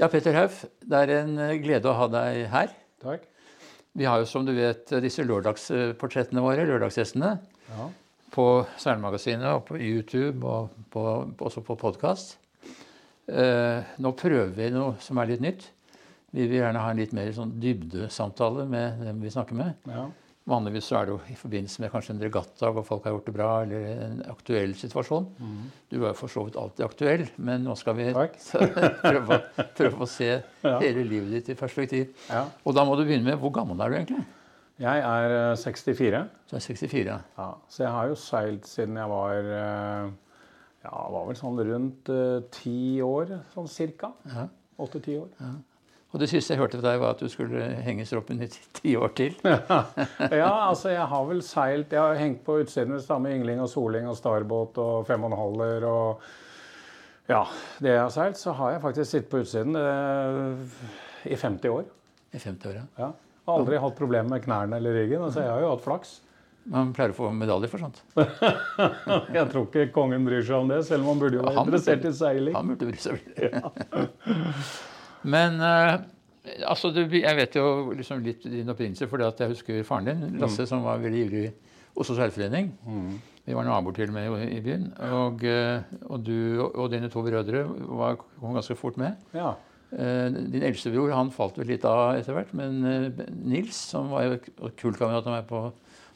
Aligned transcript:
Ja, 0.00 0.08
Petter 0.10 0.34
Hauf, 0.34 0.64
det 0.82 1.00
er 1.04 1.12
en 1.20 1.36
eh, 1.38 1.56
glede 1.62 1.86
å 1.90 1.94
ha 1.98 2.08
deg 2.10 2.40
her. 2.50 2.72
Takk. 3.04 3.28
Vi 3.94 4.06
har 4.08 4.18
jo, 4.18 4.26
som 4.26 4.42
du 4.46 4.50
vet, 4.56 4.90
disse 5.04 5.22
lørdagsportrettene 5.22 6.42
våre, 6.42 6.64
lørdagsgjestene, 6.66 7.36
Ja. 7.70 7.84
på 8.34 8.46
Seilmagasinet 8.82 9.46
og 9.54 9.62
på 9.68 9.78
YouTube 9.78 10.42
og 10.50 10.72
på, 10.90 11.04
også 11.38 11.62
på 11.62 11.76
podkast. 11.78 12.34
Eh, 13.30 13.86
nå 14.02 14.10
prøver 14.18 14.50
vi 14.56 14.66
noe 14.74 14.96
som 15.00 15.18
er 15.22 15.30
litt 15.30 15.40
nytt. 15.44 15.68
Vi 16.34 16.48
vil 16.50 16.58
gjerne 16.58 16.82
ha 16.82 16.90
en 16.90 16.98
litt 16.98 17.12
mer 17.14 17.30
sånn 17.32 17.54
dybdesamtale 17.62 18.66
med 18.66 18.98
dem 19.06 19.20
vi 19.22 19.30
snakker 19.30 19.54
med. 19.54 19.74
ja. 19.86 20.08
Vanligvis 20.46 20.90
er 20.92 21.06
det 21.08 21.12
jo 21.14 21.20
i 21.32 21.34
forbindelse 21.40 21.80
med 21.80 21.90
kanskje 21.94 22.12
en 22.12 22.20
regatta 22.20 22.68
hvor 22.76 22.84
folk 22.84 23.06
har 23.08 23.14
gjort 23.14 23.28
det 23.30 23.32
bra, 23.32 23.50
eller 23.64 23.86
en 24.04 24.18
aktuell 24.28 24.74
situasjon. 24.76 25.24
Du 25.88 25.96
er 26.02 26.10
jo 26.10 26.14
for 26.18 26.28
så 26.28 26.42
vidt 26.44 26.58
alltid 26.60 26.84
aktuell, 26.84 27.22
men 27.40 27.64
nå 27.64 27.72
skal 27.80 27.96
vi 27.96 28.10
prøve, 28.12 29.38
prøve 29.78 30.04
å 30.04 30.08
se 30.10 30.28
Ja. 30.64 30.74
hele 30.82 31.04
livet 31.08 31.32
ditt 31.38 31.48
i 31.54 31.56
perspektiv. 31.56 32.10
ja. 32.28 32.44
Og 32.64 32.74
da 32.76 32.84
må 32.84 32.96
du 33.00 33.06
begynne 33.06 33.24
med 33.30 33.40
hvor 33.40 33.54
gammel 33.56 33.80
er 33.80 33.88
du 33.88 33.96
egentlig? 34.02 34.24
Jeg 34.84 35.00
er 35.06 35.32
eh, 35.52 35.56
64. 35.56 36.20
Du 36.50 36.56
er 36.58 36.60
64. 36.60 37.04
ja. 37.08 37.18
Ja. 37.38 37.48
Så 37.70 37.84
jeg 37.86 37.92
har 37.94 38.08
jo 38.12 38.14
seilt 38.18 38.66
siden 38.68 38.96
jeg 39.00 39.08
var 39.08 39.48
eh, 39.48 40.10
Ja, 40.84 40.96
var 41.14 41.24
vel 41.30 41.36
sånn 41.40 41.56
rundt 41.70 42.10
eh, 42.12 42.40
ti 42.52 43.00
år, 43.00 43.38
sånn 43.54 43.68
cirka. 43.72 44.12
Ja. 44.28 44.48
Åtte-ti 44.76 45.16
år. 45.22 45.30
Og 46.14 46.20
det 46.22 46.28
siste 46.30 46.54
jeg 46.54 46.60
hørte 46.62 46.78
fra 46.78 46.92
deg, 46.92 47.00
var 47.02 47.16
at 47.16 47.22
du 47.24 47.26
skulle 47.32 47.64
henge 47.82 48.04
stroppen 48.06 48.38
i 48.44 48.46
ti- 48.46 48.94
år 48.94 49.10
til. 49.18 49.34
Ja, 50.30 50.68
altså 50.70 50.92
jeg 50.94 51.06
har 51.10 51.24
vel 51.26 51.40
seilt 51.42 51.90
Jeg 51.90 51.98
har 52.00 52.14
hengt 52.20 52.44
på 52.46 52.60
utsiden 52.62 52.94
med 52.94 53.34
yngling 53.34 53.60
og 53.64 53.68
soling 53.72 54.06
og 54.08 54.14
starbåt 54.18 54.78
og 54.78 55.06
fem 55.08 55.24
og 55.26 55.32
en 55.32 55.38
halver 55.40 55.86
og 55.90 56.22
Ja, 57.26 57.40
det 57.82 57.90
jeg 57.96 58.02
har 58.04 58.12
seilt, 58.14 58.36
så 58.38 58.52
har 58.54 58.74
jeg 58.76 58.82
faktisk 58.84 59.10
sittet 59.10 59.30
på 59.32 59.40
utsiden 59.42 59.74
eh, 59.80 61.32
i 61.32 61.34
50 61.40 61.70
år. 61.72 61.84
I 62.36 62.38
50 62.38 62.68
år, 62.70 62.80
Ja. 63.00 63.10
Har 63.48 63.58
aldri 63.58 63.76
hatt 63.80 63.96
problemer 63.98 64.28
med 64.36 64.44
knærne 64.44 64.76
eller 64.78 64.94
ryggen. 64.96 65.22
Altså 65.24 65.40
jeg 65.42 65.50
har 65.50 65.60
jo 65.64 65.70
hatt 65.74 65.82
flaks. 65.84 66.14
Man 66.70 66.92
pleier 66.96 67.12
å 67.12 67.16
få 67.18 67.30
medalje 67.36 67.68
for 67.68 67.82
sånt. 67.82 67.98
Jeg 69.36 69.48
tror 69.52 69.66
ikke 69.66 69.90
kongen 69.92 70.24
bryr 70.24 70.40
seg 70.46 70.62
om 70.62 70.70
det, 70.72 70.78
selv 70.88 71.04
om 71.04 71.10
han 71.12 71.20
burde 71.20 71.36
jo 71.40 71.44
være 71.44 71.64
interessert 71.66 72.06
i 72.08 72.12
seiling. 72.16 72.54
Han 72.56 72.70
burde 72.72 72.88
bry 72.88 73.02
seg 73.02 73.18
veldig. 73.18 73.50
Men 75.24 75.60
eh, 75.64 75.94
altså, 76.68 76.90
du, 76.94 77.02
jeg 77.16 77.36
vet 77.38 77.56
jo 77.56 77.92
liksom 77.96 78.22
litt 78.24 78.42
din 78.44 78.68
opprinnelse, 78.72 79.08
for 79.08 79.22
jeg 79.24 79.52
husker 79.54 79.82
faren 79.88 80.10
din, 80.10 80.24
Lasse, 80.42 80.66
som 80.68 80.82
var 80.84 81.00
veldig 81.02 81.22
ivrig 81.26 81.44
i 81.48 81.52
Oslo 81.96 82.16
Seilforening. 82.18 82.72
Vi 83.44 83.52
var 83.56 83.66
naboer 83.68 83.92
til 83.96 84.08
og 84.08 84.14
med 84.16 84.48
i 84.48 84.60
byen. 84.64 84.90
Og, 85.12 85.44
eh, 85.44 85.82
og 86.08 86.24
du 86.24 86.62
og 86.66 86.90
dine 86.92 87.10
to 87.12 87.22
brødre 87.24 87.64
var, 87.98 88.16
kom 88.40 88.54
ganske 88.56 88.76
fort 88.76 88.96
med. 89.00 89.16
Ja. 89.36 89.54
Eh, 89.92 90.28
Din 90.50 90.64
eldste 90.64 90.90
bror 90.94 91.12
han 91.14 91.30
falt 91.30 91.58
vel 91.60 91.68
litt 91.72 91.84
av 91.84 92.16
etter 92.18 92.34
hvert, 92.36 92.52
men 92.56 92.80
Nils, 93.44 93.76
som 93.92 94.10
var 94.10 94.24
jo 94.28 94.38
kullkamerat 94.80 95.26
av 95.28 95.36
meg 95.38 95.48
på 95.48 95.64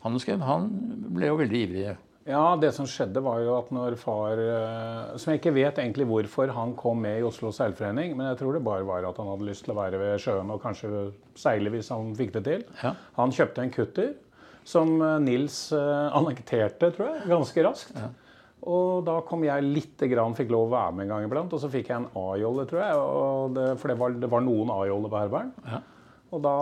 Handelsgym, 0.04 0.40
han 0.46 0.68
ble 1.14 1.26
jo 1.30 1.38
veldig 1.40 1.62
ivrig. 1.66 1.96
Ja, 2.28 2.44
det 2.60 2.70
som 2.76 2.86
skjedde 2.88 3.22
var 3.24 3.40
jo 3.40 3.54
at 3.56 3.70
når 3.72 3.96
far 4.00 4.40
eh, 4.42 5.16
Som 5.20 5.32
jeg 5.32 5.40
ikke 5.40 5.54
vet 5.56 5.80
egentlig 5.80 6.06
hvorfor 6.10 6.52
han 6.52 6.74
kom 6.78 7.00
med 7.04 7.22
i 7.22 7.26
Oslo 7.26 7.52
seilforening, 7.54 8.14
men 8.18 8.28
jeg 8.30 8.40
tror 8.42 8.56
det 8.58 8.64
bare 8.66 8.86
var 8.86 9.08
at 9.08 9.18
han 9.20 9.30
hadde 9.32 9.48
lyst 9.48 9.64
til 9.64 9.72
å 9.72 9.78
være 9.80 10.00
ved 10.02 10.22
sjøen 10.22 10.52
og 10.52 10.62
kanskje 10.62 11.08
seile 11.38 11.72
hvis 11.72 11.90
han 11.94 12.12
fikk 12.18 12.34
det 12.36 12.44
til. 12.50 12.64
Ja. 12.82 12.94
Han 13.16 13.32
kjøpte 13.34 13.64
en 13.64 13.72
kutter 13.74 14.14
som 14.68 14.96
eh, 15.00 15.18
Nils 15.24 15.60
eh, 15.72 16.16
annekterte, 16.20 16.92
tror 16.92 17.14
jeg, 17.14 17.28
ganske 17.32 17.64
raskt. 17.64 18.00
Og 18.68 19.04
da 19.06 19.20
kom 19.24 19.44
jeg 19.46 19.64
lite 19.64 20.08
grann, 20.10 20.34
fikk 20.36 20.50
lov 20.52 20.66
å 20.66 20.72
være 20.74 20.96
med 20.98 21.06
en 21.06 21.12
gang 21.14 21.28
iblant. 21.28 21.52
Og 21.54 21.62
så 21.62 21.70
fikk 21.72 21.92
jeg 21.92 22.02
en 22.02 22.08
A-jolle, 22.18 22.64
tror 22.68 22.82
jeg. 22.82 23.04
Det, 23.54 23.66
for 23.78 23.92
det 23.92 23.96
var, 24.00 24.16
det 24.24 24.30
var 24.32 24.42
noen 24.44 24.72
A-joller 24.74 25.12
på 25.12 25.20
Herberen. 25.22 25.52
Ja. 25.62 25.78
Og 26.28 26.42
da, 26.44 26.54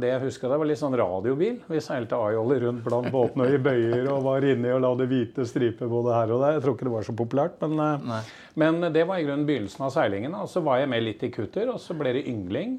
det 0.00 0.08
jeg 0.08 0.20
husker, 0.22 0.48
det 0.48 0.56
var 0.62 0.68
litt 0.70 0.80
sånn 0.80 0.94
radiobil. 0.96 1.58
Vi 1.68 1.80
seilte 1.84 2.16
A-joller 2.16 2.62
rundt 2.64 2.84
blant 2.86 3.10
båtene 3.12 3.44
og 3.44 3.56
i 3.56 3.58
bøyer 3.60 4.06
og 4.08 4.22
var 4.24 4.46
inni 4.48 4.70
og 4.72 4.80
la 4.80 4.92
det 4.96 5.08
hvite 5.10 5.44
striper 5.48 5.90
både 5.90 6.14
her 6.16 6.32
og 6.32 6.40
der. 6.40 6.54
Jeg 6.56 6.62
tror 6.64 6.76
ikke 6.78 6.88
det 6.88 6.94
var 6.94 7.08
så 7.08 7.14
populært, 7.18 7.58
men, 7.60 7.82
eh, 7.84 8.30
men 8.62 8.86
det 8.94 9.02
var 9.08 9.20
i 9.20 9.26
grunnen 9.26 9.44
begynnelsen 9.48 9.84
av 9.84 9.92
seilingen. 9.92 10.38
Og 10.40 10.48
så 10.48 10.62
var 10.64 10.80
jeg 10.80 10.88
med 10.94 11.04
litt 11.04 11.26
i 11.28 11.30
kutter, 11.34 11.68
og 11.74 11.82
så 11.82 11.96
ble 11.98 12.14
det 12.16 12.24
yngling 12.32 12.78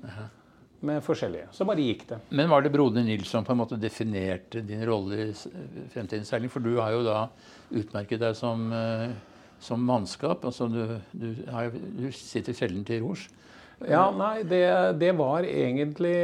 med 0.83 1.05
forskjellige. 1.05 1.51
Så 1.53 1.69
bare 1.69 1.85
gikk 1.85 2.07
det. 2.09 2.19
Men 2.33 2.49
var 2.49 2.65
det 2.65 2.73
broder 2.73 3.05
Nils 3.05 3.29
som 3.29 3.45
på 3.45 3.53
en 3.53 3.61
måte 3.61 3.77
definerte 3.79 4.65
din 4.65 4.81
rolle 4.89 5.29
i 5.29 5.29
fremtidens 5.93 6.33
seiling? 6.33 6.49
For 6.49 6.65
du 6.65 6.73
har 6.81 6.97
jo 6.97 7.05
da 7.05 7.27
utmerket 7.69 8.25
deg 8.25 8.33
som, 8.41 8.65
eh, 8.73 9.13
som 9.61 9.85
mannskap. 9.85 10.49
Altså 10.49 10.65
du, 10.65 10.97
du, 11.13 11.29
har, 11.53 11.69
du 11.69 12.09
sitter 12.09 12.57
sjelden 12.57 12.81
til 12.89 13.05
rors. 13.05 13.29
Ja, 13.89 14.03
nei, 14.15 14.43
det, 14.47 14.63
det 15.01 15.11
var 15.17 15.45
egentlig 15.47 16.15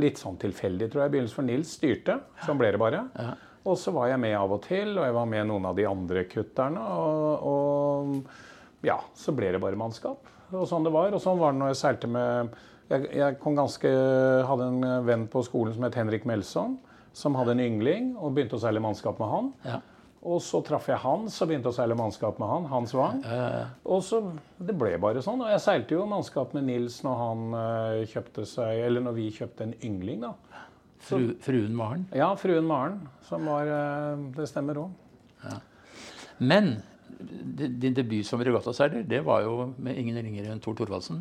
litt 0.00 0.20
sånn 0.20 0.38
tilfeldig, 0.42 0.90
tror 0.92 1.04
jeg. 1.04 1.10
i 1.10 1.14
begynnelsen 1.16 1.38
for 1.38 1.48
Nils 1.48 1.72
styrte. 1.78 2.18
Sånn 2.46 2.60
ble 2.60 2.72
det 2.74 2.80
bare. 2.82 3.06
Ja. 3.18 3.32
Og 3.62 3.78
så 3.78 3.92
var 3.94 4.10
jeg 4.10 4.18
med 4.22 4.34
av 4.34 4.52
og 4.56 4.64
til, 4.64 4.96
og 4.96 5.06
jeg 5.06 5.14
var 5.14 5.28
med 5.30 5.46
noen 5.50 5.68
av 5.70 5.76
de 5.78 5.86
andre 5.86 6.24
kutterne. 6.30 6.82
Og, 6.98 7.46
og 7.52 8.86
ja, 8.86 8.98
så 9.18 9.34
ble 9.36 9.52
det 9.54 9.62
bare 9.62 9.78
mannskap. 9.78 10.26
Og 10.52 10.66
sånn 10.68 10.84
det 10.84 10.92
var. 10.94 11.14
Og 11.14 11.22
sånn 11.22 11.38
var 11.40 11.54
det 11.54 11.62
når 11.62 11.72
jeg 11.72 11.82
seilte 11.84 12.10
med 12.10 12.56
jeg, 12.92 13.06
jeg 13.16 13.38
kom 13.40 13.54
ganske, 13.56 13.90
hadde 14.48 14.66
en 14.68 14.82
venn 15.06 15.28
på 15.30 15.40
skolen 15.46 15.72
som 15.76 15.86
het 15.86 15.96
Henrik 15.96 16.26
Melson, 16.28 16.74
som 17.16 17.36
hadde 17.38 17.54
en 17.54 17.62
yngling, 17.64 18.12
og 18.18 18.34
begynte 18.36 18.58
å 18.58 18.60
seile 18.60 18.82
mannskap 18.82 19.20
med 19.22 19.30
han. 19.30 19.48
Ja. 19.64 19.78
Og 20.22 20.38
så 20.38 20.60
traff 20.62 20.86
jeg 20.86 21.00
Hans 21.02 21.34
og 21.42 21.48
begynte 21.50 21.70
å 21.72 21.74
seile 21.74 21.96
mannskap 21.98 22.36
med 22.38 22.46
han. 22.46 22.66
Hans 22.70 22.92
Wang. 22.94 23.22
Eh, 23.26 23.64
Og 23.90 24.04
så, 24.06 24.20
Det 24.62 24.74
ble 24.78 24.94
bare 25.02 25.22
sånn. 25.24 25.42
Og 25.42 25.50
jeg 25.50 25.62
seilte 25.64 25.96
jo 25.96 26.06
mannskap 26.06 26.54
med 26.54 26.68
Nils 26.68 27.00
når 27.02 27.16
han 27.18 27.56
eh, 27.58 28.04
kjøpte 28.12 28.46
seg 28.46 28.84
Eller 28.86 29.02
når 29.02 29.16
vi 29.18 29.26
kjøpte 29.34 29.66
en 29.66 29.74
yngling, 29.82 30.22
da. 30.22 30.62
fru, 31.02 31.32
fruen 31.42 31.74
Maren. 31.74 32.06
Ja, 32.14 32.30
fruen 32.38 32.68
Maren, 32.70 33.00
som 33.26 33.50
var 33.50 33.66
eh, 33.66 34.22
Det 34.38 34.46
stemmer 34.50 34.84
òg. 34.84 35.50
Men 36.38 36.76
din 37.18 37.94
debut 37.94 38.26
som 38.26 38.40
regattaseiler, 38.42 39.02
det 39.06 39.20
var 39.26 39.42
jo 39.42 39.72
med 39.78 39.98
ingen 39.98 40.16
ringere 40.22 40.54
enn 40.54 40.62
Tor 40.62 40.74
Thorvaldsen. 40.78 41.20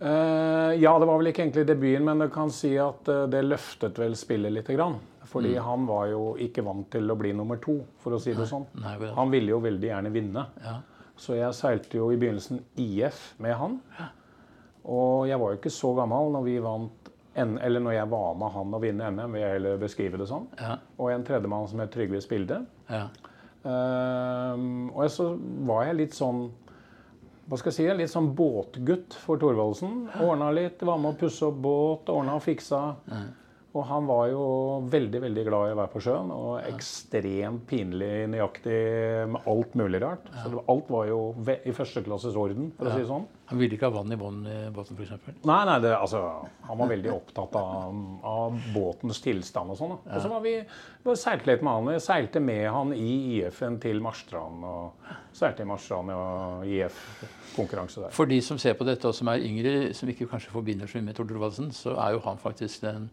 Uh, 0.00 0.72
ja, 0.80 0.94
det 0.96 1.08
var 1.08 1.18
vel 1.20 1.28
ikke 1.28 1.42
egentlig 1.44 1.66
debuten, 1.68 2.06
men 2.06 2.22
du 2.24 2.30
kan 2.32 2.48
si 2.52 2.70
at 2.80 3.08
det 3.28 3.42
løftet 3.44 4.00
vel 4.00 4.16
spillet 4.16 4.54
lite 4.54 4.76
grann. 4.76 4.96
Fordi 5.30 5.54
han 5.62 5.84
var 5.86 6.08
jo 6.10 6.22
ikke 6.42 6.64
vant 6.66 6.88
til 6.90 7.10
å 7.12 7.16
bli 7.18 7.30
nummer 7.36 7.60
to, 7.62 7.76
for 8.02 8.16
å 8.16 8.18
si 8.22 8.34
det 8.34 8.48
sånn. 8.50 8.64
Nei, 8.82 8.96
nei, 8.98 9.12
Han 9.14 9.30
ville 9.30 9.52
jo 9.52 9.60
veldig 9.62 9.90
gjerne 9.92 10.10
vinne. 10.14 10.46
Ja. 10.64 10.80
Så 11.20 11.36
jeg 11.36 11.54
seilte 11.54 12.00
jo 12.00 12.08
i 12.10 12.18
begynnelsen 12.18 12.62
IF 12.80 13.34
med 13.38 13.54
han. 13.60 13.76
Og 14.90 15.28
jeg 15.28 15.38
var 15.38 15.52
jo 15.52 15.60
ikke 15.60 15.72
så 15.74 15.92
gammel 15.98 16.32
når 16.34 16.46
vi 16.46 16.56
vant 16.64 17.10
N 17.38 17.58
eller 17.62 17.82
når 17.84 17.94
jeg 17.94 18.10
var 18.10 18.32
med 18.40 18.50
han 18.56 18.72
å 18.74 18.78
vinne 18.82 19.10
NM, 19.14 19.34
vil 19.36 19.44
jeg 19.44 19.54
heller 19.54 19.76
beskrive 19.78 20.18
det 20.18 20.26
sånn. 20.26 20.48
Ja. 20.58 20.72
Og 20.98 21.12
en 21.12 21.26
tredjemann 21.26 21.68
som 21.70 21.82
het 21.82 21.92
Trygve 21.94 22.18
Spilde. 22.24 22.64
Ja. 22.90 23.04
Um, 23.62 24.88
og 24.96 25.06
så 25.12 25.28
var 25.68 25.84
jeg 25.86 25.98
litt 26.00 26.16
sånn 26.16 26.48
hva 27.50 27.58
skal 27.58 27.72
jeg 27.72 27.76
si, 27.76 27.86
litt 27.98 28.12
sånn 28.12 28.28
båtgutt 28.38 29.16
for 29.18 29.40
Thorvaldsen. 29.42 30.04
Ordna 30.22 30.52
litt, 30.54 30.82
var 30.86 31.00
med 31.02 31.16
å 31.16 31.18
pusse 31.18 31.48
opp 31.48 31.56
båt, 31.58 32.10
ordna 32.12 32.36
og 32.38 32.44
fiksa. 32.44 32.80
Og 33.70 33.84
han 33.86 34.06
var 34.08 34.24
jo 34.32 34.44
veldig 34.90 35.20
veldig 35.22 35.42
glad 35.46 35.68
i 35.68 35.74
å 35.76 35.78
være 35.78 35.90
på 35.92 36.00
sjøen, 36.02 36.30
og 36.34 36.56
ekstremt 36.66 37.60
pinlig 37.70 38.24
nøyaktig 38.32 38.78
med 39.30 39.46
alt 39.46 39.76
mulig 39.78 40.00
rart. 40.02 40.24
Så 40.42 40.50
var- 40.56 40.64
alt 40.74 40.88
var 40.90 41.04
jo 41.06 41.18
i 41.46 41.70
førsteklasses 41.70 42.34
orden, 42.34 42.72
for 42.76 42.86
å 42.86 42.92
si 42.96 42.98
det 42.98 43.06
sånn. 43.06 43.28
Han 43.46 43.58
ville 43.60 43.76
ikke 43.76 43.86
ha 43.86 43.90
vann 44.02 44.10
i 44.12 44.16
båten, 44.16 44.46
f.eks. 44.74 45.12
Nei, 45.44 45.64
nei, 45.66 45.78
det, 45.80 45.92
altså, 45.96 46.48
han 46.66 46.78
var 46.78 46.88
veldig 46.88 47.12
opptatt 47.14 47.54
av, 47.60 47.94
av 48.24 48.58
båtens 48.74 49.20
tilstand 49.22 49.70
og 49.70 49.78
sånn. 49.78 49.94
da. 50.04 50.16
Og 50.16 50.22
så 50.22 50.28
var 50.30 50.40
vi, 50.40 50.56
vi 51.04 51.14
seilte 51.14 51.46
litt 51.46 51.62
med 51.62 51.72
han. 51.72 51.92
Jeg 51.94 52.02
seilte 52.02 52.40
med 52.42 52.70
han 52.70 52.92
i 52.92 53.38
IF-en 53.38 53.78
til 53.78 54.00
Marstrand. 54.00 54.64
Og 54.64 54.92
seilte 55.32 55.60
i 55.62 55.64
Marstrand 55.70 56.10
og 56.10 56.66
IF-konkurranse 56.66 58.02
der. 58.02 58.10
For 58.10 58.26
de 58.26 58.40
som 58.40 58.58
ser 58.58 58.74
på 58.74 58.84
dette, 58.86 59.06
og 59.06 59.14
som 59.14 59.28
er 59.28 59.38
yngre, 59.46 59.94
som 59.94 60.08
ikke 60.10 60.28
kanskje 60.30 60.50
forbinder 60.54 60.86
så 60.90 60.98
mye 60.98 61.06
med 61.10 61.18
Tor 61.18 61.24
Thorvaldsen, 61.30 61.70
så 61.74 61.96
er 61.98 62.12
jo 62.16 62.22
han 62.26 62.36
faktisk 62.38 62.82
den 62.86 63.10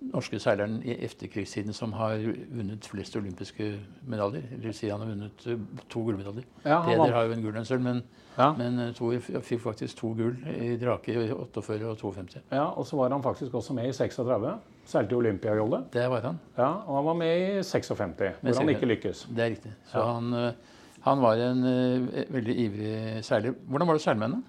norske 0.00 0.38
seileren 0.40 0.78
i 0.82 0.94
efterkrigstiden 1.04 1.74
som 1.76 1.92
har 1.92 2.16
vunnet 2.50 2.86
flest 2.88 3.16
olympiske 3.16 3.66
medaljer. 4.08 4.46
Eller 4.56 4.72
si 4.72 4.88
han 4.88 5.00
har 5.04 5.10
vunnet 5.10 5.44
eh, 5.46 5.58
to 5.92 6.02
gullmedaljer. 6.06 6.46
Ja, 6.64 6.78
Peder 6.86 7.02
vant- 7.02 7.12
har 7.14 7.26
jo 7.28 7.32
en 7.36 7.42
gull 7.44 7.52
og 7.54 7.60
en 7.60 7.68
sølv, 7.68 7.82
men, 7.84 8.02
Ja. 8.38 8.52
men 8.56 8.78
eh, 8.78 8.92
Thor 8.96 9.18
fikk 9.20 9.60
faktisk 9.60 9.96
to 10.00 10.14
gull 10.16 10.36
i 10.56 10.76
drake 10.80 11.12
i 11.12 11.28
48 11.32 11.84
og 11.90 11.98
52. 11.98 12.40
Ja, 12.50 12.64
Og 12.70 12.86
så 12.86 12.96
var 12.96 13.10
han 13.12 13.22
faktisk 13.22 13.54
også 13.54 13.74
med 13.76 13.88
i 13.88 13.92
36. 13.92 14.54
Seilte 14.86 15.12
i 15.12 15.18
Olympiajolle. 15.20 15.84
Det 15.92 16.08
var 16.10 16.20
han. 16.20 16.40
Ja, 16.56 16.70
og 16.86 16.96
han 16.96 17.04
var 17.04 17.14
med 17.14 17.58
i 17.58 17.62
56, 17.62 18.40
hvor 18.40 18.54
han 18.58 18.68
ikke 18.68 18.86
lykkes. 18.86 19.26
Det 19.36 19.38
er 19.44 19.50
riktig. 19.50 19.72
Så 19.92 20.02
han, 20.02 20.32
eh, 20.32 20.52
han 21.04 21.20
var 21.22 21.34
en 21.36 21.62
veldig 22.30 22.56
ivrig 22.64 23.24
seiler. 23.24 23.52
Hvordan 23.68 23.86
var 23.88 23.94
det 24.00 24.04
henne? 24.08 24.42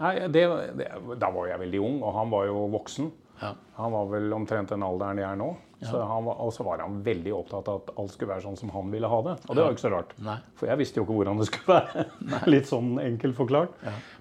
Nei, 0.00 0.14
det, 0.34 0.46
det, 0.78 0.86
Da 1.20 1.28
var 1.30 1.46
jeg 1.46 1.60
veldig 1.60 1.80
ung, 1.80 1.98
og 2.02 2.14
han 2.16 2.30
var 2.32 2.46
jo 2.48 2.62
voksen. 2.72 3.10
Ja. 3.40 3.54
Han 3.78 3.92
var 3.92 4.06
vel 4.12 4.32
omtrent 4.36 4.68
den 4.70 4.82
alderen 4.86 5.18
jeg 5.18 5.26
er 5.30 5.36
nå. 5.40 5.52
Så 5.82 5.98
han 6.06 6.24
var, 6.24 6.36
og 6.38 6.52
så 6.54 6.62
var 6.62 6.78
han 6.78 7.00
veldig 7.02 7.32
opptatt 7.34 7.66
av 7.68 7.80
at 7.80 7.88
alt 7.98 8.12
skulle 8.14 8.30
være 8.30 8.44
sånn 8.44 8.56
som 8.60 8.70
han 8.70 8.90
ville 8.92 9.08
ha 9.10 9.16
det. 9.26 9.32
Og 9.48 9.56
det 9.58 9.64
var 9.64 9.72
ikke 9.74 9.82
så 9.82 9.90
rart. 9.90 10.12
Nei. 10.22 10.36
For 10.54 10.70
jeg 10.70 10.78
visste 10.78 11.00
jo 11.00 11.02
ikke 11.08 11.16
hvordan 11.16 11.40
det 11.40 11.46
skulle 11.48 11.78
være. 11.80 12.04
Litt 12.54 12.68
sånn 12.70 12.92
enkelt 13.02 13.34
forklart. 13.34 13.72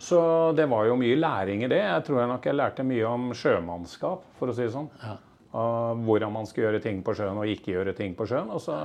Så 0.01 0.21
det 0.57 0.65
var 0.71 0.87
jo 0.89 0.95
mye 0.97 1.19
læring 1.19 1.61
i 1.61 1.69
det. 1.69 1.77
Jeg 1.83 2.07
tror 2.07 2.23
jeg 2.23 2.31
nok 2.31 2.47
jeg 2.49 2.57
lærte 2.57 2.87
mye 2.87 3.05
om 3.11 3.27
sjømannskap, 3.37 4.23
for 4.39 4.49
å 4.49 4.55
si 4.57 4.65
det 4.65 4.73
sånn. 4.73 4.89
Ja. 5.03 5.13
Og 5.61 6.01
hvordan 6.07 6.33
man 6.33 6.49
skal 6.49 6.65
gjøre 6.65 6.81
ting 6.81 7.03
på 7.05 7.13
sjøen 7.19 7.37
og 7.37 7.45
ikke 7.53 7.75
gjøre 7.75 7.93
ting 7.93 8.15
på 8.17 8.25
sjøen. 8.31 8.49
Og 8.55 8.63
så 8.65 8.79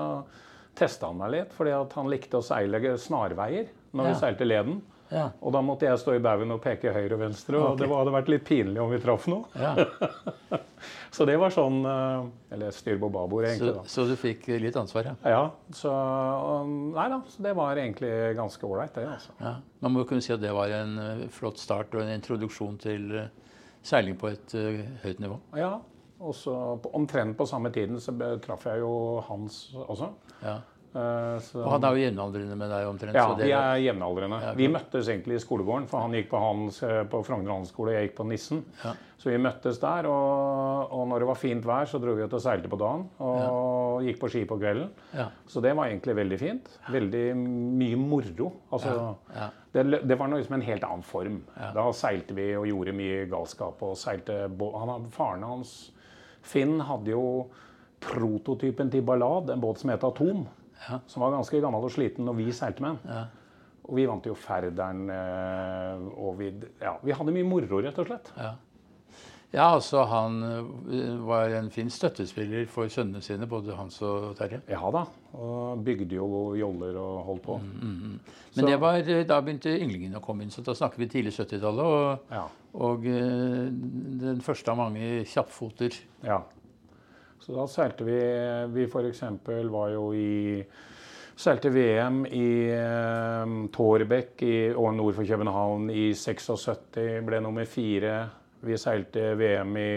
testa 0.77 1.09
han 1.09 1.17
meg 1.23 1.33
litt, 1.33 1.57
fordi 1.57 1.73
at 1.79 1.97
han 1.97 2.11
likte 2.13 2.43
å 2.43 2.45
seile 2.45 2.83
snarveier 3.01 3.71
når 3.97 4.05
Ja. 4.05 4.13
vi 4.13 4.21
seilte 4.21 4.45
Leden. 4.53 4.83
Ja. 5.11 5.29
Og 5.41 5.55
da 5.55 5.63
måtte 5.63 5.87
jeg 5.87 6.01
stå 6.03 6.17
i 6.17 6.23
baugen 6.23 6.55
og 6.55 6.63
peke 6.65 6.93
høyre 6.95 7.15
og 7.15 7.23
venstre, 7.23 7.59
og 7.61 7.75
okay. 7.75 7.85
det 7.85 7.91
hadde 7.93 8.15
vært 8.17 8.31
litt 8.33 8.47
pinlig 8.49 8.83
om 8.83 8.91
vi 8.93 9.03
traff 9.03 9.29
noe. 9.31 9.47
ja. 9.61 9.75
Så 11.17 11.25
det 11.25 11.39
var 11.41 11.51
sånn 11.51 11.79
Eller 12.53 12.69
Eller 12.69 12.99
på 13.01 13.09
babord, 13.09 13.47
egentlig. 13.49 13.73
da. 13.79 13.83
så 13.89 14.05
du 14.05 14.13
fikk 14.21 14.45
litt 14.61 14.77
ansvar, 14.77 15.09
ja. 15.09 15.15
Ja, 15.25 15.41
så 15.75 15.91
um, 15.91 16.93
Nei 16.95 17.07
da, 17.11 17.23
så 17.33 17.43
det 17.47 17.55
var 17.57 17.81
egentlig 17.81 18.13
ganske 18.37 18.69
ålreit, 18.69 18.93
det. 18.95 19.07
altså. 19.09 19.33
ja. 19.41 19.55
Man 19.81 19.95
må 19.95 20.05
jo 20.05 20.11
kunne 20.11 20.25
si 20.25 20.35
at 20.35 20.43
det 20.43 20.53
var 20.55 20.73
en 20.77 20.99
eh, 21.01 21.27
flott 21.33 21.61
start 21.63 21.97
og 21.97 22.05
en 22.05 22.13
introduksjon 22.15 22.79
til 22.83 23.09
eh, 23.23 23.29
seiling 23.87 24.17
på 24.21 24.31
et 24.33 24.55
eh, 24.59 24.85
høyt 25.05 25.21
nivå. 25.23 25.39
Ja, 25.59 25.77
og 26.21 26.37
så 26.37 26.55
omtrent 26.97 27.37
på 27.39 27.47
samme 27.49 27.73
tiden 27.75 28.01
så 28.03 28.15
traff 28.45 28.65
jeg 28.69 28.83
jo 28.85 28.93
Hans 29.29 29.61
også. 29.87 30.13
Ja. 30.43 30.61
Eh, 30.97 31.39
så, 31.45 31.61
Og 31.61 31.73
han 31.75 31.85
er 31.85 31.97
jo 31.97 32.05
jevnaldrende 32.07 32.57
med 32.57 32.71
deg 32.73 32.87
omtrent. 32.89 33.17
ja, 33.19 33.27
vi 33.37 33.51
er 33.53 33.81
jevnaldrende. 33.85 34.39
Ja, 34.43 34.53
Vi 34.57 34.69
møttes 34.73 35.09
egentlig 35.13 35.37
i 35.37 35.43
skolegården, 35.45 35.89
for 35.91 36.01
han 36.07 36.15
gikk 36.17 36.31
på, 36.31 36.41
hans, 36.41 36.79
eh, 36.87 37.03
på 37.05 37.21
Frogner 37.27 37.53
handelsskole, 37.53 37.93
og 37.93 37.99
jeg 37.99 38.09
gikk 38.09 38.17
på 38.17 38.27
Nissen. 38.31 38.63
Ja. 38.85 38.95
Så 39.21 39.31
vi 39.33 39.39
møttes 39.43 39.81
der, 39.83 40.07
og, 40.07 40.93
og 40.95 41.07
når 41.11 41.21
det 41.25 41.29
var 41.29 41.39
fint 41.41 41.65
vær, 41.67 41.89
så 41.91 41.99
dro 42.01 42.15
vi 42.15 42.23
ut 42.25 42.33
og 42.37 42.43
seilte 42.45 42.69
på 42.71 42.79
dagen. 42.81 43.07
Og 43.27 44.05
gikk 44.07 44.21
på 44.21 44.29
ski 44.31 44.45
på 44.49 44.59
kvelden. 44.61 44.91
ja. 45.17 45.29
Så 45.49 45.61
det 45.65 45.73
var 45.77 45.89
egentlig 45.89 46.15
veldig 46.17 46.39
fint. 46.39 46.69
Veldig 46.93 47.25
mye 47.37 47.97
moro. 47.97 48.53
Altså, 48.71 49.17
ja. 49.35 49.49
det, 49.73 50.03
det 50.07 50.19
var 50.21 50.29
noe 50.33 50.45
som 50.45 50.55
en 50.59 50.67
helt 50.69 50.85
annen 50.85 51.03
form. 51.07 51.41
Da 51.57 51.87
seilte 51.97 52.37
vi 52.37 52.51
og 52.57 52.69
gjorde 52.69 52.93
mye 52.97 53.25
galskap. 53.33 53.83
og 53.83 53.97
seilte, 53.97 54.47
han, 54.49 55.09
Faren 55.11 55.43
hans, 55.49 55.77
Finn, 56.47 56.79
hadde 56.87 57.11
jo 57.11 57.25
prototypen 58.01 58.91
til 58.93 59.03
Ballad, 59.03 59.51
en 59.51 59.61
båt 59.61 59.81
som 59.81 59.91
het 59.91 60.05
Atom. 60.07 60.45
Ja. 60.89 61.01
Som 61.07 61.23
var 61.23 61.31
ganske 61.33 61.61
gammel 61.61 61.83
og 61.85 61.91
sliten 61.91 62.25
når 62.29 62.37
vi 62.37 62.53
seilte 62.53 62.81
med 62.85 62.97
den. 63.03 63.11
Ja. 63.17 63.25
Og 63.89 63.97
vi 63.97 64.07
vant 64.07 64.25
jo 64.27 64.35
Færderen. 64.35 65.09
eh, 65.11 66.07
Og 66.19 66.39
vi, 66.39 66.53
ja, 66.83 66.97
vi 67.03 67.13
hadde 67.13 67.33
mye 67.33 67.45
moro, 67.47 67.81
rett 67.83 67.99
og 67.99 68.07
slett. 68.07 68.33
Ja. 68.37 68.55
ja, 69.53 69.67
altså 69.75 70.05
han 70.11 70.43
eh, 70.43 71.27
var 71.27 71.49
en 71.55 71.71
fin 71.71 71.89
støttespiller 71.91 72.67
for 72.69 72.89
sønnene 72.89 73.23
sine, 73.23 73.47
både 73.47 73.75
Hans 73.79 74.01
og 74.03 74.35
Terje. 74.37 74.61
Ja 74.69 74.91
da. 74.91 75.05
Og 75.39 75.85
bygde 75.87 76.17
jo 76.17 76.55
joller 76.59 76.97
og 76.99 77.25
holdt 77.25 77.43
på. 77.43 77.61
Men 77.63 78.21
Så- 78.53 78.67
det 78.67 78.81
var, 78.81 78.97
eh, 78.99 79.25
da 79.25 79.41
begynte 79.41 79.71
ynglingene 79.81 80.17
å 80.19 80.21
komme 80.25 80.43
inn, 80.43 80.51
så 80.51 80.63
da 80.65 80.73
snakker 80.75 80.99
vi 80.99 81.07
tidlig 81.07 81.33
70-tallet. 81.33 81.85
Og, 81.85 82.19
Ja. 82.31 82.45
og 82.75 83.03
den 83.03 84.41
første 84.43 84.69
av 84.71 84.77
mange 84.77 85.25
kjappfoter. 85.25 85.95
Ja. 86.25 86.43
Så 87.47 87.55
da 87.55 87.65
seilte 87.71 88.05
vi 88.07 88.19
Vi 88.75 88.85
f.eks. 88.91 89.23
var 89.71 89.91
jo 89.95 90.11
i 90.15 90.65
Seilte 91.37 91.69
VM 91.69 92.23
i 92.33 92.47
eh, 92.73 93.51
Tårbekk 93.77 94.43
i 94.43 94.55
år 94.73 94.95
nord 94.97 95.19
for 95.19 95.29
København 95.29 95.91
i 95.93 96.07
76. 96.17 96.97
Ble 97.27 97.41
nummer 97.45 97.69
fire. 97.69 98.15
Vi 98.65 98.79
seilte 98.81 99.35
VM 99.37 99.75
i 99.77 99.91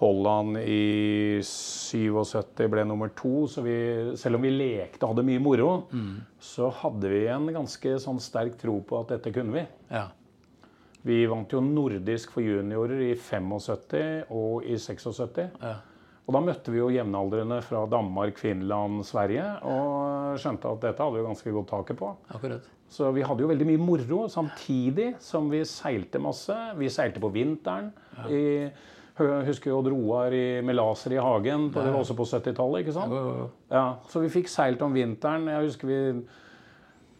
Holland 0.00 0.56
i 0.62 1.40
77, 1.44 2.64
ble 2.72 2.84
nummer 2.88 3.12
to. 3.16 3.44
Så 3.52 3.60
vi, 3.64 3.76
selv 4.16 4.40
om 4.40 4.46
vi 4.48 4.54
lekte 4.54 5.04
og 5.04 5.12
hadde 5.12 5.26
mye 5.28 5.42
moro, 5.44 5.68
så 6.40 6.70
hadde 6.80 7.10
vi 7.12 7.26
en 7.32 7.50
ganske 7.52 7.92
sånn 8.00 8.20
sterk 8.20 8.56
tro 8.60 8.78
på 8.80 9.02
at 9.02 9.12
dette 9.12 9.34
kunne 9.36 9.58
vi. 9.58 9.66
Ja. 9.92 10.06
Vi 11.06 11.20
vant 11.30 11.52
jo 11.52 11.60
nordisk 11.60 12.32
for 12.32 12.42
juniorer 12.42 13.04
i 13.10 13.12
75 13.12 14.24
og 14.32 14.64
i 14.64 14.80
76. 14.80 15.44
Ja. 15.60 15.76
Og 16.26 16.34
da 16.34 16.40
møtte 16.42 16.72
vi 16.74 16.80
jo 16.80 16.88
jevnaldrende 16.90 17.60
fra 17.62 17.84
Danmark, 17.86 18.38
Finland, 18.42 19.04
Sverige. 19.06 19.44
Og 19.62 20.40
skjønte 20.42 20.72
at 20.72 20.82
dette 20.82 21.04
hadde 21.04 21.20
vi 21.20 21.28
ganske 21.28 21.52
godt 21.54 21.70
taket 21.70 22.00
på. 22.00 22.10
Akkurat. 22.34 22.66
Så 22.90 23.12
vi 23.14 23.22
hadde 23.26 23.44
jo 23.44 23.50
veldig 23.50 23.66
mye 23.68 23.82
moro 23.82 24.24
samtidig 24.30 25.12
som 25.22 25.46
vi 25.50 25.62
seilte 25.66 26.18
masse. 26.22 26.56
Vi 26.78 26.90
seilte 26.90 27.22
på 27.22 27.30
vinteren. 27.34 27.92
I, 28.26 28.42
jeg 29.16 29.46
husker 29.46 29.74
Odd 29.76 29.92
Roar 29.94 30.34
med 30.66 30.76
laser 30.76 31.14
i 31.14 31.22
hagen. 31.22 31.70
På, 31.70 31.86
det 31.86 31.94
var 31.94 32.02
også 32.02 32.18
på 32.18 32.26
70-tallet, 32.26 32.82
ikke 32.82 32.96
sant? 32.98 33.16
Ja, 33.70 33.86
så 34.10 34.26
vi 34.26 34.34
fikk 34.34 34.50
seilt 34.50 34.82
om 34.82 34.98
vinteren. 34.98 35.46
Jeg 35.54 35.70
husker 35.70 35.92
vi 35.92 36.02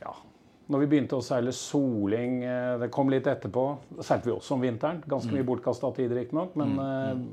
ja, 0.02 0.18
Når 0.66 0.82
vi 0.82 0.92
begynte 0.96 1.22
å 1.22 1.24
seile 1.24 1.54
soling, 1.54 2.40
eh, 2.42 2.74
det 2.82 2.90
kom 2.94 3.14
litt 3.14 3.30
etterpå, 3.30 3.68
seilte 4.02 4.32
vi 4.32 4.34
også 4.34 4.58
om 4.58 4.66
vinteren. 4.66 5.02
Ganske 5.06 5.30
mye 5.30 5.46
bortkasta 5.46 5.94
tid, 5.94 6.10
riktignok, 6.10 6.58
men 6.58 6.74
mm. 6.74 7.26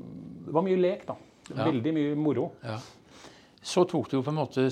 det 0.46 0.54
var 0.54 0.70
mye 0.70 0.78
lek, 0.78 1.08
da. 1.10 1.18
Ja. 1.50 1.64
Veldig 1.66 1.92
mye 1.92 2.14
moro. 2.16 2.50
Ja. 2.64 2.78
Så 3.64 3.84
tok 3.88 4.10
du 4.10 4.18
jo 4.18 4.22
på 4.24 4.32
en 4.32 4.38
måte 4.38 4.64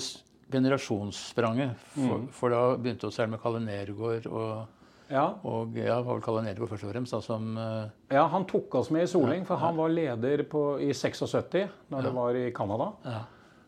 generasjonsspranget, 0.53 1.75
for, 1.95 2.23
for 2.33 2.53
da 2.53 2.61
begynte 2.77 3.09
seile 3.13 3.31
med 3.33 3.41
Kalle 3.41 3.61
Nergård 3.63 4.27
og, 4.29 4.79
Ja, 5.09 5.25
og 5.45 5.75
ja, 5.77 5.97
det 5.99 6.05
var 6.07 6.15
vel 6.15 6.23
Kalle 6.25 6.43
Nergård 6.45 6.69
først 6.71 6.85
og 6.87 6.93
fremst, 6.93 7.13
da, 7.13 7.19
som 7.25 7.57
uh... 7.57 7.89
ja, 8.13 8.23
han 8.31 8.45
tok 8.49 8.73
oss 8.79 8.89
med 8.93 9.05
i 9.05 9.09
soling, 9.09 9.45
for 9.49 9.61
han 9.61 9.77
var 9.77 9.89
leder 9.93 10.43
på, 10.49 10.61
i 10.81 10.91
76, 10.93 11.67
når 11.93 12.07
det 12.07 12.13
var 12.15 12.37
i 12.39 12.47
Canada, 12.55 12.91
Ja. 13.05 13.19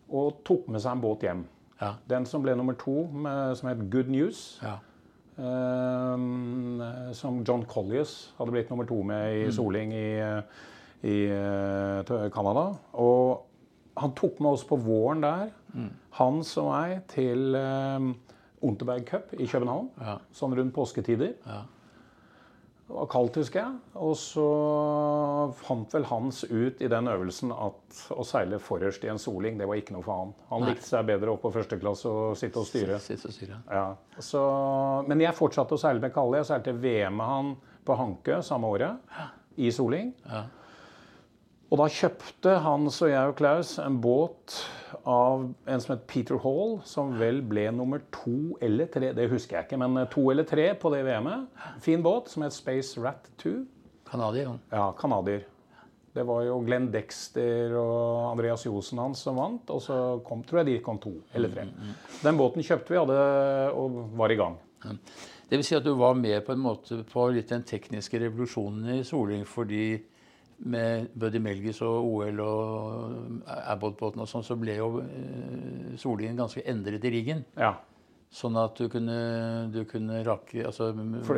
og 0.10 0.40
tok 0.46 0.70
med 0.74 0.82
seg 0.82 0.96
en 0.96 1.04
båt 1.04 1.26
hjem. 1.26 1.46
Ja. 1.82 1.94
Den 2.10 2.26
som 2.30 2.42
ble 2.46 2.54
nummer 2.56 2.78
to, 2.80 3.04
med, 3.12 3.58
som 3.60 3.70
het 3.70 3.82
Good 3.94 4.10
News. 4.14 4.46
ja. 4.64 4.78
Um, 5.36 6.80
som 7.12 7.42
John 7.44 7.66
Collius 7.68 8.32
hadde 8.38 8.54
blitt 8.56 8.70
nummer 8.72 8.88
to 8.88 9.02
med 9.04 9.34
i 9.42 9.50
soling 9.52 9.92
i, 9.92 10.06
i 11.06 11.18
eh, 11.30 12.30
Canada. 12.34 12.66
Og 13.02 13.46
han 14.02 14.16
tok 14.18 14.42
med 14.44 14.58
oss 14.58 14.66
på 14.68 14.80
våren 14.82 15.24
der, 15.24 15.54
Hans 16.18 16.54
og 16.62 16.72
meg, 16.72 17.02
til 17.12 17.56
eh, 17.60 18.10
Unterberg 18.66 19.08
Cup 19.08 19.34
i 19.38 19.48
København. 19.48 19.92
Ja. 20.02 20.20
Sånn 20.36 20.56
rundt 20.58 20.76
påsketider. 20.76 21.36
Ja. 21.46 21.64
Det 22.86 22.94
var 22.94 23.08
kaldt, 23.10 23.38
husker 23.42 23.64
jeg. 23.64 23.78
Og 23.98 24.12
så 24.20 24.46
fant 25.58 25.94
vel 25.96 26.04
Hans 26.06 26.44
ut 26.46 26.84
i 26.86 26.90
den 26.92 27.10
øvelsen 27.10 27.50
at 27.56 28.02
å 28.14 28.26
seile 28.28 28.60
forrest 28.62 29.08
i 29.08 29.10
en 29.10 29.22
soling, 29.22 29.58
det 29.58 29.66
var 29.66 29.80
ikke 29.80 29.96
noe 29.96 30.06
for 30.06 30.22
han. 30.22 30.34
Han 30.52 30.62
Nei. 30.62 30.74
likte 30.76 30.86
seg 30.92 31.08
bedre 31.10 31.34
opp 31.34 31.42
på 31.48 31.54
første 31.56 31.80
klasse 31.82 32.12
og 32.12 32.36
sitte 32.38 32.62
og 32.62 32.70
styre. 32.70 33.00
Sitt 33.02 33.26
og 33.26 33.34
styre. 33.34 33.58
Ja, 33.74 33.88
så, 34.22 34.44
men 35.10 35.24
jeg 35.26 35.34
fortsatte 35.38 35.74
å 35.74 35.82
seile 35.82 36.04
med 36.04 36.14
Kalle. 36.14 36.44
Jeg 36.44 36.50
seilte 36.52 36.76
VM 36.78 37.18
med 37.18 37.32
han 37.32 37.52
på 37.86 37.98
Hankø 37.98 38.38
samme 38.46 38.70
året, 38.78 39.18
i 39.58 39.72
soling. 39.74 40.14
Ja. 40.30 40.46
Og 41.74 41.80
da 41.82 41.88
kjøpte 41.90 42.60
Hans 42.62 43.00
og 43.02 43.10
jeg 43.10 43.32
og 43.32 43.38
Klaus 43.40 43.76
en 43.82 43.98
båt 44.02 44.60
av 45.10 45.48
en 45.50 45.82
som 45.82 45.96
het 45.96 46.06
Peter 46.10 46.38
Hall, 46.44 46.78
som 46.86 47.16
vel 47.20 47.42
ble 47.46 47.66
nummer 47.74 48.04
to 48.14 48.56
eller 48.64 48.90
tre, 48.94 49.10
det 49.18 49.26
husker 49.32 49.58
jeg 49.58 49.68
ikke, 49.68 49.80
men 49.82 50.06
to 50.14 50.28
eller 50.32 50.46
tre 50.48 50.70
på 50.78 50.92
det 50.94 51.02
VM-et. 51.08 51.50
Fin 51.84 52.06
båt 52.06 52.30
som 52.32 52.46
het 52.46 52.56
Space 52.56 53.02
Rat 53.02 53.28
2. 53.42 53.58
Canadier, 54.06 54.54
han. 54.54 54.62
Ja, 54.72 54.92
canadier. 54.98 55.44
Det 56.16 56.24
var 56.24 56.46
jo 56.46 56.62
Glenn 56.64 56.88
Dexter 56.94 57.74
og 57.76 58.30
Andreas 58.30 58.64
Josen 58.64 59.02
hans 59.02 59.26
som 59.26 59.36
vant, 59.36 59.68
og 59.74 59.82
så 59.84 59.96
kom, 60.24 60.46
tror 60.48 60.62
jeg 60.62 60.70
de 60.70 60.76
kom 60.86 61.02
to 61.02 61.18
eller 61.36 61.52
tre. 61.52 61.66
Den 62.22 62.38
båten 62.40 62.64
kjøpte 62.64 62.94
vi 62.94 63.02
hadde, 63.02 63.18
og 63.76 63.98
var 64.16 64.32
i 64.32 64.38
gang. 64.40 64.56
Det 65.50 65.60
vil 65.60 65.66
si 65.68 65.76
at 65.76 65.84
du 65.84 65.92
var 66.00 66.16
med 66.16 66.40
på 66.46 66.54
en 66.56 66.62
måte 66.62 67.02
på 67.10 67.28
litt 67.36 67.52
den 67.52 67.66
tekniske 67.68 68.22
revolusjonen 68.22 68.96
i 68.96 69.04
soling, 69.04 69.44
fordi 69.50 69.98
med 70.58 71.10
Buddy 71.20 71.42
Melgis 71.44 71.82
og 71.86 72.06
OL 72.06 72.40
og 72.40 73.42
Abbott-båten 73.48 74.24
og 74.24 74.30
sånn, 74.30 74.46
så 74.46 74.58
ble 74.60 74.78
jo 74.78 75.02
eh, 75.04 75.96
solingen 76.00 76.40
ganske 76.40 76.64
endret 76.70 77.06
i 77.06 77.12
riggen. 77.18 77.44
Ja. 77.60 77.76
Sånn 78.36 78.58
at 78.60 78.76
du 78.76 78.90
kunne, 78.92 79.16
du 79.72 79.86
kunne 79.88 80.18
rakke 80.28 80.66
altså, 80.68 80.90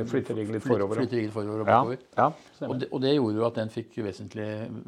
flytte 0.10 0.34
riggen 0.34 0.56
litt 0.56 0.63
forover, 0.65 0.98
ja. 0.98 1.03
Flytte 1.03 1.17
riggen 1.20 1.34
forover 1.36 1.62
og 1.62 1.67
Ja, 1.67 1.75
bakover. 1.75 2.00
ja 2.17 2.67
Og 2.67 2.79
det, 2.82 2.88
og 2.89 3.01
det 3.03 3.12
gjorde 3.13 3.38
jo 3.38 3.46
at 3.46 3.60
den 3.60 3.70
fikk 3.70 4.00
vesentlig 4.01 4.48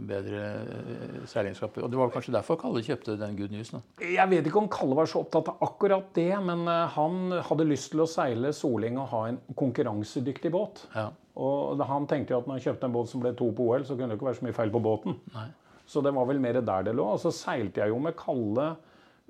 bedre 0.10 0.40
eh, 0.64 1.20
seilingskap. 1.30 1.78
Og 1.84 1.92
det 1.92 2.00
var 2.00 2.10
kanskje 2.16 2.34
derfor 2.34 2.58
Kalle 2.58 2.82
kjøpte 2.82 3.18
den 3.20 3.38
Good 3.38 3.54
News. 3.54 3.70
Da. 3.76 3.84
Jeg 4.02 4.26
vet 4.32 4.50
ikke 4.50 4.64
om 4.64 4.72
Kalle 4.74 4.98
var 4.98 5.12
så 5.12 5.22
opptatt 5.22 5.52
av 5.54 5.62
akkurat 5.70 6.10
det, 6.18 6.32
men 6.50 6.66
eh, 6.66 6.88
han 6.98 7.22
hadde 7.46 7.70
lyst 7.70 7.92
til 7.94 8.02
å 8.02 8.10
seile 8.10 8.56
soling 8.58 8.98
og 8.98 9.12
ha 9.14 9.24
en 9.30 9.40
konkurransedyktig 9.62 10.50
båt. 10.56 10.88
Ja. 10.98 11.12
Og 11.40 11.80
han 11.88 12.10
tenkte 12.10 12.34
jo 12.34 12.42
at 12.42 12.50
når 12.50 12.58
han 12.58 12.66
kjøpte 12.72 12.90
en 12.90 12.98
båt 12.98 13.14
som 13.14 13.22
ble 13.22 13.36
to 13.38 13.52
på 13.56 13.70
OL, 13.70 13.86
så 13.86 13.94
kunne 13.96 14.12
det 14.12 14.18
ikke 14.18 14.32
være 14.32 14.42
så 14.42 14.50
mye 14.50 14.58
feil 14.58 14.74
på 14.74 14.82
båten. 14.84 15.22
Nei. 15.38 15.48
Så 15.90 16.02
det 16.06 16.12
var 16.18 16.26
vel 16.30 16.42
mer 16.42 16.58
der 16.62 16.90
det 16.90 16.98
lå. 16.98 17.06
Og 17.14 17.22
så 17.22 17.30
seilte 17.34 17.82
jeg 17.86 17.94
jo 17.94 18.02
med 18.02 18.18
Kalle 18.18 18.72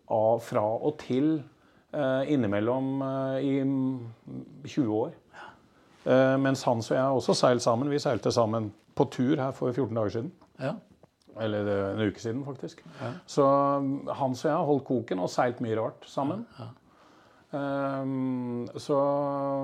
av, 0.10 0.40
fra 0.48 0.64
og 0.80 0.96
til 1.04 1.36
eh, 1.38 1.56
innimellom 2.29 3.01
eh, 3.01 3.39
i 3.46 3.53
mm, 3.63 4.10
20 4.65 4.93
år. 4.93 5.15
Eh, 6.05 6.36
mens 6.41 6.63
Hans 6.63 6.91
og 6.91 6.98
jeg 6.98 7.22
også 7.22 7.36
seilt 7.38 7.65
sammen. 7.65 7.89
Vi 7.91 8.00
seilte 8.01 8.31
sammen 8.31 8.72
på 8.96 9.08
tur 9.13 9.39
her 9.39 9.51
for 9.55 9.74
14 9.74 9.96
dager 9.96 10.15
siden. 10.15 10.31
Ja. 10.60 10.75
Eller 11.39 11.67
eh, 11.72 11.88
en 11.93 12.03
uke 12.10 12.22
siden, 12.22 12.43
faktisk. 12.46 12.84
Så 13.29 13.46
um, 13.46 14.08
Hans 14.08 14.46
og 14.46 14.50
jeg 14.51 14.58
har 14.58 14.69
holdt 14.69 14.86
koken 14.88 15.24
og 15.24 15.31
seilt 15.34 15.62
mye 15.65 15.77
rart 15.79 16.08
sammen. 16.10 16.46
Um, 17.50 18.67
så 18.77 18.98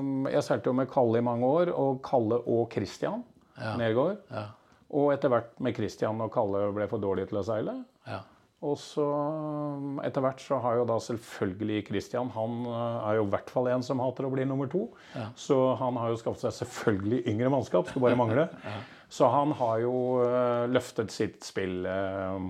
um, 0.01 0.27
jeg 0.31 0.43
seilte 0.43 0.71
jo 0.71 0.77
med 0.77 0.89
Kalle 0.89 1.21
i 1.21 1.25
mange 1.25 1.45
år, 1.45 1.73
og 1.73 2.01
Kalle 2.05 2.41
og 2.41 2.69
Christian 2.73 3.23
Ja. 3.55 3.77
Nergård. 3.79 4.17
Ja. 4.33 4.49
Og 4.95 5.13
etter 5.13 5.31
hvert 5.31 5.53
med 5.63 5.77
Christian 5.77 6.19
og 6.21 6.31
Kalle 6.33 6.65
ble 6.75 6.89
for 6.91 6.99
dårlige 6.99 7.29
til 7.29 7.39
å 7.39 7.43
seile. 7.47 7.77
Ja. 8.07 8.17
Og 8.65 8.79
så 8.81 9.05
um, 9.05 9.99
etter 10.05 10.23
hvert 10.25 10.41
så 10.41 10.57
har 10.63 10.79
jo 10.79 10.87
da 10.89 10.95
selvfølgelig 11.03 11.83
Christian 11.89 12.31
Han 12.33 12.63
uh, 12.65 13.03
er 13.05 13.19
jo 13.19 13.27
i 13.27 13.31
hvert 13.35 13.51
fall 13.53 13.69
en 13.69 13.85
som 13.85 14.01
hater 14.01 14.25
å 14.25 14.31
bli 14.33 14.47
nummer 14.49 14.69
to. 14.71 14.87
Ja. 15.13 15.27
Så 15.37 15.59
han 15.79 15.99
har 16.01 16.09
jo 16.11 16.19
skaffet 16.21 16.47
seg 16.47 16.57
selvfølgelig 16.63 17.21
yngre 17.29 17.51
mannskap. 17.53 17.91
Skulle 17.91 18.09
bare 18.09 18.19
mangle. 18.23 18.47
Så 19.11 19.29
han 19.29 19.53
har 19.59 19.83
jo 19.83 19.93
uh, 20.23 20.65
løftet 20.71 21.13
sitt 21.13 21.45
spill 21.45 21.85
uh, 21.85 22.41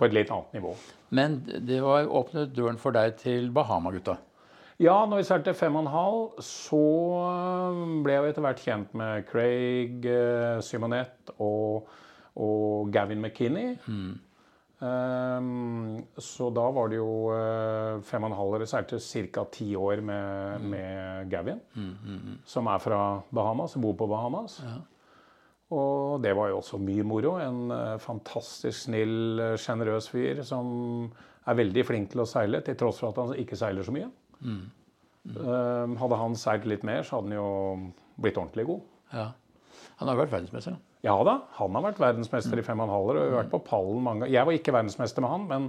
på 0.00 0.08
et 0.08 0.16
litt 0.16 0.32
annet 0.32 0.56
nivå. 0.56 0.72
Men 1.12 1.40
det 1.44 1.82
var 1.84 2.08
åpnet 2.08 2.56
døren 2.56 2.80
for 2.80 2.96
deg 2.96 3.18
til 3.20 3.50
Bahama-gutta. 3.54 4.16
Ja, 4.80 5.02
når 5.04 5.20
vi 5.20 5.24
seilte 5.28 5.52
fem 5.52 5.74
og 5.76 5.82
en 5.84 5.92
halv, 5.92 6.38
så 6.40 6.80
uh, 7.20 7.80
ble 8.00 8.16
jeg 8.16 8.30
etter 8.30 8.46
hvert 8.46 8.62
kjent 8.64 8.94
med 8.96 9.26
Craig 9.28 10.08
uh, 10.08 10.56
Simonette 10.64 11.36
og, 11.36 11.90
og 12.40 12.88
Gavin 12.94 13.20
McKinney. 13.20 13.74
Um, 13.84 14.14
så 14.80 16.46
da 16.56 16.62
var 16.72 16.88
det 16.88 16.96
jo 16.96 17.10
uh, 17.28 18.00
fem 18.06 18.24
og 18.24 18.30
en 18.30 18.36
halv 18.38 18.62
Jeg 18.62 18.70
seilte 18.70 19.00
ca. 19.34 19.44
ti 19.52 19.74
år 19.76 20.00
med, 20.00 20.64
med 20.72 21.28
Gavin, 21.28 21.60
som 22.48 22.70
er 22.72 22.80
fra 22.80 23.00
Bahamas, 23.30 23.76
bor 23.76 23.92
på 23.98 24.08
Bahamas. 24.08 24.60
Og 25.70 26.22
det 26.24 26.32
var 26.34 26.48
jo 26.50 26.56
også 26.58 26.80
mye 26.82 27.04
moro. 27.06 27.36
En 27.38 27.70
uh, 27.70 27.98
fantastisk 28.00 28.86
snill, 28.88 29.38
uh, 29.38 29.56
sjenerøs 29.60 30.08
fyr 30.10 30.40
som 30.42 31.10
er 31.46 31.60
veldig 31.60 31.84
flink 31.86 32.10
til 32.14 32.24
å 32.24 32.28
seile, 32.28 32.62
til 32.64 32.76
tross 32.80 32.98
for 33.02 33.12
at 33.12 33.20
han 33.20 33.36
ikke 33.38 33.58
seiler 33.60 33.84
så 33.86 33.94
mye. 33.94 34.08
Um, 35.30 35.96
hadde 36.00 36.16
han 36.16 36.34
seilt 36.40 36.64
litt 36.64 36.82
mer, 36.88 37.04
så 37.04 37.18
hadde 37.18 37.30
han 37.30 37.36
jo 37.36 37.50
blitt 38.20 38.40
ordentlig 38.40 38.64
god. 38.72 38.80
Ja. 39.12 39.26
Han 40.00 40.08
har 40.08 40.18
vært 40.24 40.32
verdensmester. 40.32 40.80
Ja 41.06 41.16
da, 41.24 41.36
han 41.56 41.76
har 41.76 41.86
vært 41.86 42.00
verdensmester 42.02 42.60
i 42.60 42.64
fem 42.64 42.80
og 42.82 42.88
en 42.88 42.92
halver 42.92 43.18
og 43.18 43.22
har 43.24 43.38
vært 43.42 43.54
på 43.54 43.62
pallen 43.70 44.02
mange 44.04 44.24
ganger. 44.24 44.34
Jeg 44.34 44.48
var 44.48 44.58
ikke 44.58 44.74
verdensmester 44.76 45.24
med 45.24 45.32
han, 45.32 45.46
men, 45.48 45.68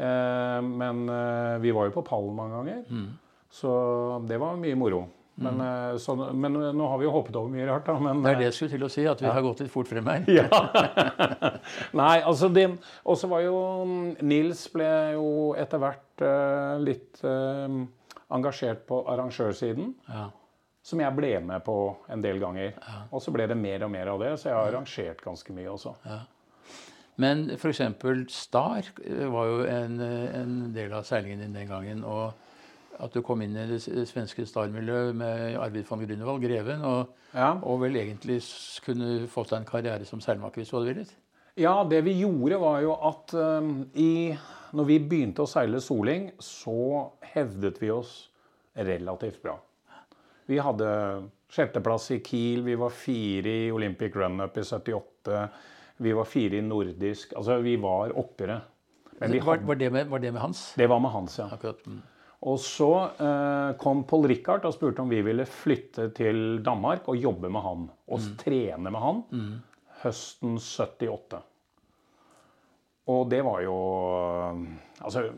eh, 0.00 0.60
men 0.64 1.02
eh, 1.12 1.56
vi 1.64 1.74
var 1.76 1.90
jo 1.90 1.96
på 1.98 2.06
pallen 2.08 2.38
mange 2.38 2.60
ganger. 2.60 3.10
Så 3.52 3.72
det 4.28 4.40
var 4.40 4.56
mye 4.56 4.78
moro. 4.80 5.04
Men, 5.42 5.54
mm. 5.60 5.98
så, 5.98 6.14
men 6.16 6.56
nå 6.76 6.88
har 6.88 6.98
vi 7.00 7.06
jo 7.06 7.12
hoppet 7.14 7.36
over 7.40 7.52
mye 7.52 7.64
rart, 7.68 7.86
da. 7.88 7.96
Men, 8.00 8.20
Det 8.24 8.34
er 8.34 8.40
det 8.40 8.48
jeg 8.50 8.56
skulle 8.56 8.74
til 8.74 8.84
å 8.84 8.90
si, 8.92 9.04
at 9.08 9.22
vi 9.22 9.30
har 9.32 9.44
gått 9.44 9.62
litt 9.64 9.72
fort 9.72 9.88
frem 9.88 10.08
her. 10.08 10.26
ja. 10.38 11.52
Nei, 11.96 12.18
altså 12.20 12.50
det 12.52 12.66
Og 13.08 13.16
så 13.18 13.30
var 13.32 13.40
jo 13.44 13.56
Nils 14.20 14.66
ble 14.72 14.90
jo 15.16 15.26
etter 15.58 15.80
hvert 15.82 16.24
uh, 16.24 16.76
litt 16.84 17.24
uh, 17.24 17.80
engasjert 18.32 18.84
på 18.88 19.02
arrangørsiden. 19.08 19.92
Ja. 20.12 20.28
Som 20.82 21.00
jeg 21.00 21.14
ble 21.14 21.32
med 21.46 21.62
på 21.64 21.76
en 22.10 22.22
del 22.24 22.40
ganger. 22.42 22.72
Og 23.12 23.22
så 23.22 23.30
ble 23.34 23.46
det 23.46 23.56
mer 23.56 23.84
og 23.86 23.90
mer 23.94 24.08
av 24.10 24.22
det, 24.24 24.32
så 24.40 24.48
jeg 24.50 24.56
har 24.58 24.70
arrangert 24.72 25.22
ganske 25.22 25.54
mye 25.54 25.70
også. 25.70 25.94
Men 27.22 27.44
f.eks. 27.54 27.82
Star 28.32 28.88
eh, 29.04 29.26
var 29.30 29.46
jo 29.50 29.58
en, 29.68 30.00
eh, 30.00 30.40
en 30.40 30.54
del 30.74 30.94
av 30.96 31.04
seilingen 31.06 31.44
din 31.44 31.54
den 31.54 31.68
gangen. 31.68 32.02
Og 32.08 32.32
at 33.02 33.14
du 33.14 33.22
kom 33.24 33.42
inn 33.44 33.56
i 33.56 33.66
det 33.68 33.80
svenske 34.08 34.44
Star-miljøet 34.48 35.14
med 35.16 35.56
Arvid 35.60 35.86
von 35.88 36.02
Grunewald, 36.02 36.42
greven, 36.42 36.82
og, 36.84 37.12
Ja. 37.34 37.52
og 37.62 37.80
vel 37.80 37.96
egentlig 37.96 38.40
kunne 38.84 39.26
fått 39.28 39.50
deg 39.50 39.60
en 39.60 39.68
karriere 39.68 40.04
som 40.08 40.20
seilmaker 40.20 40.60
hvis 40.62 40.70
du 40.72 40.76
hadde 40.76 40.90
villet. 40.94 41.14
Ja, 41.56 41.84
det 41.84 42.02
vi 42.04 42.14
gjorde 42.20 42.58
var 42.60 42.80
jo 42.80 42.94
at 42.96 43.32
um, 43.34 43.90
i, 43.94 44.32
når 44.72 44.86
vi 44.88 44.98
begynte 44.98 45.44
å 45.44 45.48
seile 45.50 45.80
Soling, 45.84 46.30
så 46.40 47.10
hevdet 47.34 47.80
vi 47.82 47.90
oss 47.92 48.30
relativt 48.76 49.42
bra. 49.42 49.58
Vi 50.46 50.58
hadde 50.58 50.88
sjetteplass 51.52 52.10
i 52.16 52.20
Kiel, 52.24 52.62
vi 52.66 52.74
var 52.80 52.90
fire 52.90 53.52
i 53.66 53.72
Olympic 53.72 54.16
Run-Up 54.16 54.56
i 54.58 54.64
78. 54.64 55.48
Vi 56.02 56.12
var 56.16 56.24
fire 56.24 56.58
i 56.58 56.62
nordisk. 56.64 57.34
Altså, 57.36 57.58
vi 57.62 57.76
var 57.80 58.14
oppere. 58.18 58.60
Men 59.20 59.30
vi 59.30 59.38
Var, 59.38 59.56
hadde, 59.56 59.66
var, 59.68 59.78
det 59.78 59.90
med, 59.94 60.08
var 60.10 60.18
det 60.18 60.32
med 60.32 60.42
Hans? 60.42 60.72
det 60.76 60.88
var 60.90 60.98
med 61.00 61.10
Hans, 61.14 61.38
ja. 61.38 61.46
Akkurat. 61.52 61.86
Mm. 61.86 62.00
Og 62.42 62.58
så 62.58 62.88
eh, 63.22 63.76
kom 63.78 64.00
Paul 64.10 64.26
Richard 64.26 64.64
og 64.66 64.74
spurte 64.74 65.04
om 65.04 65.10
vi 65.12 65.20
ville 65.22 65.44
flytte 65.46 66.08
til 66.16 66.58
Danmark 66.66 67.06
og 67.12 67.20
jobbe 67.22 67.46
med 67.52 67.62
han. 67.62 67.84
Og 68.10 68.24
trene 68.40 68.90
med 68.90 68.98
han 68.98 69.20
høsten 70.02 70.56
78. 70.58 71.38
Og 73.12 73.28
det 73.30 73.44
var 73.46 73.62
jo 73.62 73.76
Altså, 75.02 75.28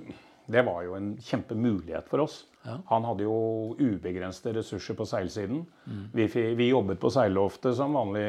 det 0.46 0.64
var 0.64 0.82
jo 0.84 0.96
en 0.96 1.12
kjempemulighet 1.20 2.08
for 2.08 2.25
oss. 2.25 2.42
Ja. 2.64 2.78
Han 2.88 3.04
hadde 3.04 3.26
jo 3.26 3.35
ubegrensede 3.76 4.54
ressurser 4.56 4.97
på 4.97 5.04
seilsiden. 5.09 5.66
Vi, 6.16 6.26
vi 6.56 6.68
jobbet 6.71 7.00
på 7.02 7.11
seilloftet 7.12 7.76
som 7.76 7.92
vanlig, 7.92 8.25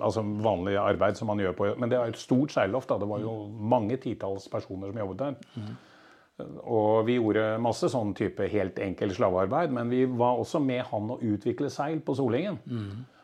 altså 0.00 0.22
vanlig 0.44 0.78
arbeid 0.80 1.18
som 1.18 1.28
man 1.28 1.42
gjør 1.42 1.52
på 1.58 1.68
Men 1.76 1.92
det 1.92 1.98
var 2.00 2.08
et 2.08 2.20
stort 2.20 2.54
seilloft. 2.54 2.88
da, 2.88 2.96
Det 2.98 3.08
var 3.10 3.20
jo 3.20 3.34
mange 3.74 3.98
titalls 4.00 4.48
personer 4.48 4.88
som 4.88 5.02
jobbet 5.02 5.18
der. 5.18 5.36
Og 6.68 7.06
vi 7.08 7.16
gjorde 7.16 7.44
masse 7.64 7.88
sånn 7.92 8.14
type 8.16 8.48
helt 8.52 8.78
enkel 8.84 9.12
slavearbeid, 9.16 9.70
men 9.72 9.88
vi 9.92 10.02
var 10.04 10.36
også 10.40 10.60
med 10.60 10.82
han 10.90 11.12
å 11.14 11.20
utvikle 11.20 11.70
seil 11.72 12.00
på 12.04 12.16
Solingen. 12.18 12.58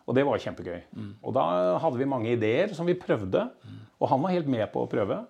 Og 0.07 0.17
det 0.17 0.25
var 0.27 0.41
kjempegøy. 0.43 0.81
Og 1.23 1.33
da 1.37 1.43
hadde 1.79 2.01
vi 2.01 2.09
mange 2.09 2.33
ideer 2.33 2.73
som 2.75 2.89
vi 2.89 2.95
prøvde. 2.99 3.49
Og 4.03 4.09
han 4.11 4.23
var 4.25 4.33
helt 4.35 4.49
med 4.51 4.67
på 4.75 4.83
å 4.83 4.89
prøve. 4.91 5.21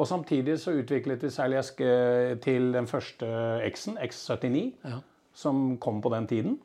Og 0.00 0.06
samtidig 0.08 0.54
så 0.62 0.72
utviklet 0.80 1.20
vi 1.26 1.28
seiljesk 1.34 1.82
eh, 1.84 2.32
til 2.40 2.70
den 2.72 2.86
første 2.88 3.28
X-en, 3.68 3.98
X79, 4.00 4.62
Ja. 4.88 5.02
som 5.36 5.76
kom 5.78 6.00
på 6.00 6.08
den 6.14 6.26
tiden. 6.30 6.56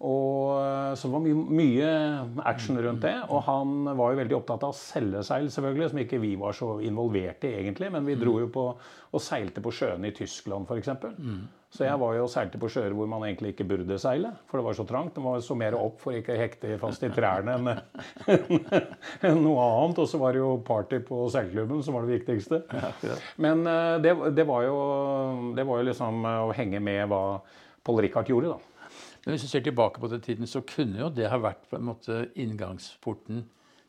Og 0.00 0.56
eh, 0.62 0.94
Så 0.96 1.08
det 1.08 1.12
var 1.12 1.24
mye, 1.26 1.42
mye 1.60 2.44
action 2.48 2.78
rundt 2.80 3.02
det. 3.04 3.16
Og 3.28 3.42
han 3.48 3.84
var 3.98 4.14
jo 4.14 4.20
veldig 4.22 4.36
opptatt 4.38 4.62
av 4.64 4.72
å 4.72 4.78
selge 4.78 5.24
seil, 5.26 5.50
selvfølgelig, 5.52 5.90
som 5.92 5.98
ikke 6.04 6.20
vi 6.22 6.34
var 6.40 6.54
så 6.56 6.70
involvert 6.86 7.44
i 7.44 7.52
egentlig. 7.64 7.90
Men 7.92 8.06
vi 8.08 8.14
dro 8.20 8.38
jo 8.40 8.48
på 8.54 8.68
og 9.10 9.20
seilte 9.26 9.60
på 9.64 9.72
sjøene 9.74 10.08
i 10.08 10.14
Tyskland 10.16 10.70
f.eks. 10.70 10.94
Så 11.70 11.84
jeg 11.86 11.98
var 12.02 12.16
jo 12.16 12.24
seilte 12.26 12.58
på 12.58 12.66
sjøer 12.72 12.94
hvor 12.98 13.06
man 13.06 13.22
egentlig 13.28 13.52
ikke 13.52 13.68
burde 13.70 13.98
seile, 14.02 14.32
for 14.50 14.58
det 14.58 14.66
var 14.66 14.74
så 14.74 14.84
trangt. 14.88 15.12
Det 15.14 15.22
var 15.22 15.42
så 15.46 15.54
mer 15.58 15.76
opp 15.78 16.00
for 16.02 16.16
ikke 16.18 16.34
å 16.34 16.40
hekte 16.40 16.78
fast 16.82 17.04
i 17.06 17.10
trærne 17.14 17.54
enn 17.54 17.70
enn 19.28 19.38
noe 19.44 19.66
annet. 19.68 20.00
Og 20.02 20.08
så 20.10 20.18
var 20.18 20.34
det 20.34 20.42
jo 20.42 20.56
party 20.66 20.98
på 21.06 21.20
seilklubben 21.30 21.84
som 21.86 21.94
var 21.94 22.08
det 22.08 22.18
viktigste. 22.18 22.64
Men 23.38 23.62
eh, 23.70 24.00
det, 24.02 24.16
det, 24.34 24.46
var 24.50 24.66
jo, 24.66 24.80
det 25.54 25.66
var 25.68 25.78
jo 25.78 25.88
liksom 25.92 26.26
eh, 26.26 26.42
å 26.48 26.50
henge 26.58 26.82
med 26.82 27.06
hva 27.12 27.22
Paul 27.86 28.02
Rikard 28.02 28.34
gjorde, 28.34 28.56
da. 28.56 28.90
Men 29.22 29.36
hvis 29.36 29.46
du 29.46 29.52
ser 29.52 29.62
tilbake 29.62 30.02
på 30.02 30.10
den 30.10 30.26
tiden, 30.26 30.50
så 30.50 30.64
kunne 30.66 31.04
jo 31.04 31.12
det 31.14 31.30
ha 31.30 31.38
vært 31.38 31.62
på 31.70 31.78
en 31.78 31.86
måte 31.86 32.24
inngangsporten 32.34 33.44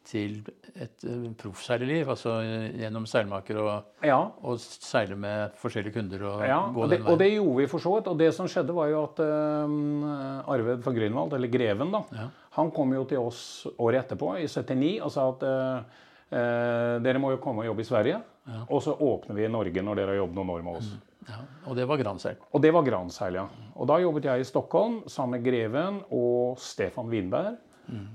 til 0.08 0.39
et 0.75 1.03
proffseilerliv? 1.03 1.36
proffseileliv. 1.41 2.10
Altså 2.13 2.34
eh, 2.41 2.67
gjennom 2.81 3.05
seilmaker 3.10 3.60
og, 3.62 3.89
Ja, 4.05 4.20
og 4.41 4.60
seile 4.62 5.15
med 5.20 5.53
forskjellige 5.62 5.93
kunder 5.98 6.25
og 6.29 6.43
Ja, 6.48 6.60
gå 6.74 6.88
den 6.91 7.05
og 7.08 7.20
det 7.22 7.29
gjorde 7.34 7.58
vi 7.60 7.67
for 7.72 7.84
så 7.84 7.96
vidt. 7.98 8.08
Og 8.12 8.17
det 8.20 8.31
som 8.36 8.50
skjedde, 8.50 8.74
var 8.75 8.89
jo 8.91 9.03
at 9.05 9.22
uh, 9.24 10.51
Arved 10.53 10.84
fra 10.86 10.93
Grünwald, 10.96 11.36
eller 11.38 11.51
Greven, 11.53 11.91
da, 11.93 12.03
Ja. 12.17 12.27
han 12.58 12.72
kom 12.72 12.93
jo 12.93 13.05
til 13.05 13.20
oss 13.22 13.67
året 13.77 14.05
etterpå, 14.05 14.36
i 14.41 14.48
79, 14.48 15.00
og 15.05 15.12
sa 15.13 15.29
at 15.29 15.46
uh, 15.48 16.01
uh, 16.31 16.98
dere 17.03 17.22
må 17.22 17.31
jo 17.36 17.41
komme 17.43 17.63
og 17.65 17.72
jobbe 17.72 17.86
i 17.86 17.89
Sverige. 17.91 18.22
Og 18.70 18.81
så 18.81 18.96
åpner 18.98 19.38
vi 19.38 19.46
i 19.46 19.51
Norge 19.53 19.84
når 19.86 20.00
dere 20.00 20.13
har 20.15 20.24
jobbet 20.24 20.36
noen 20.39 20.50
år 20.55 20.63
med 20.65 20.79
oss. 20.79 20.91
Ja, 21.29 21.38
og 21.70 21.75
det 21.77 21.86
var 21.88 22.00
granseil. 22.01 22.39
Og 22.51 22.63
det 22.63 22.72
var 22.74 22.81
Granseil, 22.84 23.36
ja. 23.38 23.43
Og 23.77 23.86
da 23.88 24.00
jobbet 24.01 24.25
jeg 24.25 24.41
i 24.41 24.48
Stockholm 24.48 25.03
sammen 25.05 25.38
med 25.38 25.46
Greven 25.46 26.00
og 26.10 26.58
Stefan 26.60 27.12
Winberg. 27.12 27.60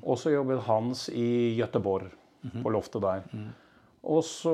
Og 0.02 0.18
så 0.18 0.32
jobbet 0.32 0.64
Hans 0.66 1.08
i 1.12 1.56
Göteborg, 1.60 2.10
på 2.62 2.70
loftet 2.72 3.02
der. 3.02 3.22
Og 4.06 4.22
så 4.22 4.52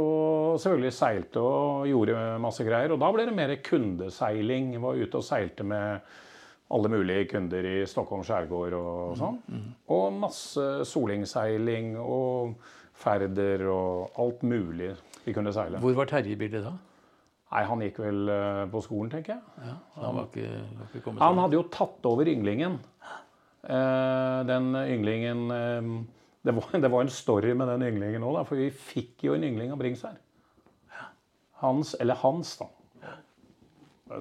selvfølgelig 0.57 0.93
seilte 0.97 1.41
og 1.45 1.87
gjorde 1.91 2.38
masse 2.41 2.64
greier. 2.64 2.93
Og 2.95 3.00
da 3.02 3.11
ble 3.12 3.26
det 3.29 3.35
mer 3.37 3.52
kundeseiling. 3.64 4.71
Var 4.81 5.02
ute 5.02 5.21
og 5.21 5.26
seilte 5.26 5.67
med 5.69 6.00
alle 6.73 6.88
mulige 6.88 7.26
kunder 7.35 7.67
i 7.69 7.75
Stockholm 7.87 8.23
skjærgård 8.25 8.73
og 8.79 9.17
sånn. 9.21 9.37
Og 9.93 10.14
masse 10.17 10.64
solingseiling 10.88 11.99
og 12.00 12.55
ferder 13.02 13.67
og 13.69 14.17
alt 14.23 14.43
mulig 14.47 14.95
vi 15.26 15.35
kunne 15.37 15.52
seile. 15.52 15.83
Hvor 15.83 15.95
var 16.00 16.09
Terje 16.11 16.33
i 16.33 16.38
bildet 16.41 16.64
da? 16.64 16.73
Nei, 17.52 17.64
han 17.69 17.83
gikk 17.85 17.99
vel 18.00 18.31
eh, 18.33 18.62
på 18.73 18.81
skolen, 18.81 19.11
tenker 19.12 19.35
jeg. 19.35 19.67
Ja, 19.67 19.75
han 20.00 20.17
var 20.17 20.29
ikke, 20.31 20.52
var 20.79 20.95
ikke 20.97 21.12
Han 21.21 21.41
hadde 21.43 21.59
jo 21.59 21.64
tatt 21.69 22.09
over 22.09 22.31
ynglingen. 22.33 22.79
Eh, 23.62 24.45
den 24.49 24.75
ynglingen 24.75 25.50
eh, 25.50 25.83
det, 26.42 26.52
var, 26.52 26.81
det 26.81 26.88
var 26.88 27.04
en 27.04 27.11
story 27.11 27.54
med 27.54 27.69
den 27.71 27.85
ynglingen 27.87 28.25
òg, 28.26 28.40
for 28.49 28.59
vi 28.59 28.71
fikk 28.75 29.28
jo 29.28 29.37
en 29.37 29.47
yngling 29.47 29.71
av 29.71 29.78
Bringsvær. 29.78 30.16
Hans, 31.62 31.95
eller 32.02 32.19
Hans, 32.19 32.57
da. 32.59 32.66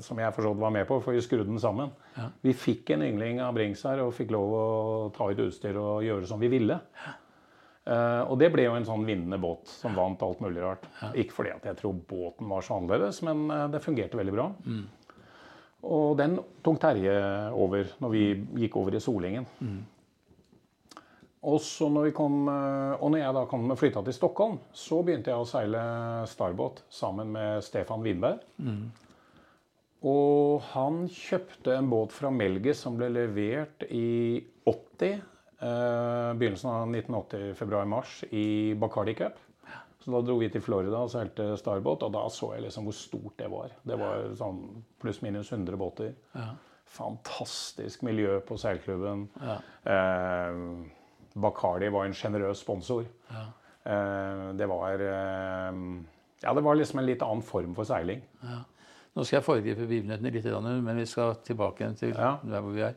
Som 0.05 0.21
jeg 0.21 0.31
for 0.35 0.45
så 0.45 0.51
vidt 0.53 0.61
var 0.61 0.75
med 0.75 0.85
på, 0.87 0.99
for 1.01 1.17
vi 1.17 1.23
skrudde 1.25 1.49
den 1.49 1.59
sammen. 1.59 1.89
Ja. 2.13 2.27
Vi 2.45 2.53
fikk 2.53 2.93
en 2.93 3.01
yngling 3.07 3.41
av 3.41 3.55
Bringsvær 3.57 4.03
og 4.05 4.13
fikk 4.15 4.29
lov 4.35 4.53
å 4.53 4.61
ta 5.15 5.31
ut 5.31 5.41
utstyr 5.47 5.79
og 5.81 6.05
gjøre 6.05 6.29
som 6.29 6.39
vi 6.39 6.51
ville. 6.53 6.77
Uh, 7.81 8.21
og 8.29 8.37
det 8.37 8.51
ble 8.53 8.67
jo 8.67 8.75
en 8.77 8.85
sånn 8.85 9.03
vinnende 9.07 9.39
båt 9.41 9.65
som 9.67 9.97
vant 9.97 10.21
alt 10.21 10.39
mulig 10.45 10.61
rart. 10.61 10.85
Ikke 11.17 11.33
fordi 11.39 11.55
at 11.55 11.65
jeg 11.65 11.79
tror 11.81 11.97
båten 12.07 12.53
var 12.53 12.63
så 12.63 12.77
annerledes, 12.77 13.23
men 13.25 13.41
det 13.73 13.81
fungerte 13.83 14.21
veldig 14.21 14.35
bra. 14.37 14.47
Og 15.81 16.17
den 16.19 16.37
tok 16.61 16.77
Terje 16.81 17.15
over 17.57 17.89
når 18.03 18.13
vi 18.13 18.25
gikk 18.63 18.77
over 18.77 18.95
i 18.95 19.01
Solingen. 19.01 19.47
Og 21.41 21.57
så 21.65 21.87
når, 21.89 22.11
kom, 22.13 22.43
eh, 22.51 23.01
og 23.01 23.09
når 23.09 23.23
jeg 23.23 23.33
da 23.33 23.45
kom 23.49 23.71
flytta 23.73 24.03
til 24.05 24.13
Stockholm, 24.13 24.59
så 24.77 24.99
begynte 25.01 25.31
jeg 25.31 25.41
å 25.41 25.47
seile 25.49 25.81
starbåt 26.29 26.83
sammen 26.93 27.31
med 27.33 27.63
Stefan 27.65 28.03
Winberg. 28.05 28.43
Og 30.05 30.61
han 30.71 31.03
kjøpte 31.13 31.75
en 31.77 31.89
båt 31.89 32.13
fra 32.13 32.29
Melges 32.33 32.81
som 32.85 32.95
ble 32.97 33.09
levert 33.13 33.85
i 33.89 34.41
80. 34.69 35.21
Eh, 35.61 36.29
begynnelsen 36.37 36.69
av 36.69 36.87
1980, 36.89 37.53
februar-mars, 37.57 38.23
i 38.33 38.73
Bacardi 38.81 39.13
Cup. 39.17 39.37
Så 40.01 40.09
da 40.11 40.21
dro 40.25 40.37
vi 40.41 40.47
til 40.49 40.61
Florida 40.65 40.97
og 41.03 41.11
seilte 41.13 41.51
starbåt, 41.61 42.01
og 42.07 42.11
da 42.15 42.23
så 42.33 42.53
jeg 42.55 42.63
liksom 42.65 42.87
hvor 42.89 42.95
stort 42.97 43.35
det 43.37 43.49
var. 43.53 43.69
Det 43.85 43.97
var 44.01 44.31
sånn 44.39 44.61
pluss-minus 45.01 45.51
100 45.53 45.77
båter. 45.77 46.15
Fantastisk 46.91 48.01
miljø 48.03 48.39
på 48.43 48.57
seilklubben. 48.59 49.27
Eh, 49.85 50.57
Bacardi 51.41 51.87
var 51.93 52.05
en 52.09 52.13
sjenerøs 52.17 52.59
sponsor. 52.65 53.05
Eh, 53.31 54.51
det 54.59 54.67
var 54.67 54.99
eh, 55.05 55.79
Ja, 56.43 56.53
det 56.57 56.63
var 56.65 56.75
liksom 56.75 56.99
en 56.99 57.05
litt 57.07 57.21
annen 57.21 57.45
form 57.45 57.75
for 57.77 57.85
seiling. 57.87 58.21
Nå 59.13 59.23
skal 59.27 59.37
jeg 59.39 59.45
foregripe 59.45 59.85
begivenhetene 59.87 60.31
litt, 60.33 60.45
men 60.83 60.97
vi 60.97 61.05
skal 61.05 61.35
tilbake 61.45 61.83
igjen 61.83 61.97
til 61.99 62.13
Ja. 62.17 62.37
der 62.43 62.61
hvor 62.61 62.73
vi 62.73 62.81
er. 62.81 62.95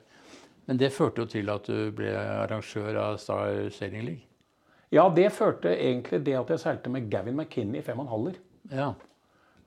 Men 0.66 0.78
det 0.80 0.92
førte 0.92 1.20
jo 1.20 1.26
til 1.26 1.50
at 1.50 1.66
du 1.68 1.90
ble 1.92 2.08
arrangør 2.16 2.96
av 2.96 3.16
Star 3.18 3.68
Sailing 3.70 4.04
League. 4.06 4.22
Ja, 4.94 5.08
det 5.10 5.26
førte 5.34 5.72
egentlig 5.74 6.20
det 6.26 6.36
at 6.38 6.52
jeg 6.54 6.62
seilte 6.62 6.90
med 6.92 7.08
Gavin 7.10 7.34
McKinney 7.36 7.80
i 7.80 7.84
fem 7.86 7.98
og 7.98 8.06
en 8.06 8.12
halver. 8.14 8.36
Ja. 8.70 8.92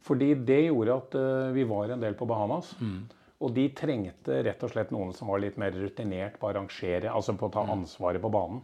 Fordi 0.07 0.29
det 0.47 0.61
gjorde 0.69 0.93
at 1.01 1.15
uh, 1.19 1.49
vi 1.55 1.65
var 1.67 1.91
en 1.91 1.99
del 2.05 2.15
på 2.15 2.25
Bahamas. 2.29 2.69
Mm. 2.79 3.01
Og 3.43 3.51
de 3.53 3.65
trengte 3.77 4.39
rett 4.47 4.63
og 4.65 4.71
slett 4.71 4.89
noen 4.95 5.11
som 5.13 5.27
var 5.29 5.41
litt 5.43 5.57
mer 5.61 5.75
rutinert 5.75 6.39
på 6.39 6.47
å 6.47 6.53
arrangere, 6.53 7.11
altså 7.11 7.35
på 7.37 7.49
å 7.49 7.53
ta 7.53 7.65
Mm. 7.67 7.73
ansvaret 7.75 8.21
på 8.23 8.31
banen. 8.33 8.63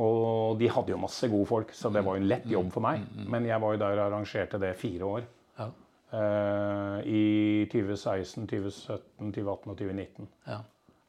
Og 0.00 0.58
de 0.60 0.68
hadde 0.70 0.92
jo 0.92 0.98
masse 1.02 1.26
gode 1.30 1.48
folk, 1.48 1.72
så 1.74 1.90
det 1.90 2.02
var 2.06 2.14
jo 2.18 2.22
en 2.22 2.28
lett 2.30 2.44
jobb 2.46 2.68
for 2.74 2.84
meg. 2.84 3.00
Men 3.30 3.46
jeg 3.48 3.58
var 3.62 3.72
jo 3.74 3.80
der 3.80 3.96
og 3.98 4.04
arrangerte 4.10 4.60
det 4.62 4.74
fire 4.78 5.08
år. 5.16 5.24
Ja. 5.58 5.68
Uh, 6.12 6.98
I 7.06 7.66
2016, 7.72 8.46
2017, 8.50 9.32
2018 9.32 9.70
og 9.72 9.76
2019. 9.78 10.28
ja. 10.50 10.60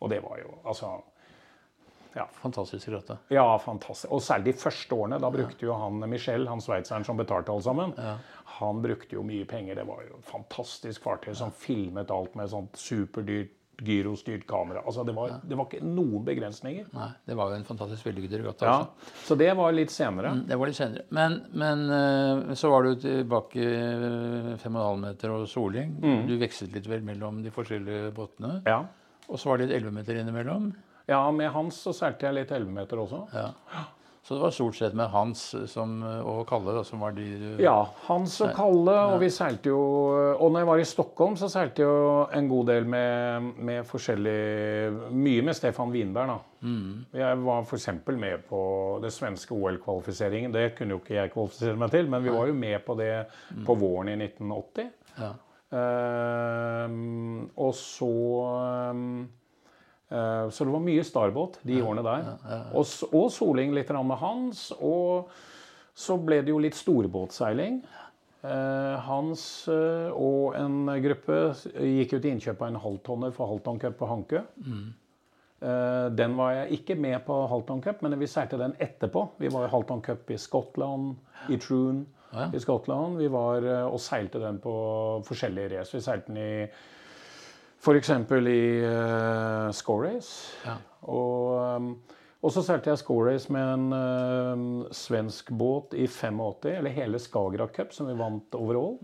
Og 0.01 0.09
det 0.09 0.17
var 0.23 0.39
jo 0.41 0.55
altså 0.65 0.87
Fantastisk 2.41 2.89
grøte. 2.91 3.17
Ja, 3.31 3.45
fantastisk. 3.63 4.11
Og 4.11 4.21
særlig 4.25 4.51
de 4.51 4.59
første 4.59 4.97
årene. 4.97 5.21
Da 5.21 5.31
brukte 5.33 5.65
jo 5.65 5.77
han 5.79 6.03
Michel, 6.11 6.47
han 6.49 6.63
sveitseren 6.63 7.07
som 7.07 7.19
betalte 7.19 7.53
alle 7.53 7.65
sammen, 7.65 7.95
han 8.57 8.83
brukte 8.83 9.15
jo 9.15 9.23
mye 9.23 9.47
penger. 9.47 9.79
Det 9.79 9.87
var 9.87 10.03
jo 10.05 10.19
et 10.19 10.27
fantastisk 10.27 11.07
fartøy 11.07 11.33
som 11.37 11.53
filmet 11.55 12.11
alt 12.11 12.35
med 12.39 12.51
sånt 12.51 12.77
superdyrt 12.79 13.57
gyrostyrt 13.81 14.45
kamera. 14.47 14.83
Altså 14.85 15.03
det 15.03 15.13
var, 15.15 15.31
det 15.43 15.57
var 15.57 15.65
ikke 15.65 15.85
noen 15.85 16.25
begrensninger. 16.25 16.85
Nei, 16.93 17.07
det 17.25 17.37
var 17.37 17.51
jo 17.51 17.57
en 17.57 17.65
fantastisk 17.65 18.05
vellykket 18.05 18.35
regatta. 18.37 18.67
Ja, 18.67 18.75
også. 18.83 19.13
Så 19.25 19.37
det 19.41 19.49
var 19.57 19.73
litt 19.73 19.93
senere. 19.93 20.33
Det 20.47 20.57
var 20.59 20.69
litt 20.69 20.77
senere. 20.77 21.05
Men, 21.17 21.39
men 21.57 21.83
eh, 21.95 22.53
så 22.59 22.71
var 22.73 22.85
du 22.85 22.93
tilbake 23.01 23.65
5,5 24.61 25.01
meter 25.01 25.33
og 25.33 25.47
soling. 25.49 25.97
Mm. 25.97 26.21
Du 26.29 26.35
vekslet 26.41 26.77
litt 26.77 26.89
vel 26.91 27.05
mellom 27.07 27.41
de 27.45 27.53
forskjellige 27.53 28.13
båtene. 28.17 28.59
Ja. 28.69 28.83
Og 29.31 29.41
så 29.41 29.51
var 29.51 29.61
det 29.61 29.69
litt 29.71 29.81
11 29.81 29.97
meter 29.97 30.21
innimellom. 30.21 30.71
Ja, 31.11 31.23
med 31.35 31.51
Hans 31.53 31.81
så 31.85 31.93
seilte 31.95 32.27
jeg 32.27 32.39
litt 32.41 32.53
11 32.55 32.71
meter 32.75 33.01
også. 33.03 33.25
Ja. 33.35 33.49
Så 34.21 34.35
det 34.37 34.43
var 34.43 34.51
stort 34.53 34.75
sett 34.77 34.93
med 34.93 35.09
Hans 35.09 35.39
som, 35.67 35.95
og 36.05 36.43
Kalle 36.49 36.75
da, 36.75 36.83
som 36.85 37.01
var 37.01 37.15
de 37.15 37.23
du 37.41 37.63
Ja, 37.63 37.87
Hans 38.05 38.35
og 38.45 38.51
Kalle, 38.53 38.93
og 39.09 39.17
vi 39.23 39.31
seilte 39.33 39.71
jo 39.71 39.79
Og 40.35 40.45
når 40.53 40.61
jeg 40.61 40.69
var 40.69 40.81
i 40.83 40.85
Stockholm, 40.85 41.33
så 41.41 41.49
seilte 41.49 41.81
jeg 41.81 41.89
jo 41.89 42.27
en 42.37 42.49
god 42.51 42.69
del 42.69 42.85
med, 42.93 43.49
med 43.57 43.89
forskjellig 43.89 45.09
Mye 45.09 45.47
med 45.49 45.57
Stefan 45.57 45.89
Winberg, 45.91 46.35
da. 46.35 46.37
Jeg 47.17 47.41
var 47.41 47.65
f.eks. 47.65 47.89
med 48.13 48.45
på 48.45 48.61
det 49.01 49.09
svenske 49.15 49.57
OL-kvalifiseringen. 49.57 50.53
Det 50.53 50.75
kunne 50.77 50.93
jo 50.93 51.01
ikke 51.01 51.17
jeg 51.17 51.33
kvalifisere 51.33 51.81
meg 51.81 51.95
til, 51.95 52.09
men 52.13 52.21
vi 52.21 52.35
var 52.35 52.51
jo 52.51 52.59
med 52.61 52.77
på 52.85 52.95
det 53.01 53.13
på 53.65 53.75
våren 53.81 54.13
i 54.13 54.19
1980. 54.21 54.91
Ja. 55.17 55.31
Ehm, 55.71 57.49
og 57.55 57.73
så 57.79 58.13
eh, 58.53 59.01
Så 60.11 60.65
det 60.67 60.73
var 60.73 60.83
mye 60.83 61.03
starbåt 61.07 61.59
de 61.63 61.77
årene 61.81 62.03
der. 62.03 62.25
Og, 62.75 62.85
og 63.15 63.29
soling 63.31 63.71
litt 63.75 63.89
med 63.95 64.17
Hans. 64.19 64.65
Og 64.83 65.31
så 65.95 66.17
ble 66.19 66.41
det 66.43 66.51
jo 66.51 66.59
litt 66.59 66.75
storbåtseiling. 66.75 67.81
Eh, 68.43 68.95
Hans 69.05 69.43
eh, 69.69 70.09
og 70.11 70.55
en 70.57 70.89
gruppe 71.03 71.37
gikk 71.77 72.15
ut 72.17 72.25
i 72.25 72.31
innkjøp 72.33 72.63
av 72.63 72.71
en 72.71 72.79
halvtonner 72.81 73.31
for 73.35 73.51
Halvton 73.51 73.79
Cup 73.79 73.99
på 73.99 74.09
Hankø. 74.09 74.41
Mm. 74.65 74.89
Den 76.17 76.31
var 76.39 76.55
jeg 76.55 76.79
ikke 76.79 76.95
med 76.97 77.19
på 77.27 77.35
Halvton 77.51 77.83
Cup, 77.85 77.99
men 78.01 78.15
vi 78.17 78.25
seilte 78.25 78.57
den 78.57 78.71
etterpå. 78.81 79.27
Vi 79.37 79.51
var 79.53 79.67
i 79.67 79.69
Halvton 79.69 80.01
Cup 80.01 80.31
i 80.33 80.39
Skottland, 80.41 81.11
i 81.53 81.59
Troon 81.61 81.99
Ja. 82.33 82.47
i 82.53 82.59
Skottland. 82.63 83.19
Vi 83.19 83.27
var 83.27 83.61
eh, 83.61 83.85
og 83.85 83.99
seilte 84.01 84.39
den 84.41 84.57
på 84.63 84.73
forskjellige 85.27 85.77
race. 85.77 85.93
Vi 85.93 86.01
seilte 86.01 86.31
den 86.31 86.37
i 86.41 86.67
f.eks. 87.81 88.09
i 88.13 88.61
uh, 88.85 89.71
Score 89.73 90.07
Race. 90.07 90.51
Ja. 90.65 90.75
Og, 91.09 91.77
um, 91.81 91.87
og 92.41 92.53
så 92.53 92.61
seilte 92.65 92.91
jeg 92.91 93.01
Score 93.01 93.31
Race 93.31 93.51
med 93.53 93.73
en 93.73 93.87
uh, 93.93 94.91
svensk 94.93 95.49
båt 95.57 95.95
i 95.97 96.05
85, 96.07 96.69
eller 96.75 96.93
hele 96.93 97.19
Skagerrak 97.21 97.73
Cup, 97.75 97.93
som 97.93 98.09
vi 98.09 98.17
vant 98.19 98.57
overall. 98.57 98.99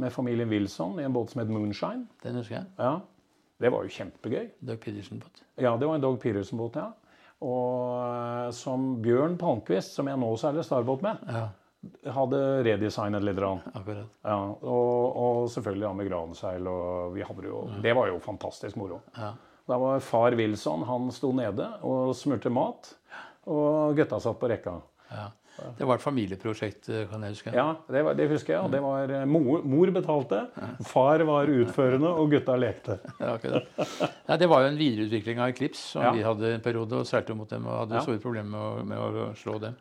Med 0.00 0.12
familien 0.14 0.48
Wilson 0.48 0.98
i 1.00 1.04
en 1.04 1.12
båt 1.14 1.30
som 1.34 1.42
het 1.42 1.50
Moonshine. 1.52 2.06
Den 2.24 2.38
husker 2.40 2.60
jeg. 2.60 2.66
Ja, 2.78 2.98
Det 3.60 3.68
var 3.70 3.84
jo 3.84 3.92
kjempegøy. 3.92 4.46
Doug 4.64 4.80
Peterson 4.80 5.20
båt. 5.20 5.42
Ja, 5.60 5.74
det 5.76 5.86
var 5.86 5.98
en 5.98 6.00
Doug 6.00 6.16
Peterson-båt, 6.22 6.78
ja. 6.80 6.86
Og 7.44 7.98
eh, 8.04 8.50
som 8.56 9.02
Bjørn 9.04 9.36
Palmquist, 9.40 9.94
som 9.96 10.08
jeg 10.08 10.20
nå 10.20 10.30
seiler 10.40 10.64
starbåt 10.64 11.04
med, 11.04 11.20
Ja, 11.28 11.46
hadde 12.04 12.40
redesignet 12.66 13.24
litt. 13.24 13.38
akkurat. 13.40 14.06
Ja, 14.24 14.36
og, 14.62 15.16
og 15.16 15.50
selvfølgelig 15.52 15.86
ja, 15.88 15.92
med 15.96 16.08
granseil. 16.10 16.66
Og 16.68 17.14
vi 17.16 17.24
hadde 17.26 17.40
det 17.46 17.48
jo 17.52 17.62
Det 17.82 17.94
var 17.96 18.08
jo 18.12 18.18
fantastisk 18.24 18.76
moro. 18.76 19.00
Ja. 19.16 19.32
Da 19.70 19.78
var 19.78 20.00
far 20.02 20.34
Wilson 20.34 20.82
han 20.88 21.10
sto 21.14 21.32
nede 21.32 21.66
og 21.86 22.14
smurte 22.18 22.50
mat. 22.52 22.94
Og 23.50 23.94
gutta 23.96 24.18
satt 24.20 24.40
på 24.40 24.48
rekka. 24.50 24.80
Ja. 25.10 25.28
Det 25.76 25.84
var 25.84 25.98
et 25.98 26.02
familieprosjekt, 26.04 26.88
eh, 26.88 27.02
kan 27.10 27.20
jeg 27.26 27.34
huske. 27.34 27.52
Ja, 27.52 27.74
det, 27.90 28.00
var, 28.06 28.14
det 28.16 28.28
husker 28.30 28.54
jeg. 28.54 28.70
Det 28.72 28.80
var 28.80 29.10
eh, 29.12 29.24
mor, 29.28 29.60
mor 29.68 29.90
betalte, 29.92 30.38
far 30.88 31.20
var 31.28 31.50
utførende, 31.52 32.08
og 32.16 32.30
gutta 32.32 32.54
lekte. 32.56 32.96
Ja, 33.20 33.34
akkurat. 33.34 33.66
Nei, 34.30 34.38
det 34.40 34.48
var 34.48 34.64
jo 34.64 34.70
en 34.70 34.78
videreutvikling 34.80 35.42
av 35.42 35.52
Eclipse 35.52 35.82
som 35.98 36.06
Ja. 36.06 36.12
vi 36.16 36.24
hadde 36.24 36.54
en 36.54 36.64
periode 36.64 37.02
og 37.02 37.08
seilte 37.10 37.36
mot 37.36 37.50
dem 37.50 37.66
og 37.68 37.76
hadde 37.82 37.98
Ja. 37.98 38.04
store 38.06 38.22
problemer 38.22 38.80
med 38.80 38.88
med 38.94 39.20
å 39.20 39.26
slå 39.36 39.58
dem. 39.60 39.76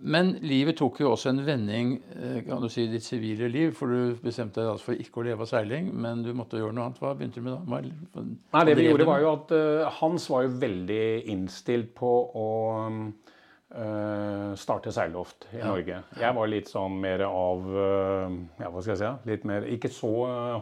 Ja. 0.00 0.08
Men 0.08 0.30
livet 0.40 0.78
tok 0.80 1.02
jo 1.02 1.10
også 1.12 1.28
en 1.34 1.42
vending 1.44 1.90
eh, 2.16 2.38
kan 2.46 2.62
du 2.62 2.70
si, 2.72 2.86
i 2.86 2.92
ditt 2.92 3.04
sivile 3.04 3.50
liv. 3.52 3.74
For 3.76 3.92
du 3.92 4.20
bestemte 4.22 4.62
deg 4.62 4.72
altså 4.72 4.90
for 4.90 5.02
ikke 5.02 5.20
å 5.20 5.26
leve 5.28 5.44
av 5.44 5.50
seiling, 5.50 5.90
men 5.92 6.22
du 6.24 6.32
måtte 6.36 6.60
gjøre 6.60 6.72
noe 6.76 6.88
annet. 6.88 7.00
Hva 7.02 7.12
begynte 7.18 7.42
du 7.42 7.46
med 7.46 7.52
da? 7.52 7.60
Hva, 7.68 7.82
hva, 8.14 8.24
Nei, 8.56 8.62
det 8.70 8.76
vi 8.78 8.86
gjorde 8.88 9.08
var 9.08 9.20
jo 9.24 9.34
at 9.34 9.52
uh, 9.52 9.90
Hans 10.00 10.30
var 10.32 10.46
jo 10.46 10.54
veldig 10.62 11.04
innstilt 11.34 11.92
på 11.98 12.14
å 12.40 12.48
uh, 12.80 14.48
starte 14.60 14.94
seilloft 14.96 15.50
i 15.52 15.60
Norge. 15.60 16.00
Jeg 16.24 16.38
var 16.40 16.52
litt 16.54 16.72
sånn 16.72 16.96
mer 17.04 17.26
av 17.28 17.68
uh, 17.68 18.40
Ja, 18.62 18.72
hva 18.72 18.80
skal 18.80 18.96
jeg 18.96 19.02
si? 19.04 19.12
Litt 19.34 19.48
mer 19.52 19.68
Ikke 19.68 19.92
så 19.92 20.14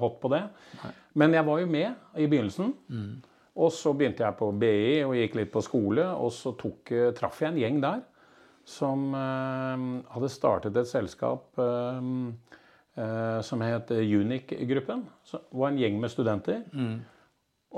hot 0.02 0.18
på 0.22 0.34
det. 0.34 0.42
Men 1.18 1.34
jeg 1.34 1.46
var 1.46 1.62
jo 1.62 1.70
med 1.70 2.18
i 2.18 2.26
begynnelsen. 2.26 2.74
Og 3.58 3.72
så 3.74 3.90
begynte 3.94 4.22
jeg 4.22 4.38
på 4.38 4.52
BI 4.54 5.02
og 5.02 5.16
gikk 5.18 5.34
litt 5.34 5.50
på 5.50 5.62
skole, 5.66 6.04
og 6.14 6.30
så 6.30 6.52
tok, 6.58 6.90
traff 7.18 7.40
jeg 7.42 7.54
en 7.54 7.58
gjeng 7.62 7.80
der 7.82 8.06
som 8.68 9.14
eh, 9.14 9.84
hadde 10.12 10.28
startet 10.32 10.76
et 10.76 10.88
selskap 10.88 11.60
eh, 11.62 12.08
eh, 13.00 13.38
som 13.46 13.64
het 13.64 13.90
Unic-gruppen. 13.90 15.06
Det 15.30 15.40
var 15.50 15.72
en 15.72 15.80
gjeng 15.80 15.96
med 16.02 16.12
studenter. 16.12 16.66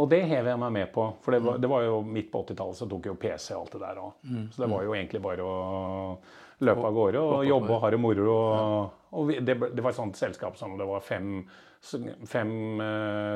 Og 0.01 0.07
det 0.11 0.21
hev 0.31 0.47
jeg 0.47 0.59
meg 0.63 0.75
med 0.75 0.93
på. 0.95 1.07
For 1.23 1.35
det 1.35 1.41
var, 1.43 1.59
det 1.63 1.71
var 1.71 1.87
jo 1.87 2.01
midt 2.07 2.31
på 2.31 2.45
80-tallet, 2.45 2.79
så 2.79 2.87
tok 2.91 3.09
jo 3.11 3.17
PC 3.19 3.55
og 3.57 3.65
alt 3.65 3.73
det 3.75 3.81
der 3.83 4.03
òg. 4.03 4.29
Så 4.55 4.63
det 4.63 4.69
var 4.71 4.85
jo 4.87 4.95
egentlig 4.95 5.23
bare 5.25 5.47
å 5.47 5.57
løpe 6.61 6.85
av 6.87 6.95
gårde 6.95 7.23
og 7.25 7.47
jobbe 7.49 7.75
og 7.75 7.83
ha 7.83 7.91
det 7.91 7.99
moro. 7.99 8.37
Og, 8.37 9.09
og 9.19 9.33
det, 9.35 9.57
det 9.59 9.83
var 9.83 9.91
et 9.91 9.99
sånt 9.99 10.19
selskap 10.19 10.59
som 10.61 10.77
det 10.79 10.87
var 10.87 11.03
fem, 11.03 11.41
fem 11.83 12.53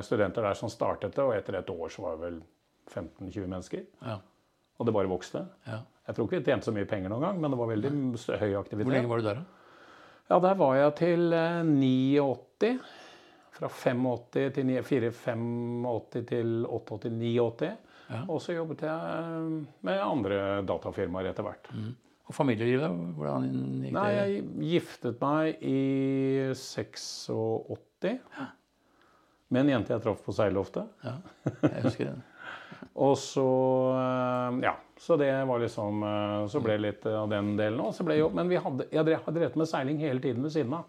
studenter 0.06 0.46
der 0.46 0.58
som 0.58 0.70
startet 0.70 1.16
det, 1.16 1.26
og 1.26 1.34
etter 1.34 1.58
et 1.58 1.74
år 1.74 1.90
så 1.90 2.06
var 2.06 2.14
det 2.14 2.28
vel 2.28 2.38
15-20 2.92 3.50
mennesker. 3.50 3.90
Ja. 4.06 4.20
Og 4.78 4.86
det 4.86 4.94
bare 4.94 5.10
vokste. 5.10 5.46
Ja. 5.66 5.82
Jeg 6.04 6.16
tror 6.16 6.26
ikke 6.28 6.40
vi 6.40 6.46
tjente 6.50 6.68
så 6.68 6.74
mye 6.76 6.88
penger 6.88 7.12
noen 7.12 7.24
gang, 7.24 7.40
men 7.40 7.54
det 7.54 7.58
var 7.60 7.70
veldig 7.70 7.92
høy 8.42 8.52
aktivitet. 8.60 8.84
Hvor 8.88 8.96
lenge 8.96 9.10
var 9.10 9.22
du 9.22 9.28
der, 9.28 9.40
da? 9.40 9.62
Ja, 10.30 10.38
der 10.40 10.54
var 10.60 10.76
jeg 10.76 10.94
til 11.00 11.36
eh, 11.36 11.62
89. 11.64 12.72
Fra 13.54 13.68
85 13.70 14.54
til 14.56 14.72
4, 14.82 15.10
85 15.14 16.24
til 16.28 16.54
88, 16.66 17.12
89. 17.20 17.74
Og 18.28 18.40
så 18.42 18.56
jobbet 18.56 18.82
jeg 18.84 19.44
med 19.86 20.00
andre 20.02 20.40
datafirmaer 20.66 21.30
etter 21.30 21.46
hvert. 21.46 21.70
Og 22.24 22.36
familielivet, 22.36 22.90
hvordan 23.16 23.46
gikk 23.84 23.86
det? 23.86 23.94
Nei, 23.96 24.10
jeg 24.16 24.44
giftet 24.74 25.22
meg 25.22 25.64
i 25.64 25.80
86 26.56 28.20
med 29.54 29.60
en 29.60 29.74
jente 29.74 29.92
jeg 29.94 30.02
traff 30.02 30.22
på 30.24 30.34
seilloftet. 30.34 30.88
Ja, 31.04 31.18
jeg 31.62 31.82
husker 31.84 32.08
det. 32.10 32.14
Og 32.96 33.16
så 33.20 33.44
eh, 33.98 34.60
Ja. 34.68 34.74
Så 35.04 35.16
det 35.18 35.28
var 35.48 35.58
liksom 35.58 36.02
eh, 36.06 36.46
Så 36.48 36.60
ble 36.62 36.76
det 36.78 36.84
litt 36.84 37.06
av 37.10 37.28
den 37.28 37.56
delen 37.58 37.80
òg. 37.82 38.32
Men 38.34 38.48
vi 38.48 38.56
hadde, 38.56 38.86
jeg 38.94 39.18
har 39.24 39.32
drevet 39.34 39.56
med 39.58 39.66
seiling 39.68 39.98
hele 39.98 40.20
tiden 40.22 40.42
ved 40.46 40.52
siden 40.54 40.72
av. 40.74 40.84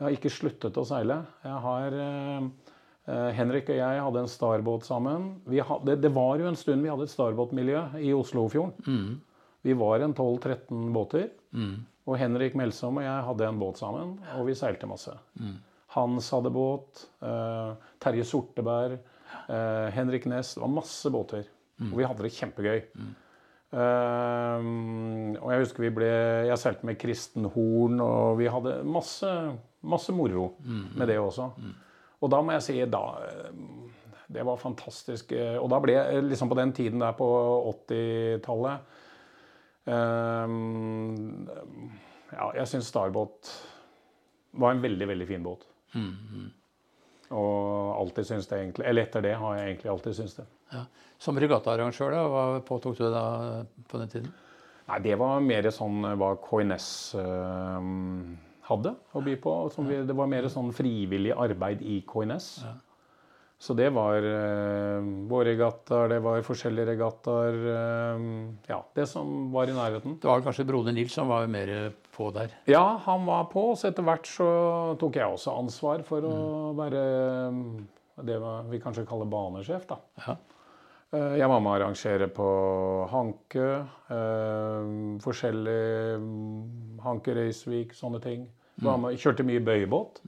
Jeg 0.00 0.06
har 0.06 0.14
ikke 0.16 0.30
sluttet 0.32 0.78
å 0.80 0.84
seile. 0.88 1.16
Jeg 1.44 1.58
har 1.66 1.92
eh, 1.92 2.46
eh, 3.10 3.30
Henrik 3.36 3.68
og 3.68 3.76
jeg 3.76 4.00
hadde 4.06 4.22
en 4.22 4.30
starbåt 4.30 4.86
sammen. 4.88 5.26
Vi 5.50 5.60
hadde, 5.60 5.98
det 6.00 6.12
var 6.14 6.38
jo 6.40 6.46
en 6.48 6.56
stund 6.56 6.82
vi 6.86 6.88
hadde 6.92 7.04
et 7.08 7.12
starbåtmiljø 7.12 7.82
i 8.00 8.14
Oslofjorden. 8.16 9.20
Vi 9.62 9.74
var 9.76 10.00
en 10.00 10.14
12-13 10.16 10.86
båter. 10.94 11.28
Og 12.08 12.16
Henrik 12.16 12.54
Melsom 12.56 12.96
og 12.96 13.04
jeg 13.04 13.26
hadde 13.26 13.44
en 13.50 13.58
båt 13.60 13.76
sammen, 13.78 14.14
og 14.38 14.46
vi 14.48 14.54
seilte 14.56 14.88
masse. 14.88 15.12
Hans 15.92 16.30
hadde 16.32 16.50
båt. 16.54 17.04
eh, 17.20 17.74
Terje 18.00 18.24
Sorteberg. 18.24 18.98
Eh, 19.48 19.88
Henrik 19.94 20.26
Næss. 20.30 20.54
Det 20.56 20.62
var 20.64 20.72
masse 20.72 21.10
båter. 21.12 21.48
Og 21.80 21.96
vi 21.96 22.04
hadde 22.04 22.24
det 22.26 22.32
kjempegøy. 22.36 22.80
Eh, 23.70 24.64
og 25.40 25.52
jeg 25.52 25.62
husker 25.62 25.84
vi 25.84 25.92
ble 25.94 26.08
Jeg 26.48 26.58
seilte 26.58 26.88
med 26.88 26.98
Kristen 27.00 27.46
Horn, 27.54 28.00
og 28.02 28.40
vi 28.40 28.50
hadde 28.50 28.80
masse, 28.84 29.30
masse 29.80 30.12
moro 30.12 30.50
med 30.64 31.06
det 31.08 31.20
også. 31.20 31.50
Og 32.20 32.32
da 32.32 32.42
må 32.44 32.52
jeg 32.58 32.66
si 32.66 32.78
da 32.84 33.04
eh, 33.24 33.52
Det 34.30 34.44
var 34.46 34.60
fantastisk. 34.60 35.32
Og 35.32 35.70
da 35.72 35.80
ble 35.82 35.96
jeg 35.96 36.26
liksom 36.28 36.50
på 36.50 36.58
den 36.58 36.72
tiden 36.76 37.00
der 37.02 37.16
på 37.18 37.28
80-tallet 37.90 38.98
uh, 39.90 40.46
ja, 42.30 42.50
jeg 42.60 42.68
syns 42.70 42.90
Starbåt 42.92 43.50
var 44.60 44.74
en 44.74 44.82
veldig, 44.82 45.08
veldig 45.08 45.26
fin 45.26 45.42
båt. 45.42 45.66
Og 47.30 47.94
alltid 47.94 48.26
syns 48.26 48.48
det 48.50 48.58
egentlig 48.58 48.86
Eller 48.90 49.06
etter 49.06 49.22
det 49.22 49.36
har 49.38 49.58
jeg 49.58 49.66
egentlig 49.68 49.90
alltid 49.92 50.16
syntes 50.18 50.38
det. 50.40 50.46
Ja. 50.74 50.84
Som 51.20 51.38
regattaarrangør, 51.38 52.14
da, 52.14 52.22
hva 52.32 52.44
påtok 52.66 52.96
du 52.98 53.04
da 53.12 53.24
på 53.90 54.00
den 54.00 54.12
tiden? 54.12 54.30
Nei, 54.90 54.98
det 55.04 55.16
var 55.20 55.42
mer 55.44 55.68
sånn 55.74 56.02
hva 56.18 56.32
KNS 56.42 56.86
ehm, 57.20 58.38
hadde 58.66 58.94
å 59.14 59.22
by 59.22 59.36
på. 59.42 59.52
Som 59.74 59.86
vi, 59.90 60.00
det 60.06 60.16
var 60.16 60.30
mer 60.30 60.48
sånn 60.50 60.72
frivillig 60.74 61.34
arbeid 61.36 61.84
i 61.86 62.00
KNS. 62.08 62.48
Så 63.60 63.74
det 63.76 63.90
var 63.92 64.24
eh, 64.24 65.04
vårregattaer, 65.28 66.08
det 66.14 66.18
var 66.24 66.40
forskjellige 66.46 66.86
regattaer. 66.94 67.58
eh, 67.74 68.22
ja, 68.70 68.78
det 68.96 69.04
som 69.10 69.50
var 69.52 69.68
i 69.68 69.74
nærheten. 69.76 70.14
Det 70.22 70.30
var 70.30 70.40
kanskje 70.46 70.64
broder 70.70 70.96
Nils 70.96 71.12
som 71.12 71.28
var 71.28 71.44
mer 71.52 71.92
på 72.16 72.30
der. 72.32 72.54
Ja, 72.72 72.96
han 73.04 73.26
var 73.28 73.44
på, 73.52 73.66
så 73.76 73.90
etter 73.90 74.06
hvert 74.06 74.24
så 74.26 74.48
tok 75.00 75.20
jeg 75.20 75.28
også 75.28 75.58
ansvar 75.60 76.00
for 76.08 76.24
å 76.24 76.38
være 76.78 77.02
mm, 77.52 77.60
det 78.24 78.38
vi 78.72 78.80
kanskje 78.80 79.04
kaller 79.08 79.28
banesjef, 79.28 79.84
da. 79.92 80.00
Ja. 80.24 80.38
Eh, 81.12 81.36
Jeg 81.42 81.48
var 81.52 81.60
med 81.60 81.72
å 81.72 81.76
arrangere 81.82 82.30
på 82.32 82.48
Hanke, 83.12 83.68
eh, 84.08 84.90
forskjellige 85.20 86.16
mm, 86.24 86.98
Hanke 87.04 87.36
Røysvik, 87.36 87.92
sånne 87.98 88.20
ting. 88.24 88.48
Med, 88.80 89.18
kjørte 89.20 89.44
mye 89.44 89.60
bøybåt. 89.60 90.22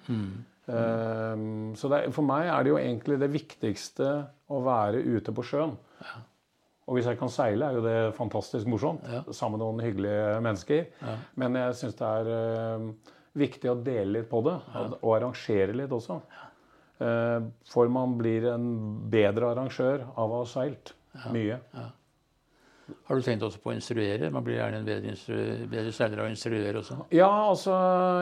Eh, 0.69 1.47
Så 1.79 1.89
det, 1.91 2.03
for 2.15 2.23
meg 2.27 2.47
er 2.47 2.63
det 2.63 2.71
jo 2.71 2.79
egentlig 2.79 3.19
det 3.21 3.31
viktigste 3.33 4.11
å 4.53 4.61
være 4.65 5.01
ute 5.03 5.33
på 5.35 5.43
sjøen. 5.47 5.75
Og 6.87 6.97
hvis 6.99 7.07
jeg 7.07 7.19
kan 7.21 7.31
seile, 7.31 7.67
er 7.69 7.77
jo 7.79 7.83
det 7.85 8.15
fantastisk 8.17 8.67
morsomt. 8.67 9.05
Sammen 9.31 9.59
med 9.59 9.63
noen 9.63 9.83
hyggelige 9.85 10.41
mennesker. 10.43 10.87
Men 11.39 11.55
jeg 11.55 11.77
syns 11.79 11.95
det 11.99 12.09
er 12.09 12.31
uh, 12.33 13.13
viktig 13.39 13.71
å 13.71 13.77
dele 13.87 14.19
litt 14.19 14.29
på 14.29 14.41
det, 14.45 14.57
og, 14.75 14.97
og 15.01 15.13
arrangere 15.17 15.77
litt 15.79 15.95
også. 15.95 16.19
Uh, 17.03 17.47
for 17.71 17.89
man 17.91 18.17
blir 18.19 18.49
en 18.51 18.67
bedre 19.11 19.53
arrangør 19.55 20.03
av 20.19 20.27
å 20.35 20.43
ha 20.43 20.49
seilt 20.51 20.93
mye. 21.33 21.61
Har 23.07 23.17
du 23.19 23.25
tenkt 23.25 23.45
også 23.47 23.61
på 23.63 23.71
å 23.71 23.77
instruere? 23.77 24.31
Man 24.35 24.45
blir 24.47 24.59
gjerne 24.59 24.81
en 24.81 24.87
bedre, 24.87 25.15
bedre 25.71 25.93
seiler 25.95 26.23
av 26.23 26.27
å 26.27 26.33
instruere 26.33 26.81
også. 26.81 26.97
Ja, 27.15 27.31
altså 27.49 27.77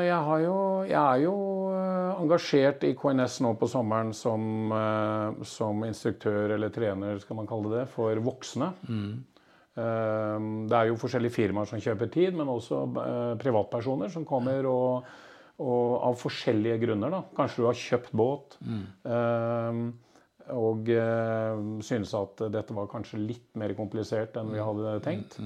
jeg, 0.05 0.18
har 0.27 0.42
jo, 0.44 0.57
jeg 0.88 1.01
er 1.01 1.23
jo 1.25 1.35
eh, 1.73 2.20
engasjert 2.20 2.85
i 2.88 2.92
KNS 2.99 3.38
nå 3.46 3.55
på 3.61 3.68
sommeren 3.70 4.12
som, 4.16 4.44
eh, 4.77 5.40
som 5.49 5.85
instruktør 5.88 6.57
eller 6.57 6.75
trener, 6.75 7.18
skal 7.25 7.40
man 7.40 7.49
kalle 7.51 7.73
det, 7.73 7.87
for 7.94 8.20
voksne. 8.25 8.73
Mm. 8.88 9.11
Det 9.81 10.77
er 10.77 10.88
jo 10.90 10.99
forskjellige 10.99 11.33
firmaer 11.33 11.68
som 11.70 11.81
kjøper 11.81 12.11
tid, 12.12 12.35
men 12.37 12.51
også 12.53 12.83
eh, 13.01 13.35
privatpersoner 13.40 14.11
som 14.12 14.27
kommer 14.29 14.66
og, 14.68 15.09
og 15.62 15.94
av 16.11 16.18
forskjellige 16.20 16.83
grunner. 16.83 17.14
da. 17.14 17.23
Kanskje 17.38 17.62
du 17.62 17.68
har 17.70 17.79
kjøpt 17.79 18.12
båt 18.18 18.59
eh, 18.61 19.85
og 20.53 20.89
eh, 20.91 21.61
synes 21.87 22.15
at 22.19 22.43
dette 22.55 22.75
var 22.77 22.89
kanskje 22.91 23.21
litt 23.23 23.49
mer 23.61 23.75
komplisert 23.79 24.37
enn 24.41 24.51
vi 24.55 24.59
hadde 24.63 24.97
tenkt. 25.05 25.39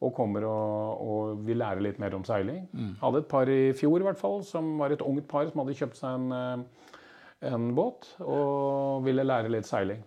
Og 0.00 0.14
kommer 0.16 0.46
og, 0.48 1.00
og 1.04 1.42
vil 1.44 1.58
lære 1.60 1.82
litt 1.84 1.98
mer 2.00 2.14
om 2.16 2.24
seiling. 2.24 2.62
Hadde 3.02 3.18
et 3.20 3.28
par 3.28 3.50
i 3.52 3.72
fjor 3.76 4.00
i 4.00 4.06
hvert 4.06 4.18
fall, 4.20 4.40
som 4.48 4.78
var 4.80 4.90
et 4.94 5.02
ungt 5.04 5.26
par 5.28 5.44
som 5.50 5.60
hadde 5.60 5.74
kjøpt 5.76 5.98
seg 6.00 6.14
en, 6.16 6.32
eh, 6.32 7.50
en 7.52 7.70
båt 7.76 8.08
og 8.24 9.04
ville 9.04 9.24
lære 9.28 9.52
litt 9.52 9.68
seiling. 9.68 10.00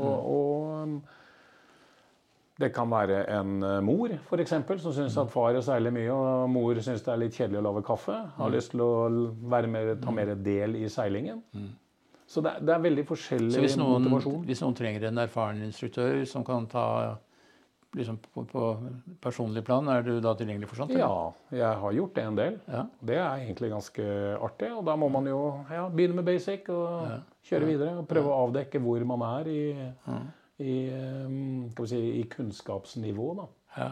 Og, 0.00 0.30
og 0.36 1.02
det 2.60 2.70
kan 2.76 2.88
være 2.92 3.22
en 3.38 3.62
eh, 3.64 3.80
mor 3.84 4.12
for 4.28 4.40
eksempel, 4.40 4.80
som 4.80 4.92
syns 4.96 5.16
at 5.20 5.30
far 5.32 5.56
seiler 5.64 5.92
mye, 5.92 6.12
og 6.12 6.48
mor 6.52 6.80
syns 6.84 7.04
det 7.04 7.12
er 7.12 7.20
litt 7.22 7.36
kjedelig 7.36 7.60
å 7.60 7.66
lage 7.70 7.84
kaffe. 7.88 8.16
Har 8.36 8.50
lyst 8.52 8.72
til 8.74 8.80
å 8.84 8.90
være 9.52 9.68
mer, 9.72 9.94
ta 10.02 10.12
mer 10.12 10.34
del 10.36 10.76
i 10.80 10.88
seilingen. 10.92 11.40
Så 12.30 12.42
det, 12.46 12.52
det 12.62 12.76
er 12.76 12.82
veldig 12.84 13.02
forskjellig 13.08 13.56
Så 13.56 13.62
hvis 13.64 13.74
noen, 13.80 14.04
motivasjon. 14.06 14.44
hvis 14.46 14.60
noen 14.62 14.76
trenger 14.78 15.08
en 15.08 15.18
erfaren 15.24 15.64
instruktør 15.66 16.20
som 16.30 16.44
kan 16.46 16.68
ta 16.70 16.86
liksom 17.98 18.20
på, 18.22 18.44
på 18.46 18.66
personlig 19.22 19.64
plan, 19.66 19.88
er 19.90 20.04
du 20.06 20.12
da 20.22 20.36
tilgjengelig 20.38 20.68
for 20.70 20.78
sånt? 20.78 20.92
eller? 20.94 21.02
Ja, 21.02 21.56
jeg 21.58 21.80
har 21.82 21.96
gjort 21.96 22.12
det 22.14 22.26
en 22.28 22.36
del. 22.38 22.58
Ja. 22.70 22.84
Det 23.10 23.16
er 23.18 23.42
egentlig 23.42 23.72
ganske 23.72 24.04
artig. 24.46 24.68
Og 24.76 24.84
da 24.86 24.94
må 25.00 25.08
man 25.10 25.26
jo 25.26 25.40
ja, 25.72 25.88
begynne 25.90 26.20
med 26.20 26.28
basic 26.28 26.70
og 26.70 27.16
kjøre 27.50 27.66
videre. 27.72 27.96
Og 27.98 28.06
prøve 28.12 28.30
å 28.30 28.44
avdekke 28.44 28.78
hvor 28.84 29.02
man 29.10 29.26
er 29.32 29.50
i, 29.50 29.64
i, 30.62 30.76
um, 31.26 31.66
si, 31.82 31.98
i 32.20 32.22
kunnskapsnivå. 32.30 33.32
Da. 33.40 33.48
Ja. 33.74 33.90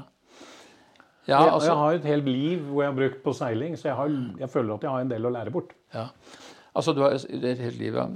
Ja, 1.29 1.43
jeg, 1.43 1.51
altså, 1.53 1.69
jeg 1.69 1.77
har 1.83 1.97
et 1.99 2.07
helt 2.09 2.29
liv 2.31 2.63
hvor 2.71 2.85
jeg 2.87 2.89
har 2.89 2.97
brukt 2.97 3.19
på 3.27 3.33
seiling, 3.37 3.75
så 3.77 3.91
jeg, 3.91 3.97
har, 3.99 4.15
jeg 4.41 4.49
føler 4.49 4.79
at 4.79 4.87
jeg 4.87 4.95
har 4.95 5.03
en 5.05 5.11
del 5.11 5.27
å 5.29 5.33
lære 5.35 5.53
bort. 5.53 5.75
ja. 5.93 6.07
Altså 6.79 6.95
du 6.95 7.03
har 7.03 7.17
det 7.19 7.43
er 7.45 7.55
et 7.57 7.65
helt 7.67 7.81
liv, 7.81 7.97
ja. 7.99 8.07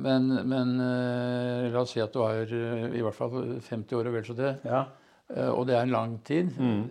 Men, 0.00 0.30
men 0.48 0.74
eh, 0.80 1.70
la 1.74 1.82
oss 1.82 1.92
si 1.96 2.02
at 2.02 2.14
du 2.14 2.22
har 2.22 2.44
eh, 2.46 2.86
i 2.94 3.02
hvert 3.04 3.16
fall 3.18 3.58
50 3.58 3.98
år 3.98 4.10
og 4.10 4.16
vel 4.18 4.28
så 4.30 4.36
det. 4.38 4.54
Ja, 4.68 4.84
Eh, 5.32 5.48
Og 5.48 5.66
det 5.66 5.72
er 5.76 5.86
en 5.86 5.94
lang 5.94 6.18
tid, 6.24 6.50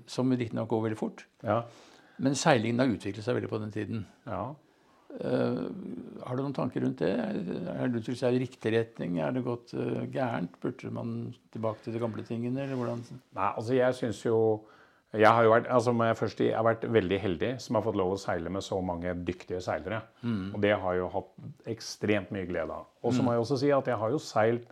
som 0.09 0.31
riktignok 0.31 0.71
går 0.71 0.87
veldig 0.87 0.97
fort. 0.97 1.25
ja, 1.43 1.63
Men 2.17 2.33
seilingen 2.35 2.79
har 2.81 2.89
utviklet 2.89 3.23
seg 3.25 3.35
veldig 3.37 3.49
på 3.51 3.59
den 3.61 3.71
tiden. 3.71 4.05
ja. 4.27 4.53
Uh, 5.13 5.69
har 6.25 6.33
du 6.33 6.41
noen 6.41 6.55
tanker 6.57 6.81
rundt 6.81 6.97
det? 6.97 7.11
Er 7.13 7.85
det 7.85 7.99
utviklet 7.99 8.17
seg 8.17 8.33
i 8.33 8.39
riktig 8.41 8.71
retning? 8.73 9.19
Er 9.21 9.35
det 9.35 9.43
gått 9.45 9.69
uh, 9.77 10.07
gærent? 10.09 10.55
Burde 10.59 10.89
man 10.89 11.11
tilbake 11.53 11.83
til 11.85 11.93
de 11.93 12.01
gamle 12.01 12.23
tingene? 12.25 12.65
Eller? 12.65 12.97
Nei, 13.37 13.51
altså 13.51 13.75
jeg 13.77 13.93
syns 13.93 14.23
jo 14.25 14.39
jeg 15.13 15.29
har 15.29 15.43
jo 15.45 15.51
vært, 15.53 15.67
altså 15.69 15.91
må 15.93 16.05
jeg, 16.07 16.17
først, 16.17 16.39
jeg 16.41 16.55
har 16.57 16.63
vært 16.65 16.85
veldig 16.89 17.19
heldig 17.21 17.49
som 17.61 17.75
har 17.77 17.83
fått 17.85 17.95
lov 17.99 18.13
å 18.15 18.17
seile 18.17 18.49
med 18.49 18.63
så 18.65 18.79
mange 18.81 19.13
dyktige 19.27 19.59
seilere. 19.61 20.01
Og 20.55 20.61
det 20.63 20.71
har 20.73 20.93
jeg 20.95 21.03
jo 21.03 21.09
hatt 21.13 21.67
ekstremt 21.69 22.31
mye 22.33 22.47
glede 22.49 22.71
av. 22.73 22.87
Og 23.03 23.13
så 23.13 23.21
må 23.25 23.31
jeg 23.35 23.43
også 23.43 23.57
si 23.61 23.69
at 23.71 23.85
jeg 23.91 23.97
har 24.01 24.09
jo 24.09 24.17
seilt 24.17 24.65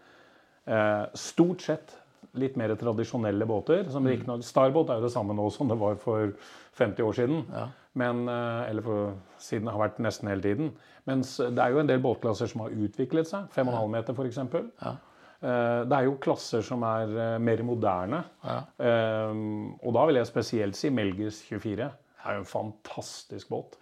eh, 0.66 1.06
stort 1.14 1.62
sett 1.62 1.94
litt 2.34 2.56
mer 2.58 2.74
tradisjonelle 2.80 3.46
båter. 3.46 3.90
som 3.92 4.06
riktignok- 4.08 4.44
Starbåt 4.44 4.90
er 4.90 4.96
jo 5.02 5.06
det 5.06 5.12
samme 5.14 5.34
nå 5.36 5.50
som 5.52 5.68
det 5.68 5.78
var 5.78 5.96
for 5.96 6.32
50 6.80 7.04
år 7.04 7.14
siden. 7.14 7.46
Men, 7.94 8.28
eh, 8.30 8.70
eller 8.70 8.82
for, 8.82 9.14
siden 9.38 9.66
det 9.68 9.74
har 9.74 9.90
vært 9.90 10.00
nesten 10.00 10.30
hele 10.30 10.42
tiden. 10.42 10.72
Mens 11.06 11.38
det 11.38 11.60
er 11.60 11.70
jo 11.72 11.80
en 11.80 11.88
del 11.88 12.00
båtklasser 12.02 12.48
som 12.48 12.62
har 12.62 12.70
utviklet 12.70 13.28
seg. 13.28 13.50
5,5 13.52 13.90
meter 13.92 14.14
f.eks. 14.14 14.38
Ja. 14.82 14.96
Eh, 15.42 15.82
Det 15.90 15.98
er 15.98 16.06
jo 16.06 16.18
klasser 16.22 16.62
som 16.66 16.84
er 16.86 17.10
eh, 17.18 17.38
mer 17.42 17.64
moderne. 17.66 18.24
Ja. 18.46 18.60
Eh, 18.78 19.34
og 19.82 19.94
da 19.98 20.06
vil 20.06 20.20
jeg 20.20 20.30
spesielt 20.30 20.76
si 20.78 20.90
Melgis 20.94 21.42
24. 21.50 21.76
Det 22.22 22.30
er 22.30 22.38
jo 22.38 22.44
en 22.44 22.52
fantastisk 22.52 23.50
båt. 23.50 23.78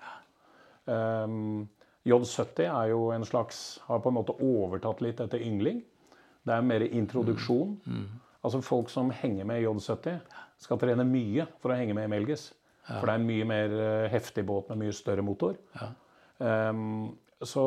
Eh, 0.88 1.36
J70 2.10 2.63
er 2.72 2.88
jo 2.93 3.10
en 3.12 3.26
slags 3.28 3.80
Har 3.88 4.00
på 4.00 4.10
en 4.10 4.15
måte 4.15 4.34
overtatt 4.41 5.02
litt 5.04 5.19
etter 5.19 5.41
yngling. 5.43 5.82
Det 6.48 6.56
er 6.56 6.62
mer 6.65 6.82
introduksjon. 6.88 7.76
Altså 8.43 8.62
folk 8.63 8.89
som 8.89 9.10
henger 9.12 9.43
med 9.45 9.62
J70, 9.65 10.22
skal 10.63 10.80
trene 10.80 11.04
mye 11.06 11.45
for 11.60 11.72
å 11.74 11.76
henge 11.78 11.93
med 11.93 12.08
i 12.08 12.12
Melgis. 12.13 12.54
For 12.88 13.06
det 13.06 13.12
er 13.13 13.19
en 13.19 13.28
mye 13.28 13.45
mer 13.45 13.74
heftig 14.10 14.45
båt 14.48 14.69
med 14.72 14.80
mye 14.86 14.95
større 14.95 15.22
motor. 15.22 15.58
Ja. 15.76 15.91
Så 17.43 17.65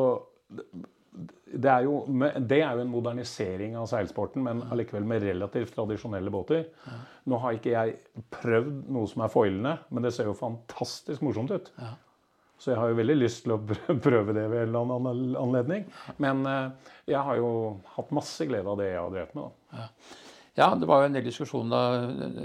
det 1.53 1.69
er, 1.69 1.83
jo, 1.85 1.99
det 2.41 2.59
er 2.63 2.77
jo 2.77 2.81
en 2.81 2.89
modernisering 2.89 3.75
av 3.77 3.85
seilsporten, 3.91 4.41
men 4.45 4.63
allikevel 4.73 5.05
med 5.05 5.21
relativt 5.27 5.75
tradisjonelle 5.75 6.31
båter. 6.33 6.63
Nå 7.29 7.37
har 7.43 7.57
ikke 7.57 7.75
jeg 7.75 8.23
prøvd 8.33 8.89
noe 8.95 9.09
som 9.11 9.21
er 9.25 9.33
foilende, 9.33 9.75
men 9.93 10.07
det 10.07 10.13
ser 10.15 10.31
jo 10.31 10.37
fantastisk 10.37 11.21
morsomt 11.25 11.53
ut. 11.53 11.69
Ja. 11.77 11.93
Så 12.63 12.71
jeg 12.71 12.79
har 12.79 12.89
jo 12.89 12.97
veldig 12.97 13.15
lyst 13.19 13.43
til 13.43 13.53
å 13.57 13.59
prøve 14.07 14.33
det 14.35 14.45
ved 14.47 14.63
en 14.63 14.69
eller 14.69 14.93
annen 14.97 15.23
anledning. 15.35 15.85
Men 16.23 16.45
eh, 16.47 16.91
jeg 17.11 17.21
har 17.27 17.39
jo 17.41 17.49
hatt 17.97 18.13
masse 18.15 18.47
glede 18.47 18.69
av 18.71 18.79
det 18.79 18.87
jeg 18.89 19.01
har 19.01 19.13
drevet 19.13 19.37
med. 19.37 19.49
da. 19.49 19.81
Ja. 19.83 20.21
Ja, 20.53 20.67
det 20.77 20.85
var 20.85 20.99
jo 21.01 21.07
en 21.09 21.15
del 21.15 21.23
diskusjon 21.25 21.71
da 21.71 21.79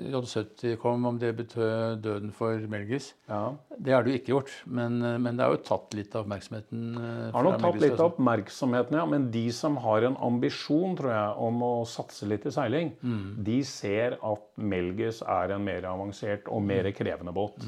J70 0.09 0.79
kom, 0.81 1.03
om 1.05 1.19
det 1.21 1.35
betød 1.37 1.99
døden 2.01 2.31
for 2.33 2.57
Melgis. 2.73 3.11
Ja. 3.29 3.51
Det 3.77 3.93
har 3.93 4.03
det 4.07 4.15
jo 4.15 4.19
ikke 4.23 4.33
gjort, 4.33 4.53
men, 4.65 4.97
men, 5.21 5.37
det 5.37 5.45
har 5.45 5.53
jo 5.53 5.61
tatt 5.67 5.93
litt 5.93 6.17
av 6.17 6.25
oppmerksomheten. 6.25 6.87
eh, 6.97 7.27
Har 7.35 7.45
nok 7.45 7.59
tatt 7.61 7.77
litt 7.83 7.93
av 7.93 7.99
altså. 7.99 8.07
oppmerksomheten, 8.15 8.97
ja. 8.97 9.05
Men 9.13 9.27
de 9.35 9.45
som 9.53 9.77
har 9.85 10.07
en 10.09 10.17
ambisjon 10.25 10.97
tror 10.97 11.13
jeg, 11.13 11.37
om 11.51 11.61
å 11.69 11.71
satse 11.87 12.25
litt 12.33 12.49
i 12.49 12.55
seiling, 12.57 12.95
Mm. 13.05 13.45
de 13.45 13.59
ser 13.63 14.17
at 14.25 14.49
Melgis 14.57 15.21
er 15.29 15.53
en 15.59 15.65
mer 15.69 15.83
avansert 15.93 16.49
og 16.49 16.63
Mm. 16.63 16.67
mer 16.73 16.91
krevende 16.93 17.35
båt. 17.37 17.61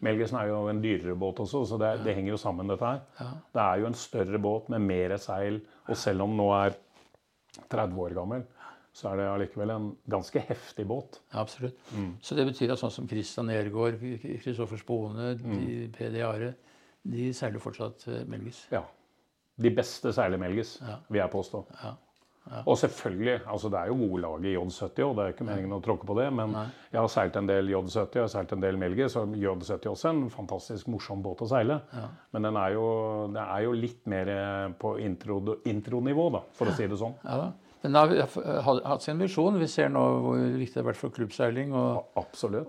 Melgisen 0.00 0.40
er 0.40 0.48
jo 0.48 0.66
en 0.72 0.80
dyrere 0.80 1.14
båt 1.14 1.36
også, 1.44 1.66
så 1.68 1.78
det, 1.78 2.04
det 2.04 2.14
henger 2.16 2.30
jo 2.30 2.36
sammen, 2.40 2.66
dette 2.72 2.80
her. 2.88 3.00
Det 3.52 3.60
er 3.68 3.80
jo 3.80 3.86
en 3.86 3.92
større 3.94 4.38
båt 4.40 4.68
med 4.70 4.80
mer 4.80 5.16
seil, 5.18 5.60
og 5.88 5.94
selv 5.96 6.22
om 6.22 6.34
nå 6.36 6.48
er 6.56 6.74
30 7.68 7.98
år 7.98 8.14
gammel, 8.14 8.42
så 8.98 9.12
er 9.12 9.20
det 9.20 9.26
allikevel 9.30 9.70
en 9.76 9.88
ganske 10.10 10.42
heftig 10.48 10.86
båt. 10.90 11.20
Ja, 11.32 11.44
absolutt. 11.44 11.78
Mm. 11.94 12.10
Så 12.24 12.34
det 12.38 12.48
betyr 12.50 12.72
at 12.74 12.80
sånn 12.82 12.90
som 12.94 13.06
Christian 13.10 13.46
Nergård, 13.50 14.00
Kristoffer 14.42 14.80
Spone, 14.82 15.36
Mm. 15.38 15.54
de, 15.66 15.78
PD 15.94 16.22
Are, 16.26 16.54
de 17.06 17.30
seiler 17.32 17.62
fortsatt 17.62 18.04
melges? 18.10 18.28
Melgis. 18.34 18.66
Ja. 18.74 18.82
De 19.58 19.70
beste 19.74 20.12
seiler 20.14 20.38
Melgis, 20.38 20.76
Ja. 20.82 20.98
vil 21.10 21.20
jeg 21.22 21.30
påstå. 21.30 21.64
Ja. 21.82 21.94
Og 22.64 22.78
selvfølgelig, 22.80 23.42
altså 23.46 23.68
det 23.68 23.76
er 23.78 23.86
jo 23.90 23.96
gode 24.08 24.22
lag 24.22 24.44
i 24.48 24.54
J70 24.56 25.02
og 25.04 25.16
det 25.18 25.24
er 25.26 25.32
ikke 25.34 25.44
meningen 25.44 25.72
å 25.76 25.82
tråkke 25.84 26.06
på 26.08 26.14
det. 26.16 26.32
Men 26.32 26.52
Nei. 26.54 26.62
jeg 26.94 27.00
har 27.02 27.08
seilt 27.12 27.36
en 27.36 27.46
del 27.46 27.66
J70, 27.68 28.14
jeg 28.14 28.22
har 28.22 28.28
seilt 28.32 28.52
en 28.54 28.60
del 28.62 28.76
Melgis, 28.80 29.16
og 29.20 29.34
J70 29.36 29.90
også 29.90 30.08
er 30.08 30.14
en 30.16 30.30
fantastisk 30.30 30.88
morsom 30.88 31.20
båt 31.22 31.42
å 31.44 31.48
seile. 31.50 31.82
Ja. 31.92 32.06
Men 32.32 32.42
den 32.48 32.56
er 32.56 32.72
jo, 32.72 32.86
det 33.34 33.42
er 33.44 33.62
jo 33.66 33.72
litt 33.76 34.06
mer 34.06 34.28
eh, 34.32 34.68
på 34.80 34.94
intro- 34.98 35.58
intronivå, 35.68 36.30
da, 36.32 36.40
for 36.56 36.66
å 36.72 36.74
si 36.78 36.86
det 36.88 36.96
sånn. 36.98 37.14
Ja 37.24 37.36
da. 37.36 37.52
Men 37.82 37.92
det 37.94 38.00
har 38.00 38.08
vi 38.10 38.80
hatt 38.88 39.02
sin 39.04 39.18
misjon. 39.20 39.58
Vi 39.60 39.68
ser 39.70 39.88
nå 39.94 40.00
hvor 40.24 40.40
viktig 40.58 40.74
det 40.74 40.82
har 40.82 40.88
vært 40.90 40.98
for 40.98 41.14
klubbseiling. 41.14 41.74
Og, 41.78 42.18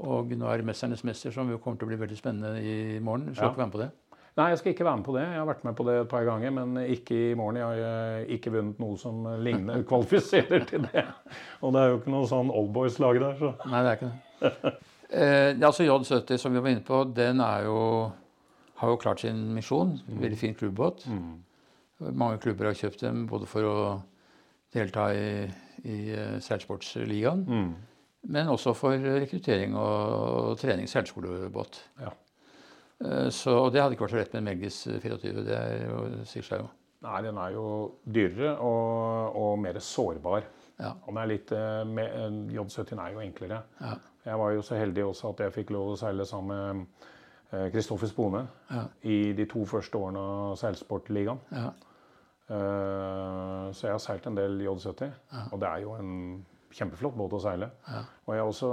og 0.06 0.36
nå 0.38 0.52
er 0.52 0.62
det 0.62 0.67
'Mesternes 0.67 1.04
mester', 1.04 1.34
som 1.34 1.50
jo 1.50 1.58
kommer 1.58 1.80
til 1.80 1.88
å 1.88 1.89
bli 1.89 1.98
veldig 1.98 2.17
spennende 2.17 2.62
i 2.62 3.00
morgen. 3.00 3.34
Skal 3.34 3.48
Ja. 3.48 3.50
ikke 3.52 3.58
være 3.63 3.67
med 3.67 3.74
på 3.74 3.82
det? 3.82 3.89
Nei, 4.38 4.50
jeg 4.50 4.58
skal 4.58 4.72
ikke 4.74 4.86
være 4.86 4.98
med 4.98 5.06
på 5.06 5.13
det. 5.17 5.24
Jeg 5.26 5.39
har 5.39 5.45
vært 5.50 5.63
med 5.65 5.76
på 5.76 5.84
det 5.86 5.95
et 6.02 6.08
par 6.10 6.24
ganger, 6.24 6.52
men 6.52 6.78
ikke 6.86 7.17
i 7.32 7.34
morgen. 7.34 7.58
Jeg 7.58 7.65
har 7.65 8.19
eh, 8.19 8.26
ikke 8.38 8.52
vunnet 8.54 8.80
noe 8.80 8.98
som 8.98 9.26
ligner, 9.43 9.84
kvalifiserer 9.89 10.65
til 10.69 10.86
det. 10.93 11.04
Og 11.62 11.74
det 11.74 11.82
er 11.82 11.89
jo 11.89 11.98
ikke 11.98 12.13
noe 12.13 12.30
sånn 12.30 12.52
oldboys-lag 12.54 13.19
der, 13.19 13.36
så 13.41 13.54
Nei, 13.65 13.82
det 13.84 13.89
er 13.89 14.00
ikke 14.00 14.13
det. 14.13 14.74
Eh, 15.10 15.56
altså 15.65 15.82
J70, 15.88 16.38
som 16.38 16.54
vi 16.54 16.60
var 16.62 16.69
inne 16.69 16.84
på, 16.86 17.00
den 17.17 17.39
jo, 17.65 18.12
har 18.78 18.89
jo 18.91 18.95
klart 19.02 19.24
sin 19.24 19.39
misjon. 19.56 19.95
Veldig 20.06 20.38
fin 20.38 20.54
klubbåt. 20.54 21.08
Mange 22.13 22.38
klubber 22.38 22.69
har 22.69 22.78
kjøpt 22.78 23.02
dem 23.02 23.24
både 23.28 23.48
for 23.50 23.65
å 23.65 23.78
delta 24.73 25.10
i, 25.15 25.45
i 25.84 25.97
eh, 26.13 26.39
seilsportsligaen, 26.43 27.45
mm. 27.47 27.69
men 28.36 28.51
også 28.51 28.73
for 28.77 28.97
rekruttering 29.19 29.75
og, 29.79 30.58
trening 30.62 30.89
seilskolebåt. 30.89 31.82
ja. 32.03 32.12
Eh, 33.05 33.29
Så, 33.32 33.53
og 33.55 33.71
det 33.73 33.82
hadde 33.82 33.95
ikke 33.95 34.03
vært 34.08 34.12
så 34.17 34.19
lett 34.19 34.34
med 34.34 34.41
en 34.41 34.49
Melgis 34.51 34.82
24. 34.88 35.43
Det 35.47 35.55
er 35.55 35.86
jo, 35.88 35.99
sier 36.27 36.43
seg 36.43 36.60
jo. 36.65 36.69
Nei, 37.05 37.21
den 37.23 37.38
er 37.39 37.53
jo 37.55 37.65
dyrere 38.03 38.58
og, 38.60 39.36
og 39.39 39.53
mer 39.63 39.79
sårbar. 39.79 40.43
Ja. 40.79 40.91
Og 41.05 41.13
den 41.13 41.21
er 41.21 41.29
litt, 41.32 41.53
med, 41.88 42.12
eh, 42.12 42.41
J70 42.58 42.99
er 42.99 43.13
jo 43.15 43.21
enklere. 43.23 43.62
Ja. 43.79 43.93
Jeg 44.25 44.38
var 44.41 44.51
jo 44.51 44.62
så 44.67 44.75
heldig 44.75 45.05
også 45.08 45.32
at 45.32 45.45
jeg 45.45 45.53
fikk 45.55 45.71
lov 45.71 45.93
å 45.93 45.97
seile 45.97 46.25
sammen 46.27 46.84
med 46.84 47.71
Kristoffer 47.73 48.05
Spone 48.12 48.43
Ja. 48.69 48.84
i 49.10 49.32
de 49.34 49.45
to 49.49 49.63
første 49.65 49.97
årene 49.97 50.19
av 50.21 50.58
Seilsportligaen. 50.60 51.39
Ja. 51.55 51.71
Eh, 52.49 53.71
Så 53.73 53.85
jeg 53.85 53.93
har 53.93 53.99
seilt 54.01 54.25
en 54.27 54.35
del 54.35 54.55
J70, 54.65 55.12
og 55.51 55.59
det 55.62 55.67
er 55.69 55.83
jo 55.83 55.91
en 55.99 56.45
kjempeflott 56.73 57.15
båt 57.17 57.33
å 57.38 57.39
seile. 57.41 57.67
Ja. 57.88 57.99
Og 58.27 58.35
jeg 58.35 58.43
også 58.49 58.69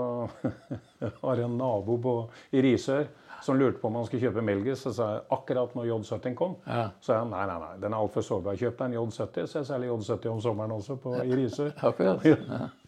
har 1.22 1.42
en 1.44 1.56
nabo 1.58 1.96
på, 2.00 2.14
i 2.56 2.62
Risør 2.64 3.06
som 3.44 3.58
lurte 3.60 3.78
på 3.82 3.88
om 3.90 3.98
han 3.98 4.06
skulle 4.08 4.24
kjøpe 4.24 4.42
Melgis. 4.44 4.80
Så 4.86 4.92
sa 4.96 5.10
jeg 5.14 5.22
akkurat 5.36 5.74
når 5.76 5.90
J70 5.90 6.34
kom, 6.38 6.54
Ja. 6.66 6.86
så 7.00 7.10
sa 7.12 7.18
jeg 7.20 7.28
nei, 7.30 7.42
nei, 7.50 7.58
nei, 7.62 7.74
den 7.84 7.92
er 7.92 8.00
altfor 8.00 8.24
sårbar. 8.24 8.56
Kjøp 8.60 8.78
deg 8.80 8.86
en 8.88 8.96
J70, 8.96 9.46
så 9.52 9.60
jeg 9.60 9.68
seiler 9.68 9.92
J70 9.92 10.30
om 10.32 10.40
sommeren 10.44 10.72
også 10.78 10.96
på, 11.04 11.12
i 11.22 11.36
Risør. 11.42 11.72
Akkurat. 11.90 12.24
Ja. 12.24 12.36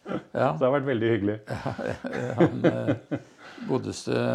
ja. 0.09 0.49
Så 0.49 0.57
det 0.57 0.65
har 0.67 0.75
vært 0.79 0.89
veldig 0.89 1.13
hyggelig. 1.13 1.37
Han 2.41 2.65
eh, 2.73 3.19
godeste 3.69 4.25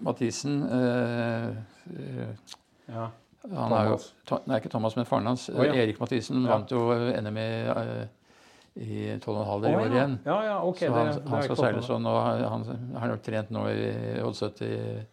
Mathisen 0.00 0.62
eh, 0.66 1.48
eh, 1.94 2.54
Ja. 2.90 3.08
Han 3.48 3.72
er 3.72 3.86
jo, 3.88 3.98
Nei, 4.46 4.58
ikke 4.60 4.70
Thomas, 4.72 4.96
men 4.96 5.06
faren 5.08 5.26
hans. 5.30 5.48
Oh, 5.50 5.62
ja. 5.64 5.72
Erik 5.72 6.00
Mathisen 6.00 6.42
Ja. 6.44 6.56
vant 6.58 6.70
jo 6.70 6.80
NM 6.92 7.38
i, 7.40 7.46
eh, 7.74 8.08
i 8.76 8.98
12,5 9.18 9.64
i 9.70 9.74
år 9.74 9.86
igjen. 9.94 10.18
Ja, 10.26 10.36
ja, 10.44 10.58
ok. 10.62 10.78
så 10.78 10.92
han, 10.92 11.06
det 11.14 11.22
har 11.28 11.36
han 11.36 11.42
skal 11.48 11.56
seile 11.56 11.82
sånn, 11.82 12.06
og 12.06 12.18
han, 12.22 12.66
har 13.00 13.08
nok 13.14 13.22
trent 13.26 13.50
nå 13.50 13.64
i 13.72 14.20
Odd-70 14.20 14.62
i, 14.68 15.06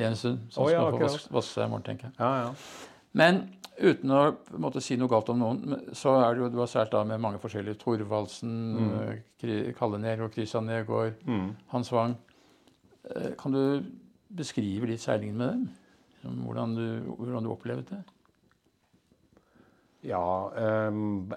i 0.00 0.04
en 0.04 0.16
stund. 0.18 0.42
Så 0.50 0.64
han 0.66 0.72
ja, 0.74 0.82
skal 0.82 0.98
få 0.98 1.04
vaske, 1.06 1.32
vaske 1.38 1.52
seg 1.54 1.64
i 1.64 1.70
morgen, 1.72 1.86
tenker 1.86 2.10
jeg. 2.10 2.18
Ja, 2.18 2.32
ja. 2.42 2.98
Men 3.18 3.40
uten 3.78 4.10
å 4.10 4.20
måtte 4.58 4.82
si 4.82 4.96
noe 4.98 5.08
galt 5.08 5.30
om 5.32 5.38
noen, 5.38 5.78
så 5.96 6.16
er 6.20 6.34
det 6.34 6.42
jo, 6.42 6.48
du 6.52 6.58
har 6.58 6.66
sært 6.70 6.90
da 6.92 7.04
med 7.06 7.22
mange 7.22 7.38
forskjellige. 7.38 7.78
Thorvaldsen, 7.80 8.52
mm. 8.76 9.74
Kalle 9.78 9.98
Nergård, 10.02 10.34
Christian 10.34 10.66
Nergård, 10.66 11.14
Mm. 11.24 11.52
Hans 11.72 11.92
Wang. 11.94 12.16
Eh, 13.14 13.30
Kan 13.38 13.52
du 13.54 13.82
beskrive 14.34 14.86
litt 14.90 15.00
seilingen 15.00 15.36
med 15.38 15.48
dem? 15.48 15.68
Liksom, 16.28 16.44
Hvordan 16.44 16.74
du, 16.76 17.14
hvordan 17.16 17.44
du 17.44 17.52
opplevde 17.52 17.96
det? 17.96 18.02
Ja, 20.08 20.52
um, 20.88 21.32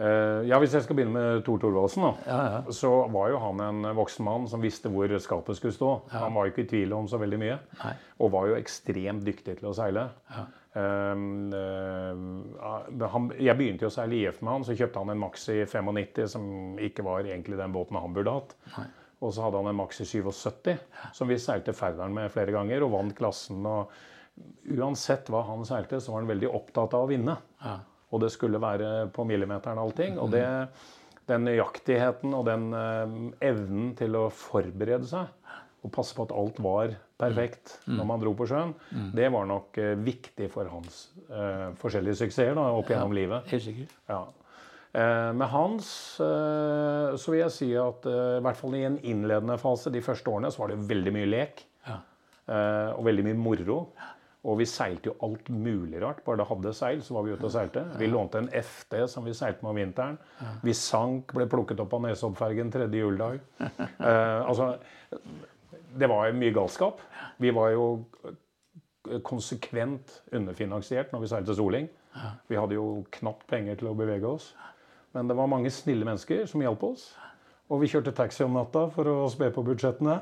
uh, 0.00 0.40
ja, 0.48 0.58
hvis 0.58 0.72
jeg 0.72 0.86
skal 0.86 0.96
begynne 0.96 1.12
med 1.12 1.42
Tor 1.44 1.60
Thorvaldsen, 1.60 2.06
da. 2.06 2.12
Ja, 2.26 2.38
ja. 2.54 2.72
Så 2.72 2.90
var 3.12 3.28
jo 3.28 3.42
han 3.42 3.60
en 3.60 3.90
voksen 3.98 4.24
mann 4.24 4.48
som 4.48 4.64
visste 4.64 4.88
hvor 4.88 5.12
skapet 5.20 5.58
skulle 5.58 5.76
stå. 5.76 5.90
Han 6.14 6.34
var 6.34 6.46
jo 6.46 6.54
ikke 6.54 6.64
i 6.64 6.70
tvil 6.72 6.96
om 6.96 7.10
så 7.10 7.20
veldig 7.20 7.42
mye. 7.42 7.58
Nei. 7.82 7.92
Og 8.24 8.32
var 8.32 8.48
jo 8.48 8.56
ekstremt 8.56 9.26
dyktig 9.26 9.58
til 9.60 9.68
å 9.68 9.76
seile. 9.76 10.08
Ja. 10.32 10.46
Ehm, 10.80 11.52
eh, 11.52 13.08
han, 13.12 13.28
jeg 13.36 13.58
begynte 13.58 13.84
jo 13.84 13.90
å 13.90 13.92
seile 13.92 14.16
IF 14.16 14.40
med 14.40 14.54
han, 14.54 14.64
så 14.64 14.76
kjøpte 14.78 15.02
han 15.02 15.12
en 15.12 15.20
Maxi 15.20 15.58
95 15.68 16.30
som 16.32 16.46
ikke 16.80 17.04
var 17.04 17.28
egentlig 17.28 17.60
den 17.60 17.74
båten 17.74 18.00
han 18.00 18.16
burde 18.16 18.38
hatt. 18.38 18.56
Nei. 18.78 18.88
Og 19.22 19.34
så 19.34 19.44
hadde 19.44 19.60
han 19.60 19.70
en 19.70 19.78
Maxi 19.78 20.06
77 20.08 20.72
som 21.14 21.30
vi 21.30 21.38
seilte 21.40 21.74
Færderen 21.76 22.14
med 22.16 22.32
flere 22.34 22.54
ganger 22.54 22.84
og 22.86 22.94
vant 22.96 23.14
klassen. 23.18 23.62
og 23.66 23.92
Uansett 24.72 25.28
hva 25.30 25.44
han 25.46 25.64
seilte, 25.68 26.00
så 26.00 26.14
var 26.14 26.24
han 26.24 26.32
veldig 26.32 26.50
opptatt 26.50 26.96
av 26.98 27.06
å 27.06 27.10
vinne. 27.10 27.36
Ja. 27.62 27.76
Og 28.12 28.24
det 28.24 28.32
skulle 28.34 28.60
være 28.60 29.06
på 29.14 29.24
millimeteren 29.28 29.80
allting. 29.80 30.18
Og 30.20 30.32
det, 30.34 30.44
den 31.30 31.46
nøyaktigheten 31.48 32.34
og 32.36 32.44
den 32.48 32.72
eh, 32.76 33.14
evnen 33.52 33.94
til 33.98 34.18
å 34.18 34.26
forberede 34.34 35.08
seg 35.08 35.30
og 35.82 35.90
passe 35.90 36.14
på 36.14 36.26
at 36.28 36.34
alt 36.38 36.60
var 36.62 36.92
perfekt 37.18 37.72
når 37.90 38.06
man 38.06 38.20
dro 38.22 38.32
på 38.38 38.46
sjøen, 38.50 38.74
det 39.16 39.28
var 39.34 39.48
nok 39.50 39.78
eh, 39.82 39.96
viktig 39.98 40.46
for 40.52 40.70
hans 40.70 41.08
uh, 41.30 41.74
forskjellige 41.80 42.20
suksesser 42.20 42.54
da, 42.58 42.68
opp 42.78 42.90
gjennom 42.90 43.14
livet. 43.16 43.48
Helt 43.50 43.64
sikkert. 43.64 43.96
Ja. 44.10 44.20
Eh, 44.92 45.32
med 45.32 45.48
hans 45.48 45.86
eh, 46.20 47.14
så 47.16 47.32
vil 47.32 47.40
jeg 47.40 47.54
si 47.54 47.68
at 47.80 48.04
eh, 48.10 48.38
i 48.38 48.42
hvert 48.44 48.58
fall 48.58 48.74
i 48.76 48.82
en 48.84 48.98
innledende 49.00 49.56
fase, 49.60 49.92
de 49.92 50.02
første 50.04 50.28
årene, 50.28 50.50
så 50.52 50.64
var 50.64 50.72
det 50.72 50.82
veldig 50.90 51.14
mye 51.16 51.30
lek. 51.30 51.68
Ja. 51.86 51.98
og 52.96 53.04
veldig 53.06 53.22
mye 53.24 53.38
moro. 53.38 53.76
Og 54.42 54.56
vi 54.58 54.66
seilte 54.66 55.08
jo 55.08 55.14
alt 55.22 55.46
mulig 55.54 56.00
rart. 56.02 56.24
Bare 56.26 56.40
det 56.40 56.48
hadde 56.48 56.72
seil, 56.74 57.02
så 57.06 57.14
var 57.14 57.24
vi 57.24 57.36
ute 57.36 57.46
og 57.46 57.52
seilte. 57.54 57.84
Vi 58.00 58.08
lånte 58.10 58.40
en 58.42 58.48
FD 58.50 58.96
som 59.08 59.24
vi 59.24 59.34
seilte 59.38 59.62
med 59.62 59.70
om 59.70 59.78
vinteren. 59.78 60.18
Vi 60.66 60.74
sank, 60.74 61.30
ble 61.30 61.46
plukket 61.50 61.80
opp 61.84 61.94
av 61.94 62.02
Nesoddfergen 62.08 62.72
tredje 62.74 63.04
juledag. 63.04 63.38
Eh, 63.62 64.40
altså, 64.42 64.72
det 65.94 66.08
var 66.10 66.34
mye 66.34 66.54
galskap. 66.54 66.98
Vi 67.38 67.52
var 67.54 67.70
jo 67.70 67.86
konsekvent 69.22 70.18
underfinansiert 70.34 71.14
når 71.14 71.22
vi 71.22 71.30
seilte 71.30 71.56
Soling. 71.56 71.86
Vi 72.50 72.58
hadde 72.58 72.76
jo 72.76 73.04
knapt 73.14 73.46
penger 73.50 73.78
til 73.78 73.92
å 73.92 73.96
bevege 73.96 74.26
oss. 74.26 74.50
Men 75.12 75.28
det 75.28 75.36
var 75.36 75.50
mange 75.50 75.70
snille 75.72 76.06
mennesker 76.08 76.46
som 76.50 76.62
hjalp 76.64 76.82
oss. 76.88 77.10
Og 77.72 77.80
vi 77.80 77.88
kjørte 77.88 78.12
taxi 78.16 78.44
om 78.44 78.56
natta 78.56 78.86
for 78.92 79.08
å 79.08 79.28
spe 79.32 79.48
på 79.54 79.64
budsjettene. 79.64 80.18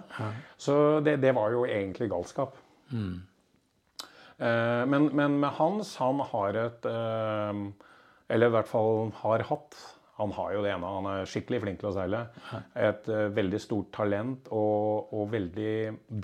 Så 0.61 0.74
det, 1.07 1.16
det 1.22 1.33
var 1.35 1.50
jo 1.55 1.64
egentlig 1.66 2.11
galskap. 2.12 2.57
Eh, 4.40 4.83
men, 4.87 5.09
men 5.16 5.38
med 5.42 5.50
Hans, 5.59 5.94
han 6.00 6.20
har 6.33 6.57
et 6.57 6.87
eh, 6.88 7.59
Eller 8.33 8.48
i 8.48 8.55
hvert 8.55 8.70
fall 8.70 9.11
har 9.20 9.44
hatt 9.50 9.76
Han 10.16 10.33
har 10.33 10.55
jo 10.55 10.62
det 10.64 10.70
ene, 10.72 10.92
han 10.96 11.09
er 11.11 11.29
skikkelig 11.29 11.61
flink 11.61 11.81
til 11.83 11.90
å 11.90 11.92
seile. 11.96 12.22
Et 12.72 13.11
eh, 13.12 13.26
veldig 13.37 13.61
stort 13.61 13.90
talent 13.92 14.48
og, 14.53 15.12
og 15.12 15.29
veldig 15.33 15.74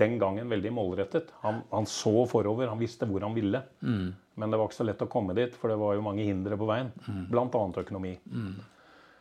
Den 0.00 0.16
gangen 0.22 0.48
veldig 0.52 0.72
målrettet. 0.78 1.30
Han, 1.44 1.62
han 1.72 1.86
så 1.90 2.24
forover, 2.30 2.70
han 2.72 2.80
visste 2.80 3.08
hvor 3.10 3.24
han 3.26 3.36
ville. 3.36 3.62
Men 4.36 4.52
det 4.52 4.58
var 4.60 4.68
ikke 4.68 4.78
så 4.82 4.84
lett 4.86 5.02
å 5.04 5.08
komme 5.10 5.34
dit, 5.36 5.54
for 5.56 5.72
det 5.72 5.78
var 5.80 5.94
jo 5.96 6.04
mange 6.04 6.24
hindre 6.28 6.56
på 6.60 6.68
veien. 6.68 6.90
Blant 7.32 7.54
annet 7.56 7.78
økonomi. 7.82 8.14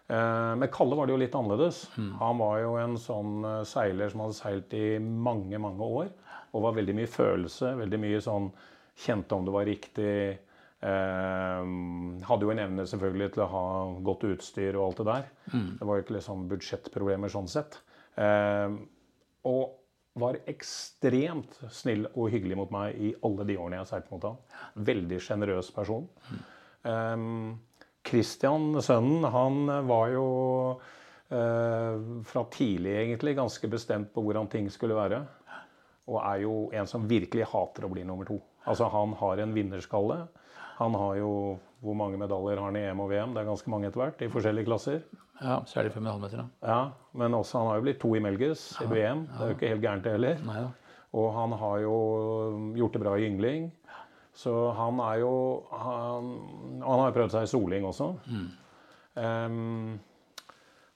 Eh, 0.08 0.54
med 0.62 0.70
Kalle 0.76 0.96
var 1.00 1.08
det 1.08 1.16
jo 1.16 1.22
litt 1.22 1.36
annerledes. 1.36 1.86
Han 2.20 2.38
var 2.38 2.60
jo 2.62 2.76
en 2.78 2.98
sånn 3.00 3.46
eh, 3.48 3.62
seiler 3.66 4.12
som 4.12 4.26
hadde 4.26 4.38
seilt 4.38 4.74
i 4.78 5.00
mange, 5.00 5.58
mange 5.58 5.88
år. 6.02 6.10
Og 6.54 6.66
var 6.68 6.76
veldig 6.78 6.96
mye 7.00 7.10
følelse. 7.10 7.72
Veldig 7.80 8.00
mye 8.04 8.22
sånn 8.22 8.52
Kjente 8.96 9.36
om 9.36 9.44
det 9.44 9.52
var 9.52 9.66
riktig. 9.68 10.20
Eh, 10.86 11.64
hadde 12.30 12.46
jo 12.46 12.52
en 12.54 12.62
evne 12.64 12.86
selvfølgelig 12.88 13.34
til 13.36 13.44
å 13.44 13.50
ha 13.52 13.64
godt 14.08 14.24
utstyr 14.30 14.78
og 14.78 14.86
alt 14.86 15.02
det 15.02 15.08
der. 15.10 15.26
Det 15.80 15.88
var 15.90 15.98
jo 15.98 16.06
ikke 16.06 16.16
liksom 16.16 16.46
budsjettproblemer 16.52 17.34
sånn 17.34 17.50
sett. 17.52 17.80
Eh, 18.16 18.72
og 19.52 19.76
var 20.16 20.40
ekstremt 20.48 21.58
snill 21.76 22.06
og 22.14 22.30
hyggelig 22.32 22.58
mot 22.60 22.72
meg 22.72 22.96
i 22.96 23.14
alle 23.28 23.46
de 23.48 23.58
årene 23.60 23.80
jeg 23.80 23.84
har 23.84 23.90
seilt 23.90 24.12
mot 24.14 24.28
ham. 24.30 24.38
Veldig 24.88 25.20
sjenerøs 25.24 25.72
person. 25.76 26.06
Um, 26.88 27.58
Christian, 28.06 28.70
sønnen, 28.86 29.26
han 29.34 29.66
var 29.90 30.12
jo 30.14 30.28
eh, 31.34 31.96
fra 32.30 32.44
tidlig 32.54 32.94
egentlig 33.00 33.36
ganske 33.40 33.70
bestemt 33.72 34.12
på 34.14 34.24
hvordan 34.26 34.50
ting 34.52 34.70
skulle 34.72 34.98
være. 34.98 35.24
Og 36.06 36.20
er 36.22 36.44
jo 36.44 36.56
en 36.78 36.90
som 36.90 37.08
virkelig 37.10 37.48
hater 37.50 37.88
å 37.88 37.92
bli 37.92 38.06
nummer 38.06 38.28
to. 38.30 38.38
Altså 38.70 38.92
Han 38.94 39.16
har 39.18 39.42
en 39.42 39.56
vinnerskalle. 39.56 40.20
Han 40.78 40.98
har 41.00 41.16
jo 41.18 41.32
Hvor 41.86 41.98
mange 41.98 42.18
medaljer 42.18 42.58
har 42.60 42.72
han 42.72 42.80
i 42.80 42.84
EM 42.90 43.04
og 43.04 43.12
VM? 43.12 43.36
Det 43.36 43.44
er 43.44 43.48
ganske 43.52 43.70
mange 43.74 43.90
etter 43.92 44.02
hvert, 44.02 44.24
i 44.26 44.32
forskjellige 44.34 44.66
klasser. 44.68 45.04
Ja, 45.42 45.60
Særlig 45.70 45.92
5,5 45.94 46.20
meter. 46.24 46.38
da. 46.42 46.48
Ja, 46.72 46.80
Men 47.14 47.34
også 47.38 47.60
han 47.60 47.68
har 47.70 47.80
jo 47.80 47.86
blitt 47.86 48.00
to 48.02 48.14
i 48.16 48.22
Melges 48.24 48.66
i 48.82 48.88
VM. 48.90 49.26
Det 49.30 49.42
er 49.42 49.52
jo 49.52 49.56
ikke 49.58 49.72
helt 49.74 49.84
gærent, 49.84 50.04
det 50.08 50.14
heller. 50.16 50.42
Nei 50.48 50.60
ja. 50.64 50.68
Og 51.16 51.30
han 51.32 51.52
har 51.60 51.78
jo 51.80 51.96
gjort 52.76 52.94
det 52.98 53.02
bra 53.06 53.14
i 53.16 53.28
yngling. 53.30 53.70
Så 54.36 54.52
han 54.76 55.00
er 55.00 55.22
jo 55.22 55.32
Han, 55.72 56.26
han 56.84 57.00
har 57.00 57.08
jo 57.08 57.16
prøvd 57.16 57.32
seg 57.38 57.46
i 57.48 57.52
soling 57.54 57.86
også. 57.88 58.10
Ehm, 59.16 60.00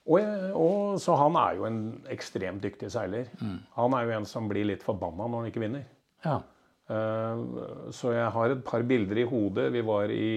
og, 0.10 0.20
og, 0.58 1.00
så 1.00 1.16
han 1.20 1.38
er 1.40 1.56
jo 1.60 1.68
en 1.70 1.80
ekstremt 2.12 2.64
dyktig 2.66 2.90
seiler. 2.92 3.30
Han 3.78 3.94
er 3.96 4.08
jo 4.08 4.16
en 4.18 4.26
som 4.28 4.50
blir 4.50 4.66
litt 4.68 4.84
forbanna 4.84 5.28
når 5.28 5.44
han 5.44 5.52
ikke 5.52 5.64
vinner. 5.64 5.86
Ja. 6.26 6.40
Ehm, 6.90 7.44
så 7.94 8.14
jeg 8.16 8.34
har 8.34 8.54
et 8.54 8.64
par 8.66 8.84
bilder 8.88 9.22
i 9.22 9.28
hodet. 9.30 9.70
Vi 9.74 9.82
var 9.86 10.14
i 10.14 10.32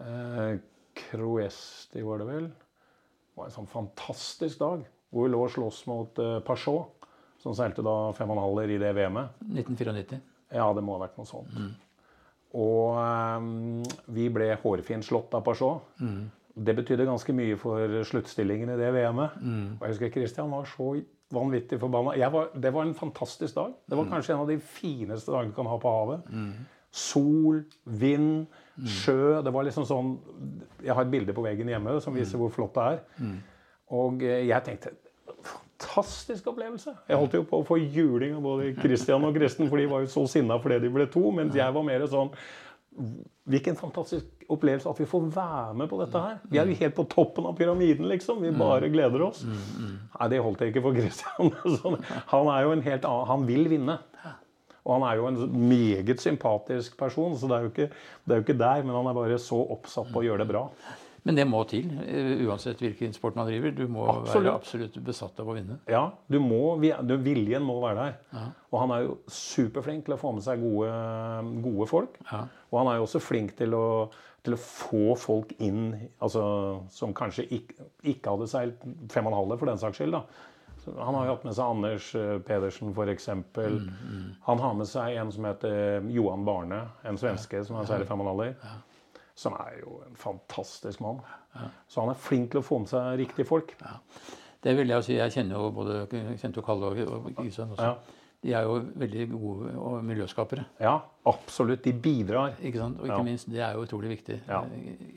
uh, 0.00 0.52
Croesti, 0.96 2.04
var 2.04 2.22
det 2.22 2.28
vel. 2.30 2.46
Det 2.50 3.40
var 3.40 3.50
en 3.50 3.56
sånn 3.58 3.68
fantastisk 3.68 4.60
dag 4.62 4.86
hvor 5.12 5.26
vi 5.26 5.32
lå 5.32 5.42
og 5.44 5.52
sloss 5.52 5.82
mot 5.88 6.18
Pachot, 6.44 7.06
som 7.40 7.54
seilte 7.56 7.84
da 7.84 8.10
fem 8.16 8.30
og 8.32 8.36
en 8.36 8.42
halver 8.42 8.72
i 8.74 8.78
det 8.80 8.90
VM-et. 8.96 9.36
1994. 9.44 10.18
Ja, 10.56 10.66
det 10.76 10.82
må 10.84 10.96
ha 10.96 11.04
vært 11.04 11.18
noe 11.20 11.28
sånt. 11.28 11.52
Og 12.56 12.96
ehm, 13.00 13.84
vi 14.16 14.26
ble 14.32 14.50
hårfint 14.62 15.06
slått 15.06 15.36
av 15.36 15.44
Pachot. 15.46 15.92
Det 16.56 16.72
betydde 16.72 17.04
ganske 17.04 17.32
mye 17.36 17.56
for 17.60 18.00
sluttstillingen 18.08 18.72
i 18.72 18.78
det 18.80 18.88
VM-et. 18.96 19.36
Og 19.76 19.84
jeg 19.84 19.94
husker 19.94 20.14
Christian 20.16 20.52
var 20.52 20.68
så 20.72 20.94
vanvittig 21.34 21.78
forbanna. 21.82 22.14
Jeg 22.18 22.30
var, 22.32 22.48
det 22.54 22.72
var 22.74 22.86
en 22.86 22.94
fantastisk 22.94 23.54
dag. 23.56 23.72
Det 23.90 23.98
var 23.98 24.08
kanskje 24.10 24.34
en 24.34 24.44
av 24.44 24.50
de 24.50 24.58
fineste 24.60 25.32
dagene 25.32 25.50
du 25.50 25.56
kan 25.56 25.66
ha 25.70 25.78
på 25.82 25.90
havet. 25.90 26.28
Sol, 26.96 27.64
vind, 27.84 28.46
sjø. 28.88 29.42
Det 29.44 29.52
var 29.52 29.66
liksom 29.66 29.84
sånn 29.88 30.14
Jeg 30.84 30.94
har 30.94 31.02
et 31.04 31.10
bilde 31.12 31.34
på 31.36 31.42
veggen 31.44 31.68
hjemme 31.68 31.98
som 32.00 32.14
viser 32.16 32.38
hvor 32.40 32.52
flott 32.54 32.76
det 32.78 32.86
er. 32.94 33.34
Og 33.96 34.22
eh, 34.22 34.46
jeg 34.48 34.64
tenkte 34.66 34.94
Fantastisk 35.76 36.46
opplevelse. 36.48 36.94
Jeg 37.08 37.18
holdt 37.20 37.34
jo 37.36 37.42
på 37.44 37.58
å 37.60 37.64
få 37.66 37.76
juling 37.76 38.32
av 38.38 38.42
både 38.46 38.70
Christian 38.80 39.24
og 39.28 39.34
Kristen, 39.36 39.68
for 39.68 39.76
de 39.76 39.84
var 39.90 40.00
jo 40.06 40.08
så 40.08 40.22
sinna 40.30 40.56
fordi 40.62 40.78
de 40.86 40.90
ble 40.94 41.04
to. 41.12 41.20
Mens 41.36 41.54
jeg 41.54 41.74
var 41.74 41.84
mer 41.84 42.06
sånn 42.08 42.30
Hvilken 43.46 43.76
fantastisk 43.78 44.46
opplevelse 44.50 44.90
at 44.90 45.00
vi 45.00 45.06
får 45.10 45.26
være 45.34 45.74
med 45.78 45.88
på 45.90 45.98
dette 46.00 46.22
her. 46.22 46.38
Vi 46.50 46.58
er 46.58 46.66
jo 46.70 46.74
helt 46.80 46.96
på 46.96 47.04
toppen 47.10 47.46
av 47.46 47.56
pyramiden, 47.58 48.08
liksom. 48.10 48.40
Vi 48.42 48.50
bare 48.56 48.88
gleder 48.90 49.22
oss. 49.26 49.44
Nei, 49.46 50.28
det 50.32 50.40
holdt 50.42 50.62
jeg 50.64 50.72
ikke 50.72 50.82
for 50.86 50.96
Christian. 50.98 51.52
Sånn, 51.80 51.98
han 52.32 52.50
er 52.54 52.66
jo 52.66 52.74
en 52.74 52.84
helt 52.86 53.08
annen 53.08 53.30
Han 53.30 53.46
vil 53.48 53.68
vinne. 53.70 53.98
Og 54.86 54.92
han 54.94 55.06
er 55.08 55.18
jo 55.18 55.26
en 55.26 55.40
meget 55.66 56.20
sympatisk 56.22 56.94
person, 56.98 57.34
så 57.38 57.48
det 57.50 57.56
er 57.56 57.64
jo 57.64 57.72
ikke, 57.72 57.88
det 58.24 58.34
er 58.34 58.38
jo 58.38 58.44
ikke 58.46 58.58
der. 58.60 58.84
Men 58.86 58.94
han 59.00 59.10
er 59.10 59.18
bare 59.18 59.38
så 59.42 59.58
oppsatt 59.74 60.12
på 60.14 60.22
å 60.22 60.26
gjøre 60.28 60.44
det 60.44 60.50
bra. 60.52 60.68
Men 61.26 61.34
det 61.34 61.44
må 61.50 61.64
til, 61.66 61.88
eh, 62.06 62.44
uansett 62.46 62.78
hvilken 62.82 63.14
sport 63.16 63.34
man 63.38 63.48
driver. 63.48 63.72
Du 63.74 63.86
må 63.90 64.04
Absolutt. 64.12 64.44
være 64.46 64.54
absolutt 64.54 64.98
besatt 65.04 65.40
av 65.42 65.48
å 65.50 65.56
vinne. 65.56 65.80
Ja, 65.90 66.04
du 66.30 66.38
må, 66.38 66.76
viljen 66.78 67.66
må 67.66 67.80
være 67.82 68.04
der. 68.30 68.52
Og 68.70 68.78
han 68.84 68.94
er 68.94 69.02
jo 69.08 69.18
superflink 69.26 70.06
til 70.06 70.14
å 70.14 70.20
få 70.20 70.32
med 70.36 70.46
seg 70.46 70.62
gode, 70.62 70.92
gode 71.66 71.88
folk. 71.90 72.20
Ja. 72.30 72.44
Og 72.70 72.78
han 72.78 72.92
er 72.92 73.00
jo 73.00 73.08
også 73.08 73.22
flink 73.24 73.56
til 73.58 73.74
å, 73.74 73.86
til 74.46 74.54
å 74.54 74.60
få 74.62 75.16
folk 75.18 75.52
inn 75.58 75.96
altså, 76.22 76.44
som 76.94 77.14
kanskje 77.16 77.48
ikke, 77.58 77.88
ikke 78.14 78.36
hadde 78.36 78.50
seilt 78.52 78.86
fem 79.10 79.26
og 79.26 79.32
en 79.34 79.40
halv 79.40 79.58
for 79.58 79.66
den 79.72 79.82
saks 79.82 79.98
skyld. 79.98 80.14
da. 80.14 80.22
Han 81.02 81.16
har 81.18 81.26
jo 81.26 81.32
hatt 81.34 81.44
med 81.48 81.54
seg 81.56 81.70
Anders 81.74 82.14
eh, 82.14 82.36
Pedersen 82.46 82.92
f.eks. 82.94 83.26
Han 84.46 84.60
har 84.62 84.76
med 84.78 84.86
seg 84.86 85.16
en 85.18 85.32
som 85.34 85.48
heter 85.48 86.06
Johan 86.14 86.44
Barne, 86.46 86.84
en 87.02 87.18
svenske 87.18 87.64
som 87.66 87.80
har 87.80 87.88
seilt 87.90 88.06
fem 88.06 88.22
og 88.22 88.28
en 88.28 88.36
halv. 88.36 88.68
Som 89.36 89.56
er 89.60 89.80
jo 89.82 90.00
en 90.06 90.16
fantastisk 90.16 91.00
mann. 91.04 91.20
Så 91.88 92.00
han 92.00 92.12
er 92.12 92.20
flink 92.20 92.50
til 92.54 92.62
å 92.62 92.64
få 92.66 92.80
med 92.82 92.88
seg 92.88 93.18
riktige 93.20 93.48
folk. 93.48 93.74
Det 94.64 94.72
vil 94.78 94.88
jeg 94.88 95.04
si. 95.04 95.16
Jeg 95.18 95.34
kjenner 95.34 95.60
jo 95.60 95.72
både 95.76 95.98
jeg 96.06 96.52
jo 96.56 96.64
Kalle 96.64 96.92
og, 97.04 97.28
Kristian 97.36 97.74
også. 97.74 97.90
Ja. 97.90 98.22
De 98.46 98.52
er 98.54 98.66
jo 98.68 98.74
veldig 99.00 99.24
gode 99.32 99.70
og 99.80 99.94
miljøskapere. 100.06 100.64
Ja, 100.80 100.94
absolutt. 101.26 101.82
De 101.84 101.92
bidrar. 101.92 102.54
Ikke 102.62 102.78
sant? 102.78 102.98
Og 103.00 103.08
ikke 103.08 103.16
Ja. 103.16 103.22
minst, 103.26 103.48
det 103.50 103.60
er 103.60 103.72
jo 103.74 103.84
utrolig 103.86 104.10
viktig. 104.12 104.40
Ja. 104.46 104.60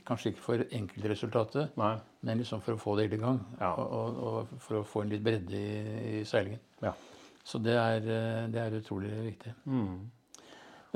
Kanskje 0.06 0.32
ikke 0.32 0.44
for 0.44 0.64
enkeltresultatet, 0.70 1.76
Nei. 1.76 1.96
men 2.22 2.38
liksom 2.38 2.60
for 2.64 2.74
å 2.74 2.80
få 2.80 2.96
det 2.96 3.12
i 3.12 3.16
gang. 3.20 3.40
Ja. 3.60 3.74
Og, 3.74 4.16
og, 4.30 4.48
for 4.58 4.80
å 4.80 4.84
få 4.84 5.02
en 5.02 5.10
litt 5.10 5.22
bredde 5.22 5.52
i, 5.52 6.20
i 6.20 6.24
seilingen. 6.24 6.60
Ja. 6.82 6.92
Så 7.44 7.60
det 7.62 7.76
er, 7.76 7.96
eh, 8.02 8.48
det 8.52 8.60
er 8.60 8.80
utrolig 8.80 9.12
viktig. 9.24 9.54
Men 9.66 10.10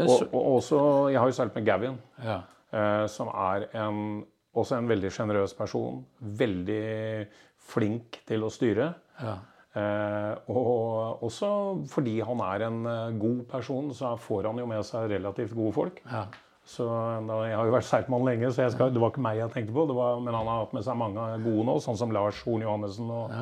Og, 0.08 0.22
og 0.34 0.56
også, 0.56 1.10
jeg 1.12 1.20
har 1.20 1.30
jo 1.30 1.36
seilt 1.36 1.54
med 1.54 1.66
Gavin, 1.66 1.98
ja. 2.24 2.40
Eh, 2.74 3.06
som 3.10 3.30
er 3.30 3.68
en, 3.78 4.22
også 4.54 4.78
en 4.78 4.90
veldig 4.90 5.10
sjenerøs 5.14 5.56
person. 5.58 6.02
Veldig 6.18 7.26
flink 7.70 8.20
til 8.28 8.44
å 8.44 8.52
styre. 8.52 8.92
Ja. 9.22 9.38
Eh, 9.74 10.52
og 10.54 11.24
også 11.26 11.50
fordi 11.90 12.20
han 12.22 12.42
er 12.46 12.68
en 12.68 12.84
eh, 12.86 13.16
god 13.18 13.44
person, 13.50 13.90
så 13.96 14.12
får 14.22 14.50
han 14.50 14.60
jo 14.62 14.68
med 14.70 14.86
seg 14.86 15.08
relativt 15.16 15.56
gode 15.56 15.76
folk. 15.76 16.02
ja. 16.10 16.26
Så 16.64 16.84
Jeg 16.88 17.56
har 17.58 17.66
jo 17.68 17.74
vært 17.74 17.84
seilmann 17.84 18.24
lenge, 18.24 18.48
så 18.48 18.64
skal, 18.72 18.88
det 18.88 19.00
var 19.02 19.10
ikke 19.12 19.20
meg 19.20 19.36
jeg 19.36 19.52
tenkte 19.52 19.74
på. 19.76 19.82
Det 19.84 19.96
var, 19.98 20.20
men 20.24 20.32
han 20.32 20.46
har 20.48 20.62
hatt 20.62 20.72
med 20.72 20.86
seg 20.86 20.96
mange 20.96 21.26
gode 21.44 21.66
nå, 21.68 21.74
sånn 21.84 21.98
som 22.00 22.14
Lars 22.16 22.38
Horn 22.46 22.64
Johannessen 22.64 23.10
og, 23.12 23.34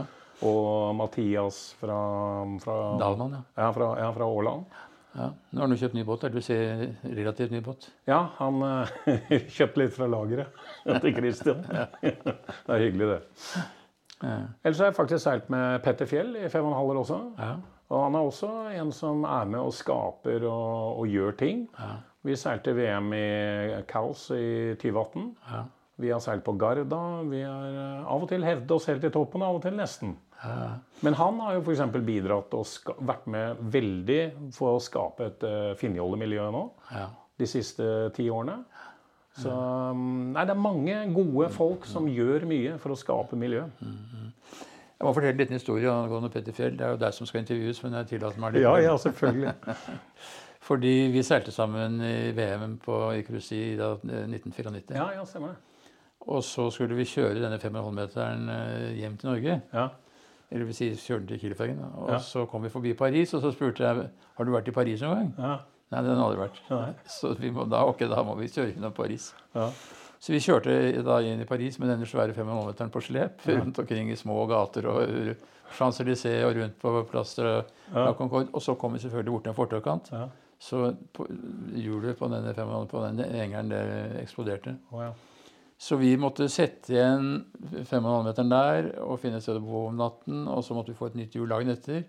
og 0.43 0.97
Mathias 0.99 1.61
fra, 1.79 1.99
fra, 2.65 2.79
Dalman, 2.99 3.37
ja. 3.39 3.45
ja, 3.63 3.69
fra, 3.77 3.93
ja, 4.03 4.09
fra 4.17 4.27
Åland. 4.27 4.81
Ja. 5.13 5.29
Nå 5.51 5.61
har 5.61 5.67
han 5.67 5.75
jo 5.75 5.81
kjøpt 5.83 5.97
ny 5.97 6.05
båt. 6.09 6.25
Du 6.33 6.41
ser 6.45 6.87
relativt 7.05 7.53
ny 7.53 7.61
båt. 7.65 7.91
Ja, 8.09 8.23
han 8.39 8.63
eh, 8.65 9.35
kjøpte 9.57 9.83
litt 9.83 9.95
fra 9.97 10.09
lageret 10.09 10.63
til 11.05 11.15
Christian. 11.17 11.61
det 12.03 12.77
er 12.77 12.85
hyggelig, 12.87 13.11
det. 13.13 13.21
Ja. 14.23 14.39
Ellers 14.63 14.81
har 14.81 14.93
jeg 14.93 14.97
faktisk 14.97 15.25
seilt 15.25 15.53
med 15.53 15.83
Petter 15.85 16.09
Fjell 16.09 16.37
i 16.39 16.49
fem 16.49 16.65
og 16.65 16.73
en 16.73 16.79
halv 16.79 16.95
år 16.95 17.03
også. 17.03 17.21
Ja. 17.39 17.53
Og 17.93 18.07
han 18.07 18.17
er 18.17 18.25
også 18.25 18.51
en 18.73 18.93
som 18.97 19.27
er 19.29 19.51
med 19.53 19.61
og 19.61 19.75
skaper 19.77 20.47
og, 20.49 21.03
og 21.03 21.11
gjør 21.13 21.35
ting. 21.37 21.67
Vi 22.25 22.37
seilte 22.39 22.73
VM 22.77 23.13
i 23.19 23.27
Kaos 23.91 24.31
i 24.33 24.73
2018. 24.81 25.27
Vi 26.03 26.11
har 26.11 26.21
seilt 26.23 26.45
på 26.45 26.57
Garda. 26.59 27.01
Vi 27.31 27.41
har 27.47 27.79
eh, 27.79 28.11
av 28.11 28.25
og 28.25 28.31
til 28.31 28.45
hevdet 28.47 28.75
oss 28.75 28.89
helt 28.91 29.05
i 29.07 29.13
toppen, 29.15 29.45
av 29.47 29.59
og 29.59 29.65
til 29.65 29.77
nesten. 29.79 30.17
Men 31.07 31.15
han 31.15 31.39
har 31.39 31.55
jo 31.55 31.63
f.eks. 31.63 31.83
bidratt 32.03 32.55
og 32.59 32.97
vært 33.07 33.29
med 33.31 33.61
veldig 33.75 34.23
for 34.57 34.75
å 34.75 34.83
skape 34.83 35.29
et 35.29 35.45
uh, 35.47 35.69
Finnjolle-miljø 35.79 36.49
nå. 36.51 36.65
Ja. 36.91 37.07
de 37.39 37.47
siste 37.47 37.87
ti 38.17 38.27
årene. 38.31 38.59
Så 39.39 39.53
um, 39.53 40.33
nei, 40.35 40.43
det 40.45 40.53
er 40.53 40.61
mange 40.61 40.99
gode 41.15 41.49
folk 41.55 41.87
som 41.89 42.11
gjør 42.11 42.45
mye 42.51 42.75
for 42.83 42.93
å 42.93 42.99
skape 42.99 43.39
miljø. 43.39 43.65
Jeg 45.03 45.09
må 45.09 45.15
fortelle 45.17 45.35
en 45.35 45.41
liten 45.41 45.59
historie 45.59 45.91
angående 45.91 46.31
Petter 46.31 46.55
Fjell. 46.55 46.77
Det 46.79 46.85
er 46.87 46.93
jo 46.95 47.01
deg 47.01 47.15
som 47.17 47.27
skal 47.27 47.43
intervjues, 47.43 47.81
men 47.83 47.97
jeg 47.99 48.11
tillater 48.13 48.43
meg 48.43 48.55
litt. 48.55 48.67
Ja, 48.67 48.77
ja, 48.83 48.93
selvfølgelig. 49.03 49.55
Fordi 50.69 50.93
vi 51.11 51.25
seilte 51.27 51.51
sammen 51.55 51.99
i 52.07 52.31
VM 52.37 52.77
på 52.83 52.99
i 53.17 53.25
cruise 53.27 53.57
i 53.57 53.73
eh, 53.75 54.05
1994. 54.05 54.95
Ja, 54.95 55.09
ja, 55.17 55.25
stemmer 55.27 55.57
det. 55.57 55.72
Og 56.29 56.43
så 56.47 56.69
skulle 56.71 56.95
vi 56.95 57.05
kjøre 57.09 57.41
denne 57.43 57.59
5,5-meteren 57.59 58.45
hjem 58.99 59.17
til 59.19 59.31
Norge. 59.33 59.57
Ja. 59.75 59.89
Eller 60.53 60.69
vil 60.69 60.77
si 60.77 60.91
kjøre 60.95 61.23
den 61.25 61.29
til 61.33 61.41
Kielfergen. 61.41 61.81
Og 61.97 62.11
Ja. 62.13 62.19
så 62.23 62.45
kom 62.47 62.63
vi 62.63 62.69
forbi 62.69 62.93
Paris, 62.95 63.33
og 63.35 63.41
så 63.43 63.51
spurte 63.53 63.83
jeg 63.83 64.11
har 64.37 64.45
du 64.45 64.53
vært 64.53 64.69
i 64.69 64.75
Paris 64.77 65.01
noen 65.03 65.15
gang. 65.17 65.35
Ja. 65.39 65.57
Nei, 65.93 66.03
den 66.07 66.17
har 66.17 66.25
aldri 66.29 66.41
vært. 66.47 66.61
Nei. 66.71 66.93
Så 67.21 67.35
vi 67.37 67.51
må, 67.53 67.67
da, 67.69 67.83
okay, 67.85 68.09
da 68.09 68.23
må 68.25 68.33
vi 68.39 68.47
kjøre 68.49 68.73
innom 68.77 68.93
Paris. 68.97 69.35
Ja. 69.55 69.67
Så 70.23 70.33
vi 70.33 70.39
kjørte 70.41 71.03
da 71.05 71.19
inn 71.21 71.41
i 71.43 71.45
Paris 71.45 71.77
med 71.83 71.91
denne 71.91 72.07
svære 72.09 72.33
5,5-meteren 72.33 72.93
på 72.95 73.03
slep. 73.05 73.43
Rundt 73.45 73.79
omkring 73.83 74.09
i 74.11 74.17
små 74.17 74.47
gater 74.49 74.87
og 74.89 75.35
Champs-Élysées 75.77 76.47
og 76.47 76.57
rundt 76.57 76.79
på 76.81 76.95
Plaster 77.11 77.43
til 77.67 77.99
La 77.99 78.13
Concorde. 78.17 78.49
Og 78.55 78.63
så 78.63 78.75
kom 78.81 78.93
vi 78.97 79.03
selvfølgelig 79.03 79.33
bort 79.35 79.43
til 79.45 79.51
en 79.53 79.59
fortaukant. 79.59 80.09
Ja. 80.13 80.29
Så 80.63 80.95
hjulet 81.75 82.17
på 82.17 82.29
denne, 82.33 82.55
på 82.89 83.05
den 83.05 83.21
hengeren 83.35 83.69
det 83.73 83.83
eksploderte. 84.23 84.77
Oh, 84.93 85.03
ja. 85.03 85.11
Så 85.83 85.97
vi 85.99 86.13
måtte 86.21 86.47
sette 86.53 86.93
igjen 86.95 87.41
5,5-meteren 87.73 88.53
der 88.53 88.89
og 89.03 89.19
finne 89.19 89.41
et 89.41 89.45
sted 89.45 89.59
å 89.59 89.65
bo 89.65 89.81
om 89.89 89.97
natten. 89.99 90.45
Og 90.47 90.63
så 90.63 90.77
måtte 90.77 90.93
vi 90.93 90.99
få 90.99 91.09
et 91.11 91.19
nytt 91.19 91.35
hjul 91.35 91.51
dagen 91.51 91.73
etter. 91.73 92.05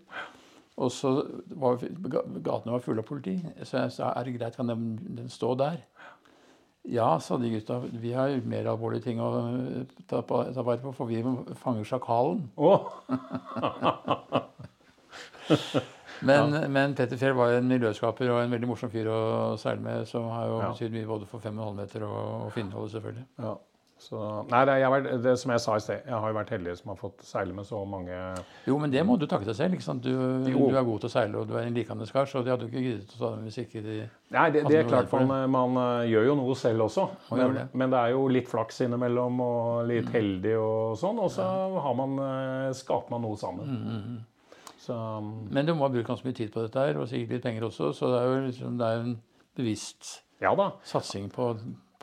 Og 0.77 0.91
så 0.93 1.13
var 1.57 1.81
gatene 1.81 2.75
var 2.75 2.83
fulle 2.85 3.01
av 3.01 3.07
politi. 3.07 3.39
Så 3.65 3.79
jeg 3.81 3.95
sa 3.95 4.11
er 4.13 4.27
det 4.27 4.35
greit, 4.37 4.57
kan 4.59 4.69
den, 4.69 4.99
den 5.17 5.29
stå 5.33 5.55
der? 5.57 5.81
Ja, 6.83 7.15
sa 7.23 7.39
de 7.39 7.49
gutta. 7.49 7.79
Vi 7.89 8.11
har 8.13 8.35
mer 8.45 8.69
alvorlige 8.69 9.07
ting 9.07 9.21
å 9.23 9.31
eh, 9.41 9.83
ta, 10.05 10.21
på, 10.21 10.43
ta 10.53 10.65
vare 10.67 10.83
på, 10.83 10.93
for 10.93 11.09
vi 11.09 11.23
fanger 11.63 11.87
sjakalen. 11.87 12.43
Å, 12.59 12.71
Men, 16.25 16.71
men 16.71 16.95
Petter 16.95 17.17
Fjell 17.19 17.33
var 17.37 17.51
jo 17.51 17.57
en 17.61 17.67
miljøskaper 17.69 18.29
og 18.31 18.41
en 18.45 18.51
veldig 18.55 18.67
morsom 18.69 18.89
fyr 18.93 19.09
å 19.11 19.19
seile 19.59 19.81
med, 19.83 20.07
som 20.07 20.29
har 20.31 20.47
jo 20.47 20.57
Ja. 20.61 20.71
betydd 20.71 20.91
mye 20.95 21.07
både 21.09 21.27
for 21.27 21.39
5,5 21.43 21.75
meter 21.75 22.03
og, 22.07 22.47
og 22.47 22.51
Finnholdet, 22.55 22.91
selvfølgelig. 22.97 23.27
ja. 23.43 23.55
Så, 24.03 24.17
nei, 24.51 24.65
det, 24.67 24.73
vært, 24.91 25.05
det 25.23 25.33
som 25.39 25.51
jeg 25.53 25.61
sa 25.63 25.75
i 25.77 25.79
sted, 25.79 25.99
jeg 26.09 26.17
har 26.19 26.27
jo 26.27 26.35
vært 26.35 26.49
heldig 26.51 26.73
som 26.75 26.89
har 26.91 26.97
fått 26.99 27.21
seile 27.23 27.53
med 27.55 27.63
så 27.63 27.77
mange 27.87 28.11
Jo, 28.67 28.75
men 28.81 28.91
det 28.91 28.99
må 29.07 29.15
du 29.21 29.23
takke 29.31 29.45
deg 29.47 29.55
selv. 29.55 29.77
ikke 29.77 29.85
sant? 29.85 30.03
Du, 30.03 30.09
du 30.43 30.75
er 30.75 30.83
god 30.83 30.99
til 30.99 31.07
å 31.07 31.11
seile, 31.13 31.37
og 31.39 31.47
du 31.47 31.53
er 31.55 31.69
en 31.69 31.77
likandes 31.77 32.11
kar, 32.11 32.25
så 32.27 32.41
de 32.43 32.51
hadde 32.51 32.65
jo 32.67 32.71
ikke 32.73 32.83
giddet 32.83 33.13
å 33.15 33.21
ta 33.21 33.29
dem 33.37 33.45
hvis 33.47 33.59
ikke 33.63 33.83
de 33.85 33.95
Nei, 34.35 34.49
det, 34.51 34.65
det 34.67 34.81
er 34.81 34.89
klart 34.89 35.13
man, 35.13 35.31
man 35.53 35.79
eh, 35.85 36.09
gjør 36.11 36.25
jo 36.33 36.35
noe 36.41 36.55
selv 36.59 36.83
også. 36.89 37.05
Men, 37.31 37.53
det. 37.55 37.65
men 37.79 37.93
det 37.95 38.01
er 38.01 38.11
jo 38.17 38.27
litt 38.33 38.49
flaks 38.51 38.81
innimellom 38.83 39.39
og 39.45 39.87
litt 39.87 40.09
Mm. 40.09 40.13
heldig 40.17 40.55
og 40.59 40.97
sånn. 40.99 41.23
Og 41.23 41.31
så 41.31 41.47
har 41.87 41.95
man, 42.01 42.19
eh, 42.27 42.73
skaper 42.75 43.13
man 43.15 43.21
noe 43.29 43.39
sammen. 43.39 43.71
Mm, 43.71 44.19
Så 44.83 44.95
Men 45.23 45.65
du 45.65 45.73
må 45.77 45.87
ha 45.87 45.93
brukt 45.93 46.09
ganske 46.09 46.27
mye 46.27 46.35
tid 46.35 46.51
på 46.53 46.65
dette 46.65 46.83
her, 46.83 46.99
og 46.99 47.07
sikkert 47.11 47.37
litt 47.37 47.47
penger 47.47 47.69
også, 47.69 47.93
så 47.95 48.11
det 48.11 48.19
er 48.19 48.27
jo 48.27 48.43
liksom, 48.49 48.77
det 48.81 48.89
er 48.91 49.05
en 49.05 49.15
bevisst 49.55 50.19
ja 50.43 50.51
satsing 50.83 51.29
på, 51.31 51.53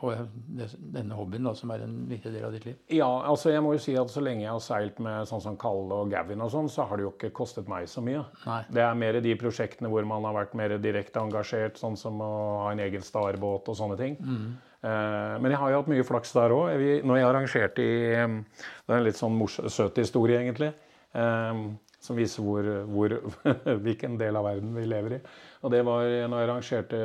på 0.01 0.13
denne 0.49 1.13
hobbyen, 1.19 1.45
da, 1.45 1.53
som 1.59 1.73
er 1.75 1.83
en 1.85 1.97
viktig 2.09 2.31
del 2.33 2.47
av 2.47 2.55
ditt 2.55 2.65
liv. 2.65 2.79
Ja, 2.97 3.09
altså 3.29 3.51
jeg 3.53 3.61
må 3.61 3.75
jo 3.75 3.83
si 3.85 3.93
at 4.01 4.09
så 4.09 4.23
lenge 4.25 4.47
jeg 4.47 4.55
har 4.55 4.63
seilt 4.65 5.03
med 5.05 5.29
sånn 5.29 5.43
som 5.45 5.59
Kalle 5.61 5.99
og 6.07 6.15
Gavin 6.15 6.41
og 6.41 6.49
sånn, 6.55 6.71
så 6.73 6.87
har 6.89 6.97
det 6.97 7.05
jo 7.05 7.13
ikke 7.13 7.33
kostet 7.37 7.69
meg 7.69 7.85
så 7.91 8.01
mye. 8.05 8.23
Nei. 8.47 8.63
Det 8.73 8.81
er 8.87 8.97
mer 9.03 9.21
de 9.21 9.35
prosjektene 9.43 9.91
hvor 9.93 10.09
man 10.09 10.25
har 10.25 10.39
vært 10.39 10.57
mer 10.57 10.79
direkte 10.81 11.21
engasjert, 11.21 11.77
sånn 11.77 12.01
som 12.01 12.17
å 12.25 12.31
ha 12.63 12.73
en 12.73 12.81
egen 12.87 13.05
starbåt 13.05 13.69
og 13.69 13.77
sånne 13.77 14.01
ting. 14.01 14.17
Eh, 14.25 15.37
men 15.37 15.53
jeg 15.53 15.61
har 15.61 15.75
jo 15.75 15.83
hatt 15.83 15.93
mye 15.93 16.09
flaks 16.09 16.33
der 16.39 16.57
òg. 16.57 16.73
Når 17.05 17.21
jeg 17.21 17.29
arrangerte 17.29 17.85
i 17.85 17.95
eh, 18.17 18.39
Det 18.87 18.95
er 18.95 19.03
en 19.03 19.05
litt 19.11 19.21
sånn 19.21 19.37
søt 19.69 20.01
historie, 20.01 20.41
egentlig. 20.41 20.73
eh, 21.13 21.65
som 22.01 22.17
viser 22.17 22.43
hvor, 22.43 22.67
hvor, 22.89 23.15
hvilken 23.85 24.19
del 24.21 24.37
av 24.41 24.47
verden 24.49 24.75
vi 24.77 24.87
lever 24.89 25.19
i. 25.19 25.21
Og 25.63 25.73
det 25.75 25.83
var 25.85 26.07
når 26.33 26.41
jeg 26.41 26.49
arrangerte 26.49 27.01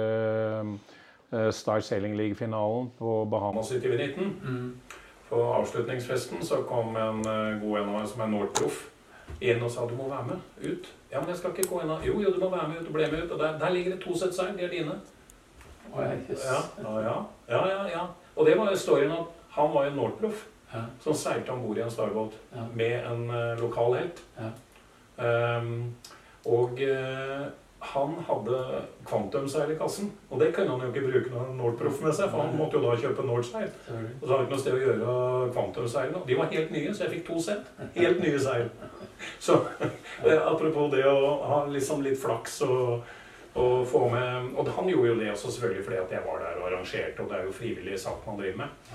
eh, 1.31 1.49
Star 1.51 1.83
Sailing 1.83 2.15
League-finalen 2.17 2.91
på 2.99 3.17
Bahamas 3.31 3.71
i 3.75 3.79
2019. 3.83 4.81
På 5.29 5.41
avslutningsfesten 5.57 6.43
så 6.45 6.61
kom 6.69 6.95
en 6.95 7.19
eh, 7.25 7.57
god 7.61 7.79
en 7.81 7.89
av 7.89 7.95
meg 7.99 8.07
som 8.11 8.21
er 8.23 8.31
Nordproff 8.31 8.83
inn 9.41 9.63
og 9.65 9.71
sa 9.73 9.83
du 9.89 9.95
må 9.97 10.05
være 10.07 10.29
med 10.29 10.69
ut. 10.69 10.87
Ja, 11.11 11.19
men 11.19 11.29
jeg 11.33 11.39
skal 11.41 11.51
ikke 11.55 11.67
gå 11.71 11.81
inn. 11.81 11.89
da. 11.91 11.97
Jo, 12.05 12.19
jo, 12.21 12.31
du 12.31 12.39
må 12.39 12.49
være 12.53 12.69
med 12.71 12.81
ut. 12.81 12.87
Og 12.87 12.93
ble 12.95 13.07
med 13.11 13.23
ut. 13.25 13.31
Og 13.35 13.39
der, 13.41 13.55
der 13.59 13.73
ligger 13.73 13.95
det 13.95 14.01
to 14.03 14.15
sett 14.17 14.35
seil. 14.37 14.53
De 14.57 14.63
er 14.67 14.71
dine. 14.71 14.95
Ja, 15.95 16.05
ja, 16.11 16.93
ja. 17.01 17.15
ja, 17.49 17.59
ja, 17.71 17.81
ja. 17.91 18.03
Og 18.35 18.45
det 18.47 18.55
var 18.59 18.69
jo 18.71 18.77
storyen 18.79 19.11
at 19.15 19.29
han 19.55 19.71
var 19.73 19.89
jo 19.89 19.95
Nordproff 19.99 20.45
Ja. 20.73 20.81
som 20.99 21.13
seilte 21.15 21.53
om 21.53 21.61
bord 21.63 21.77
i 21.77 21.81
en 21.85 21.91
starbåt 21.93 22.33
Ja. 22.51 22.63
med 22.75 23.05
en 23.11 23.29
uh, 23.29 23.53
lokal 23.61 23.93
helt. 23.95 24.17
Ja. 24.37 24.49
Ehm, 25.19 25.93
og 26.45 26.81
eh, 26.81 27.45
han 27.85 28.15
hadde 28.27 28.59
kvantumseil 29.05 29.71
i 29.71 29.77
kassen. 29.79 30.11
Og 30.29 30.39
det 30.41 30.51
kunne 30.55 30.73
han 30.73 30.81
jo 30.81 30.91
ikke 30.91 31.05
bruke 31.07 31.33
når 31.33 31.51
Nordproff 31.57 32.01
med 32.03 32.15
seg, 32.17 32.31
for 32.31 32.45
han 32.45 32.55
måtte 32.57 32.79
jo 32.79 32.85
da 32.85 32.95
kjøpe 33.01 33.25
Nordseil. 33.27 33.67
Og 34.21 34.23
så 34.23 34.31
hadde 34.31 34.39
han 34.39 34.47
ikke 34.47 34.55
noe 34.55 34.63
sted 34.63 34.77
å 34.77 34.85
gjøre 34.85 35.17
kvantumseilene. 35.57 36.23
De 36.27 36.39
var 36.39 36.49
helt 36.53 36.73
nye, 36.73 36.93
så 36.93 37.05
jeg 37.05 37.13
fikk 37.17 37.27
to 37.29 37.41
sett. 37.45 37.69
Helt 37.97 38.23
nye 38.23 38.39
seil. 38.41 38.71
Så 39.45 39.55
eh, 39.79 40.41
apropos 40.41 40.89
det 40.91 41.05
å 41.07 41.19
ha 41.47 41.61
liksom 41.71 42.01
litt 42.03 42.19
flaks 42.19 42.57
og, 42.65 43.05
og 43.55 43.85
få 43.87 44.01
med 44.11 44.57
Og 44.59 44.67
han 44.75 44.89
gjorde 44.91 45.07
jo 45.07 45.15
det 45.21 45.29
også 45.31 45.53
selvfølgelig 45.55 45.85
fordi 45.85 46.01
at 46.01 46.11
jeg 46.17 46.25
var 46.25 46.41
der 46.43 46.59
og 46.59 46.67
arrangerte, 46.67 47.23
og 47.23 47.31
det 47.31 47.37
er 47.37 47.47
jo 47.47 47.55
frivillig 47.55 47.99
sak 48.01 48.27
man 48.27 48.41
driver 48.41 48.65
med. 48.65 48.91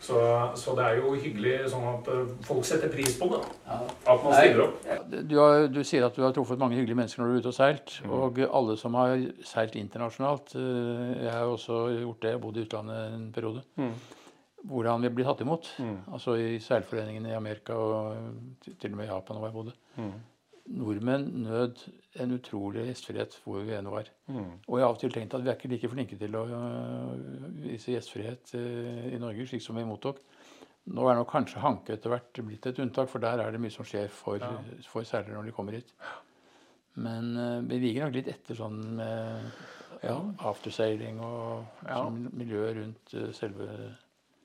Så, 0.00 0.18
så 0.54 0.74
det 0.78 0.84
er 0.86 1.00
jo 1.00 1.10
hyggelig 1.18 1.54
sånn 1.72 1.86
at 1.90 2.06
eh, 2.12 2.28
folk 2.46 2.66
setter 2.66 2.90
pris 2.92 3.16
på 3.18 3.26
det. 3.32 3.40
Ja. 3.66 3.78
At 4.12 4.22
man 4.24 4.36
stiller 4.36 4.62
opp. 4.68 4.84
Du, 5.10 5.34
har, 5.40 5.66
du 5.74 5.80
sier 5.86 6.06
at 6.06 6.14
du 6.14 6.22
har 6.22 6.36
truffet 6.36 6.60
mange 6.60 6.78
hyggelige 6.78 7.00
mennesker 7.00 7.22
når 7.22 7.32
du 7.32 7.34
er 7.34 7.42
ute 7.42 7.50
og 7.52 7.56
seilt. 7.58 7.96
Og 8.06 8.38
alle 8.46 8.76
som 8.78 8.94
har 9.00 9.16
seilt 9.46 9.74
internasjonalt 9.80 10.54
eh, 10.54 11.26
Jeg 11.26 11.34
har 11.34 11.50
også 11.50 11.82
gjort 11.98 12.22
det, 12.22 12.32
jeg 12.36 12.42
bodde 12.46 12.62
i 12.62 12.68
utlandet 12.68 13.18
en 13.18 13.28
periode. 13.34 13.64
Hvordan 14.68 15.04
vi 15.06 15.12
blir 15.14 15.26
tatt 15.28 15.42
imot. 15.44 15.68
Altså 16.12 16.38
i 16.38 16.56
seilforeningene 16.62 17.30
i 17.34 17.38
Amerika 17.38 17.76
og 17.78 18.16
til 18.64 18.78
til 18.78 18.94
og 18.94 19.00
med 19.02 19.06
i 19.06 19.12
Japan 19.12 19.38
hvor 19.38 19.50
jeg 19.50 19.58
bodde. 19.58 19.76
Nordmenn 20.68 21.30
nød 21.46 21.78
en 22.22 22.32
utrolig 22.36 22.84
gjestfrihet 22.88 23.36
hvor 23.44 23.62
vi 23.66 23.74
enn 23.76 23.88
var. 23.92 24.08
Og 24.28 24.78
jeg 24.78 24.84
har 24.84 24.88
av 24.88 24.96
og 24.96 25.00
til 25.02 25.12
tenkt 25.14 25.34
at 25.36 25.44
vi 25.44 25.50
er 25.52 25.56
ikke 25.58 25.70
like 25.72 25.90
flinke 25.92 26.18
til 26.20 26.36
å 26.38 26.44
øh, 26.46 27.12
vise 27.64 27.92
gjestfrihet 27.94 28.54
øh, 28.58 29.06
i 29.14 29.20
Norge, 29.22 29.46
slik 29.50 29.62
som 29.64 29.76
vi 29.78 29.84
mottok. 29.88 30.18
Nå 30.88 31.04
er 31.10 31.18
nok 31.18 31.28
kanskje 31.30 31.60
Hanke 31.60 31.92
etter 31.98 32.08
hvert 32.14 32.40
blitt 32.46 32.66
et 32.70 32.78
unntak, 32.80 33.10
for 33.12 33.20
der 33.20 33.42
er 33.44 33.52
det 33.52 33.60
mye 33.60 33.72
som 33.74 33.84
skjer 33.84 34.08
for, 34.08 34.40
for 34.88 35.04
seilere 35.04 35.36
når 35.36 35.50
de 35.50 35.56
kommer 35.56 35.76
hit. 35.76 35.92
Men 36.98 37.34
øh, 37.36 37.58
vi 37.70 37.78
viger 37.84 38.06
nok 38.08 38.16
litt 38.16 38.30
etter 38.32 38.56
sånn 38.58 38.78
med 38.98 39.50
ja, 40.02 40.16
aftersailing 40.48 41.20
og 41.20 41.64
Ja. 41.88 42.00
sånn 42.04 42.28
miljøet 42.38 42.76
rundt 42.80 43.14
selve 43.36 43.68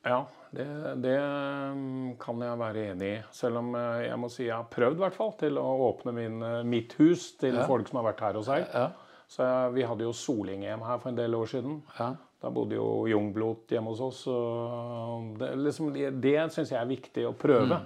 Ja, 0.06 0.26
det, 0.51 0.66
det 1.01 1.16
mm, 1.20 2.18
kan 2.20 2.41
jeg 2.43 2.60
være 2.60 2.82
enig 2.91 3.08
i. 3.14 3.22
Selv 3.32 3.62
om 3.62 3.72
eh, 3.80 4.04
jeg 4.10 4.20
må 4.20 4.30
si 4.30 4.43
jeg 4.49 4.56
har 4.58 4.68
prøvd 4.74 4.99
hvert 4.99 5.16
fall, 5.16 5.32
til 5.39 5.58
å 5.62 5.66
åpne 5.88 6.14
min, 6.18 6.41
eh, 6.43 6.60
mitt 6.68 6.93
hus 6.99 7.32
til 7.39 7.56
Ja. 7.56 7.66
folk 7.70 7.88
som 7.88 8.01
har 8.01 8.10
vært 8.12 8.26
her 8.28 8.34
hos 8.39 8.49
seg. 8.51 8.68
Ja. 8.74 8.89
Så 9.32 9.47
jeg, 9.47 9.74
vi 9.80 9.86
hadde 9.88 10.04
jo 10.06 10.12
soling-EM 10.14 10.84
her 10.86 10.99
for 10.99 11.10
en 11.14 11.18
del 11.18 11.34
år 11.39 11.49
siden. 11.56 11.82
ja. 11.99 12.14
Da 12.44 12.50
bodde 12.52 12.76
jo 12.76 13.06
Jungblot 13.08 13.72
hjemme 13.72 13.94
hos 13.94 14.02
oss. 14.04 14.18
Og 14.28 15.38
det, 15.39 15.54
liksom, 15.64 15.94
det, 15.96 16.10
det 16.20 16.34
syns 16.52 16.74
jeg 16.74 16.80
er 16.82 16.89
viktig 16.89 17.24
å 17.30 17.32
prøve. 17.39 17.78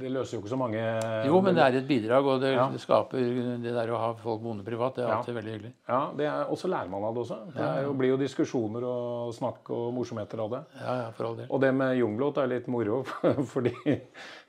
Det 0.00 0.10
løser 0.12 0.36
jo 0.36 0.42
ikke 0.42 0.50
så 0.52 0.58
mange 0.58 0.76
Mm, 0.76 1.26
Jo, 1.28 1.38
men 1.42 1.54
det 1.56 1.62
er 1.64 1.76
et 1.78 1.86
bidrag, 1.88 2.26
og 2.26 2.40
det, 2.42 2.50
Ja. 2.54 2.66
det 2.72 2.80
skaper 2.82 3.18
det 3.62 3.72
der 3.74 3.90
å 3.94 3.98
ha 3.98 4.08
folk 4.14 4.42
boende 4.42 4.64
privat. 4.66 4.94
Det 4.96 5.04
er 5.04 5.08
Ja. 5.08 5.18
alltid 5.18 5.34
veldig 5.34 5.52
hyggelig. 5.54 5.72
Ja, 5.88 6.10
det 6.16 6.26
er, 6.26 6.44
Og 6.50 6.56
så 6.58 6.68
lærer 6.68 6.88
man 6.90 7.04
av 7.04 7.14
det 7.14 7.22
også. 7.22 7.38
Det 7.54 7.84
jo, 7.84 7.92
blir 7.94 8.08
jo 8.08 8.16
diskusjoner 8.16 8.82
og 8.84 9.32
snakk 9.34 9.70
og 9.70 9.94
morsomheter 9.94 10.38
av 10.42 10.50
det. 10.50 10.62
Ja, 10.80 10.94
ja, 11.04 11.10
for 11.12 11.26
all 11.26 11.36
del. 11.36 11.46
Og 11.50 11.60
det 11.60 11.72
med 11.74 11.96
Jungblot 11.98 12.38
er 12.38 12.46
litt 12.48 12.66
moro, 12.68 13.02
fordi 13.54 13.72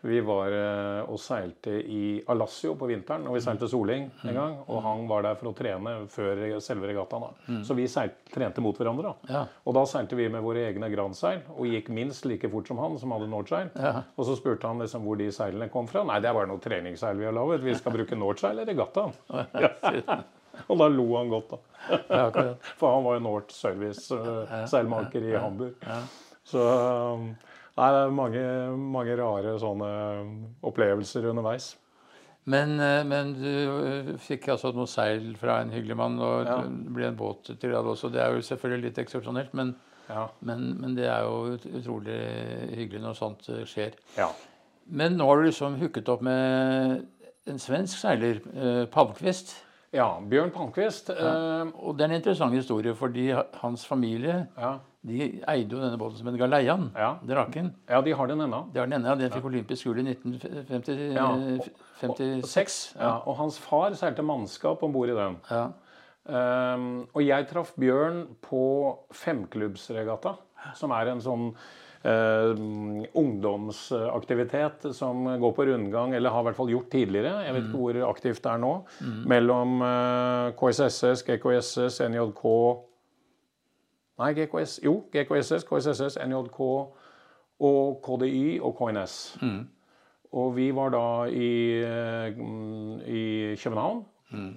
vi 0.04 0.20
var 0.22 0.48
eh, 0.52 1.02
og 1.10 1.18
seilte 1.20 1.78
i 1.86 2.24
Alassio 2.28 2.76
på 2.76 2.88
vinteren. 2.88 3.28
Og 3.28 3.34
vi 3.36 3.40
seilte 3.42 3.68
Soling 3.70 4.10
en 4.24 4.34
gang, 4.34 4.58
og 4.68 4.82
han 4.84 5.08
var 5.08 5.22
der 5.24 5.36
for 5.36 5.52
å 5.52 5.56
trene 5.56 6.08
før 6.08 6.60
selve 6.62 6.88
regattaen. 6.88 7.64
Så 7.64 7.76
vi 7.76 7.88
seilte, 7.88 8.16
trente 8.48 8.62
mot 8.62 8.78
hverandre. 8.78 9.14
da. 9.14 9.34
Ja. 9.34 9.44
Og 9.66 9.76
da 9.76 9.84
seilte 9.86 10.16
vi 10.16 10.30
med 10.30 10.44
våre 10.46 10.68
egne 10.70 10.90
Grand-seil 10.94 11.44
og 11.56 11.68
gikk 11.68 11.90
minst 11.94 12.26
like 12.26 12.50
fort 12.50 12.68
som 12.68 12.80
han, 12.80 12.98
som 13.00 13.12
hadde 13.12 13.30
Nordseil. 13.32 13.70
Ja. 13.76 14.04
Og 14.16 14.26
så 14.26 14.38
spurte 14.40 14.68
han 14.68 14.80
liksom 14.80 15.04
hvor 15.06 15.18
de 15.20 15.30
seilene 15.32 15.70
kom 15.74 15.88
fra. 15.88 16.04
Nei, 16.08 16.20
det 16.24 16.32
er 16.32 16.38
bare 16.38 16.50
noe 16.50 16.64
treningsseil 16.64 17.18
vi 17.20 17.28
har 17.28 17.36
laget. 17.36 17.66
Vi 17.66 17.76
skal 17.78 17.96
bruke 17.96 18.18
Nordseil 18.18 18.64
i 18.64 18.68
regattaen. 18.68 19.14
Ja. 19.30 20.22
Og 20.72 20.80
da 20.80 20.88
lo 20.90 21.04
han 21.14 21.30
godt, 21.30 21.52
da. 21.54 21.58
For 22.80 22.96
han 22.96 23.04
var 23.06 23.20
jo 23.20 23.22
North 23.22 23.54
Service-seilmaker 23.54 25.28
i 25.30 25.36
Hamburg. 25.38 25.84
Så 26.48 26.64
um, 26.64 27.28
nei, 27.78 27.90
det 27.94 28.00
er 28.00 28.16
mange, 28.18 28.42
mange 28.98 29.18
rare 29.20 29.54
sånne 29.62 29.92
opplevelser 30.66 31.28
underveis. 31.30 31.76
Men, 32.48 32.78
eh, 32.80 33.02
men 33.04 33.34
du 33.36 33.48
eh, 33.52 34.12
fikk 34.24 34.48
altså 34.54 34.72
noe 34.76 34.88
seil 34.88 35.34
fra 35.40 35.58
en 35.62 35.70
hyggelig 35.74 35.98
mann, 36.00 36.18
og 36.24 36.46
Ja. 36.48 36.62
det 36.64 36.94
ble 36.96 37.08
en 37.10 37.18
båt 37.20 37.44
til 37.50 37.58
deg 37.74 37.76
også. 37.92 38.10
Det 38.14 38.22
er 38.24 38.32
jo 38.38 38.42
selvfølgelig 38.48 38.84
litt 38.88 38.98
eksepsjonelt, 39.04 39.54
men, 39.54 39.76
Ja. 40.10 40.28
men, 40.42 40.78
men 40.80 40.96
det 40.96 41.06
er 41.12 41.24
jo 41.28 41.58
utrolig 41.58 42.16
hyggelig 42.78 43.02
når 43.04 43.16
sånt 43.20 43.50
eh, 43.50 43.66
skjer. 43.66 43.92
ja. 44.18 44.30
Men 44.90 45.18
nå 45.18 45.26
har 45.28 45.42
du 45.42 45.50
liksom 45.50 45.76
hooket 45.82 46.08
opp 46.08 46.22
med 46.24 47.02
en 47.48 47.58
svensk 47.60 47.98
seiler, 48.00 48.40
eh, 48.56 48.86
Palmqvist. 48.86 49.58
ja 49.94 50.18
Bjørn 50.22 50.52
Palmquist. 50.52 51.10
eh, 51.10 51.66
Og 51.84 51.98
det 51.98 52.06
er 52.06 52.14
en 52.14 52.22
interessant 52.22 52.54
historie, 52.54 52.96
fordi 52.96 53.34
hans 53.62 53.86
familie 53.86 54.48
ja. 54.58 54.78
De 55.08 55.28
eide 55.48 55.72
jo 55.74 55.80
denne 55.82 55.98
båten 56.00 56.20
som 56.20 56.28
en 56.32 56.38
Galeian, 56.40 56.90
Ja. 56.96 57.14
Draken. 57.26 57.72
ja, 57.90 58.02
de 58.02 58.12
har 58.20 58.28
den 58.28 58.42
ennå. 58.46 58.62
De 58.74 58.80
har 58.80 58.88
den 58.88 59.00
ennå, 59.00 59.14
ja. 59.14 59.16
den 59.16 59.32
fikk 59.32 59.46
olympisk 59.50 59.88
gull 59.88 60.00
i 60.04 60.06
Ja. 61.16 61.28
1956. 61.34 62.78
Ja, 63.00 63.14
og 63.26 63.38
hans 63.40 63.58
far 63.58 63.96
seilte 63.98 64.24
mannskap 64.26 64.84
om 64.84 64.92
bord 64.94 65.10
i 65.10 65.18
den. 65.18 65.38
Ja. 65.50 65.66
Um, 66.28 67.08
og 67.16 67.24
jeg 67.24 67.48
traff 67.48 67.72
Bjørn 67.80 68.26
på 68.44 68.64
femklubbsregatta, 69.16 70.36
som 70.76 70.92
er 70.92 71.14
en 71.16 71.22
sånn 71.24 71.54
Uh, 72.08 72.54
ungdomsaktivitet 73.18 74.86
som 74.96 75.26
går 75.42 75.54
på 75.58 75.66
rundgang, 75.66 76.14
eller 76.16 76.30
har 76.30 76.44
i 76.44 76.48
hvert 76.48 76.56
fall 76.60 76.70
gjort 76.72 76.92
tidligere. 76.94 77.32
Jeg 77.44 77.56
vet 77.56 77.66
ikke 77.66 77.82
hvor 77.82 77.98
aktivt 78.08 78.44
det 78.46 78.52
er 78.54 78.62
nå. 78.62 78.72
Mellom 79.28 79.82
uh, 79.82 80.52
KSSS, 80.60 81.24
GKSS, 81.28 81.98
NJK 82.14 82.44
Nei, 84.18 84.32
GKS, 84.34 84.80
jo, 84.84 85.04
GKSS, 85.14 85.64
KSSS, 85.70 86.18
NJK 86.26 86.60
og 87.60 88.00
KDY 88.06 88.60
og 88.66 88.76
KNS. 88.80 89.16
Og 90.38 90.56
vi 90.58 90.72
var 90.76 90.90
da 90.94 91.04
i, 91.30 91.82
eh, 91.86 92.42
i 93.08 93.56
København. 93.62 94.04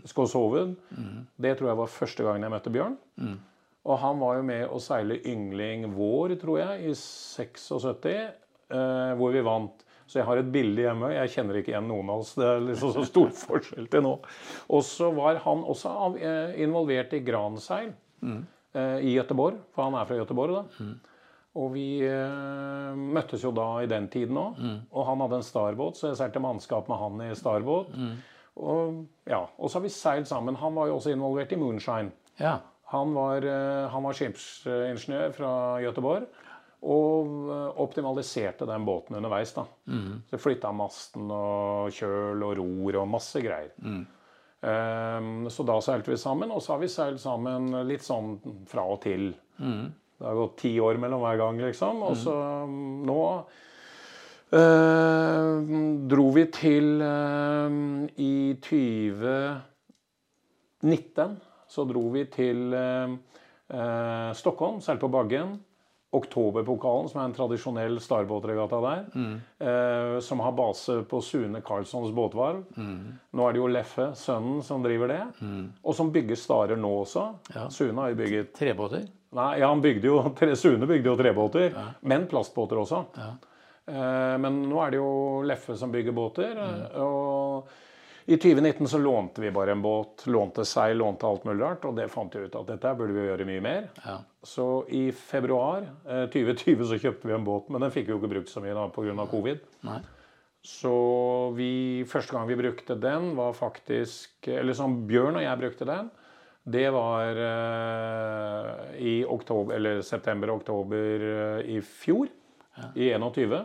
Skåshoved. 0.04 0.74
Det 1.40 1.58
tror 1.58 1.68
jeg 1.68 1.76
var 1.78 1.86
første 1.86 2.24
gangen 2.26 2.42
jeg 2.42 2.50
møtte 2.50 2.70
Bjørn. 2.74 2.96
Og 3.84 3.98
han 3.98 4.18
var 4.20 4.36
jo 4.36 4.42
med 4.42 4.64
å 4.68 4.80
seile 4.82 5.20
yngling 5.24 5.86
vår, 5.94 6.34
tror 6.40 6.58
jeg, 6.58 6.90
i 6.90 6.94
76, 6.94 8.32
eh, 8.70 9.14
hvor 9.16 9.30
vi 9.32 9.40
vant. 9.46 9.84
Så 10.06 10.18
jeg 10.18 10.26
har 10.26 10.36
et 10.40 10.52
bilde 10.52 10.82
hjemme. 10.82 11.12
Jeg 11.14 11.30
kjenner 11.30 11.54
ikke 11.60 11.70
igjen 11.70 11.86
noen 11.86 12.10
av 12.10 12.18
oss. 12.24 12.34
Det 12.34 12.44
er 12.44 12.60
liksom 12.60 12.92
så 12.92 13.04
stor 13.06 13.28
forskjell 13.30 13.86
til 13.92 14.02
nå. 14.02 14.16
Og 14.68 14.82
så 14.82 15.12
var 15.14 15.36
han 15.44 15.62
også 15.62 16.16
eh, 16.18 16.60
involvert 16.64 17.12
i 17.14 17.20
granseil 17.24 17.92
eh, 18.24 18.40
i 18.74 19.14
Gøteborg, 19.16 19.56
for 19.74 19.82
han 19.88 19.94
er 19.98 20.04
fra 20.06 20.16
Gøteborg. 20.20 20.52
da. 20.60 20.86
Og 21.58 21.72
vi 21.74 22.00
eh, 22.06 22.94
møttes 22.94 23.42
jo 23.42 23.50
da 23.50 23.80
i 23.82 23.88
den 23.90 24.06
tiden 24.08 24.36
òg. 24.38 24.58
Og 24.92 25.06
han 25.08 25.18
hadde 25.24 25.40
en 25.40 25.46
starbåt, 25.46 25.96
så 25.98 26.12
jeg 26.12 26.20
seilte 26.20 26.38
mannskap 26.44 26.86
med 26.88 27.00
han 27.00 27.24
i 27.26 27.34
starbåt. 27.34 27.90
Og, 28.60 29.00
ja, 29.26 29.40
og 29.58 29.70
så 29.70 29.78
har 29.80 29.82
vi 29.86 29.90
seilt 29.94 30.28
sammen. 30.30 30.54
Han 30.60 30.74
var 30.76 30.86
jo 30.90 30.98
også 31.00 31.10
involvert 31.14 31.50
i 31.52 31.58
Moonshine. 31.58 32.12
Ja. 32.38 32.58
Han 32.92 33.14
var, 33.14 33.42
eh, 33.46 33.88
han 33.90 34.02
var 34.06 34.12
skipsingeniør 34.18 35.34
fra 35.34 35.50
Gøteborg. 35.82 36.28
Og 36.80 37.26
eh, 37.50 37.82
optimaliserte 37.82 38.66
den 38.70 38.86
båten 38.86 39.16
underveis. 39.18 39.52
da. 39.58 39.66
Så 40.30 40.38
flytta 40.40 40.70
masten 40.72 41.26
og 41.34 41.90
kjøl 41.92 42.42
og 42.46 42.56
ror 42.62 43.00
og 43.02 43.08
masse 43.18 43.42
greier. 43.42 43.74
Ehm, 44.60 45.48
så 45.50 45.62
da 45.64 45.80
seilte 45.84 46.10
vi 46.12 46.16
sammen, 46.20 46.50
og 46.52 46.62
så 46.62 46.72
har 46.74 46.80
vi 46.82 46.88
seilt 46.92 47.20
sammen 47.22 47.70
litt 47.88 48.02
sånn 48.04 48.40
fra 48.68 48.82
og 48.84 49.00
til. 49.04 49.34
Det 50.20 50.26
har 50.28 50.36
gått 50.36 50.58
ti 50.60 50.80
år 50.84 50.96
mellom 51.00 51.20
hver 51.24 51.36
gang, 51.40 51.56
liksom. 51.64 52.02
Og 52.04 52.16
så 52.20 52.34
mm, 52.68 53.00
nå 53.08 53.20
eh, 54.52 55.56
dro 56.12 56.26
vi 56.36 56.44
til 56.52 57.00
eh, 57.06 57.68
I 58.20 58.52
2019 58.60 61.40
så 61.70 61.84
dro 61.86 62.10
vi 62.12 62.24
til 62.28 62.74
eh, 62.74 63.10
Stockholm, 64.34 64.80
seilte 64.84 65.00
på 65.06 65.14
Baggen. 65.14 65.56
Oktoberpokalen, 66.12 67.08
som 67.08 67.20
er 67.20 67.28
en 67.28 67.34
tradisjonell 67.36 68.00
starbåtregatta 68.02 68.80
der. 68.82 69.04
Eh, 69.62 70.16
som 70.26 70.40
har 70.42 70.52
base 70.58 70.96
på 71.06 71.20
Sune 71.22 71.60
Karlssons 71.62 72.10
båtvarv. 72.16 72.64
Nå 72.76 73.46
er 73.46 73.52
det 73.54 73.60
jo 73.62 73.68
Leffe, 73.70 74.08
sønnen, 74.18 74.62
som 74.66 74.82
driver 74.82 75.12
det. 75.12 75.20
Og 75.84 75.94
som 75.94 76.10
bygger 76.14 76.36
starer 76.40 76.76
nå 76.80 76.90
også. 77.04 77.28
Ja. 77.54 77.68
Sune 77.70 77.94
har 78.02 78.10
jo 78.14 78.18
bygget 78.24 78.50
Trebåter? 78.58 79.06
Nei, 79.38 79.60
ja, 79.60 79.68
han 79.70 79.80
bygde 79.84 80.08
jo, 80.10 80.16
Sune 80.58 80.88
bygde 80.90 81.12
jo 81.12 81.16
trebåter, 81.20 81.76
men 82.02 82.26
plastbåter 82.26 82.80
også. 82.82 83.04
Eh, 83.86 84.34
men 84.42 84.62
nå 84.70 84.82
er 84.82 84.90
det 84.96 84.98
jo 84.98 85.12
Leffe 85.46 85.76
som 85.78 85.92
bygger 85.94 86.12
båter. 86.16 86.58
eh, 86.58 86.98
Og 87.00 87.70
i 88.30 88.36
2019 88.38 88.88
så 88.88 88.98
lånte 88.98 89.42
vi 89.42 89.50
bare 89.50 89.72
en 89.72 89.82
båt. 89.82 90.22
Lånte 90.30 90.62
seil, 90.64 91.00
lånte 91.00 91.26
alt 91.26 91.44
mulig 91.48 91.64
rart. 91.64 91.84
Og 91.88 91.96
det 91.98 92.06
fant 92.12 92.34
vi 92.36 92.44
ut 92.46 92.54
at 92.60 92.68
dette 92.68 92.92
burde 92.94 93.16
vi 93.16 93.24
gjøre 93.26 93.46
mye 93.48 93.62
mer. 93.64 93.88
Ja. 94.04 94.20
Så 94.46 94.66
i 94.86 95.08
februar 95.10 95.88
eh, 96.06 96.28
2020 96.30 96.84
så 96.86 96.98
kjøpte 97.02 97.26
vi 97.26 97.34
en 97.34 97.46
båt, 97.46 97.66
men 97.74 97.82
den 97.82 97.90
fikk 97.90 98.06
vi 98.06 98.14
jo 98.14 98.20
ikke 98.20 98.30
brukt 98.36 98.52
så 98.52 98.62
mye 98.62 98.76
da 98.76 98.86
pga. 98.94 99.26
covid. 99.32 99.64
Nei. 99.88 99.98
Så 100.62 100.92
vi, 101.56 101.72
første 102.06 102.36
gang 102.36 102.46
vi 102.46 102.58
brukte 102.60 102.94
den, 103.00 103.30
var 103.34 103.54
faktisk 103.56 104.48
Eller 104.52 104.76
som 104.76 104.98
Bjørn 105.08 105.40
og 105.40 105.44
jeg 105.46 105.60
brukte 105.62 105.88
den, 105.88 106.10
det 106.70 106.86
var 106.92 107.42
eh, 107.48 108.70
i 109.00 109.14
oktober, 109.24 109.74
eller 109.74 110.02
september-oktober 110.06 111.26
eh, 111.32 111.74
i 111.74 111.80
fjor. 111.82 112.30
I 112.94 113.10
21. 113.18 113.58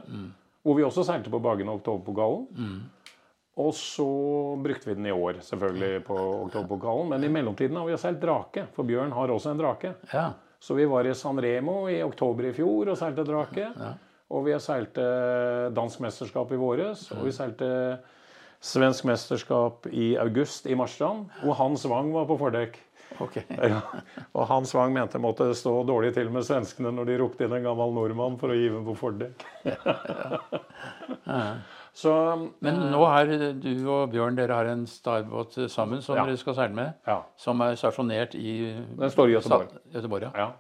Hvor 0.66 0.76
vi 0.76 0.84
også 0.84 1.06
seilte 1.06 1.30
på 1.30 1.40
Baggen 1.40 1.70
og 1.70 1.84
Oktoberpokalen. 1.84 2.48
Og 3.56 3.72
så 3.78 4.06
brukte 4.60 4.90
vi 4.90 4.98
den 4.98 5.06
i 5.08 5.14
år, 5.16 5.40
selvfølgelig, 5.46 6.02
på 6.10 6.16
Oktoberpokalen. 6.18 7.14
Men 7.14 7.24
i 7.24 7.30
mellomtiden 7.32 7.78
har 7.80 7.86
vi 7.88 7.94
jo 7.94 8.00
seilt 8.02 8.20
drake, 8.20 8.66
for 8.76 8.88
Bjørn 8.88 9.14
har 9.16 9.32
også 9.32 9.54
en 9.54 9.62
drake. 9.62 9.94
Ja. 10.12 10.26
Så 10.60 10.76
vi 10.76 10.88
var 10.90 11.08
i 11.08 11.14
San 11.16 11.40
Remo 11.40 11.86
i 11.92 12.02
oktober 12.04 12.50
i 12.50 12.54
fjor 12.56 12.92
og 12.92 13.00
seilte 13.00 13.24
drake. 13.28 13.70
Og 14.34 14.44
vi 14.48 14.56
har 14.56 14.64
seilt 14.64 14.98
eh, 15.00 15.68
dansk 15.76 16.02
mesterskap 16.04 16.52
i 16.52 16.60
våres. 16.60 17.06
Og 17.16 17.28
vi 17.28 17.34
seilte 17.36 17.70
svensk 18.66 19.06
mesterskap 19.08 19.86
i 19.94 20.16
august 20.20 20.66
i 20.68 20.76
Marstrand. 20.76 21.30
Og 21.46 21.56
Hans 21.60 21.86
Wang 21.88 22.12
var 22.16 22.28
på 22.28 22.40
fordekk. 22.42 22.82
Okay. 23.22 23.46
Ja. 23.72 23.80
Og 24.34 24.48
Hans 24.50 24.74
Wang 24.76 24.92
mente 24.96 25.22
måtte 25.22 25.48
stå 25.56 25.78
dårlig 25.88 26.16
til 26.18 26.32
med 26.34 26.44
svenskene 26.48 26.92
når 26.92 27.08
de 27.08 27.20
ropte 27.22 27.46
inn 27.46 27.54
en 27.56 27.68
gammel 27.70 27.94
nordmann 27.96 28.36
for 28.42 28.52
å 28.52 28.58
gi 28.58 28.68
dem 28.74 28.84
på 28.88 28.98
fordekk. 29.00 29.46
Så 31.96 32.12
Men 32.62 32.80
nå 32.92 33.06
har 33.08 33.26
du 33.26 33.88
og 33.88 34.10
Bjørn 34.12 34.36
dere 34.36 34.52
har 34.58 34.66
en 34.68 34.82
starbåt 34.86 35.56
sammen 35.72 36.02
som 36.04 36.18
Ja. 36.18 36.26
dere 36.26 36.38
skal 36.38 36.54
seile 36.58 36.76
med. 36.76 36.94
ja. 37.08 37.22
Som 37.38 37.62
er 37.62 37.76
stasjonert 37.80 38.36
i 38.36 38.74
Den 39.00 39.10
står 39.10 39.30
i 39.30 39.36
Göteborg. 39.38 39.68
Göteborg, 39.94 40.22
ja. 40.24 40.32
ja. 40.36 40.52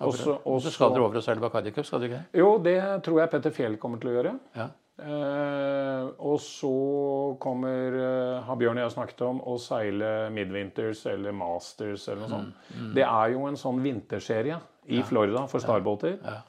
Og 0.00 0.14
så- 0.14 0.38
og 0.46 0.60
så 0.62 0.70
skal 0.72 0.90
dere 0.94 1.02
over 1.04 1.16
og 1.16 1.22
seile 1.22 1.40
Bacardi 1.40 1.70
Cup, 1.74 1.84
skal 1.84 2.00
dere 2.00 2.08
ikke? 2.10 2.24
Jo, 2.38 2.58
det 2.58 2.78
tror 3.04 3.20
jeg 3.20 3.30
Petter 3.30 3.50
Fjell 3.50 3.76
kommer 3.76 4.00
til 4.00 4.08
å 4.10 4.22
gjøre. 4.22 4.38
Ja. 4.56 4.68
Eh, 5.00 6.08
og 6.18 6.38
så 6.40 7.36
kommer, 7.40 7.94
eh, 8.00 8.40
har 8.42 8.56
Bjørn 8.56 8.78
og 8.78 8.84
jeg 8.90 8.94
snakket 8.96 9.22
om, 9.26 9.40
å 9.40 9.58
seile 9.58 10.30
Midwinters 10.32 11.04
eller 11.06 11.32
Masters 11.32 12.08
eller 12.08 12.26
noe 12.26 12.28
sånt. 12.28 12.94
Det 12.94 13.02
er 13.04 13.32
jo 13.32 13.46
en 13.46 13.56
sånn 13.56 13.80
vinterserie 13.82 14.58
i 14.88 15.02
Florida 15.02 15.46
for 15.46 15.58
starbåter. 15.60 16.18
Ja. 16.24 16.40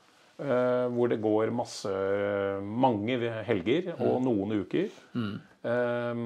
Eh, 0.42 0.88
hvor 0.94 1.10
det 1.12 1.22
går 1.24 1.52
masse, 1.56 1.92
mange 2.66 3.18
helger 3.48 3.94
og 4.02 4.22
noen 4.26 4.58
uker. 4.64 4.90
Eh, 5.64 6.22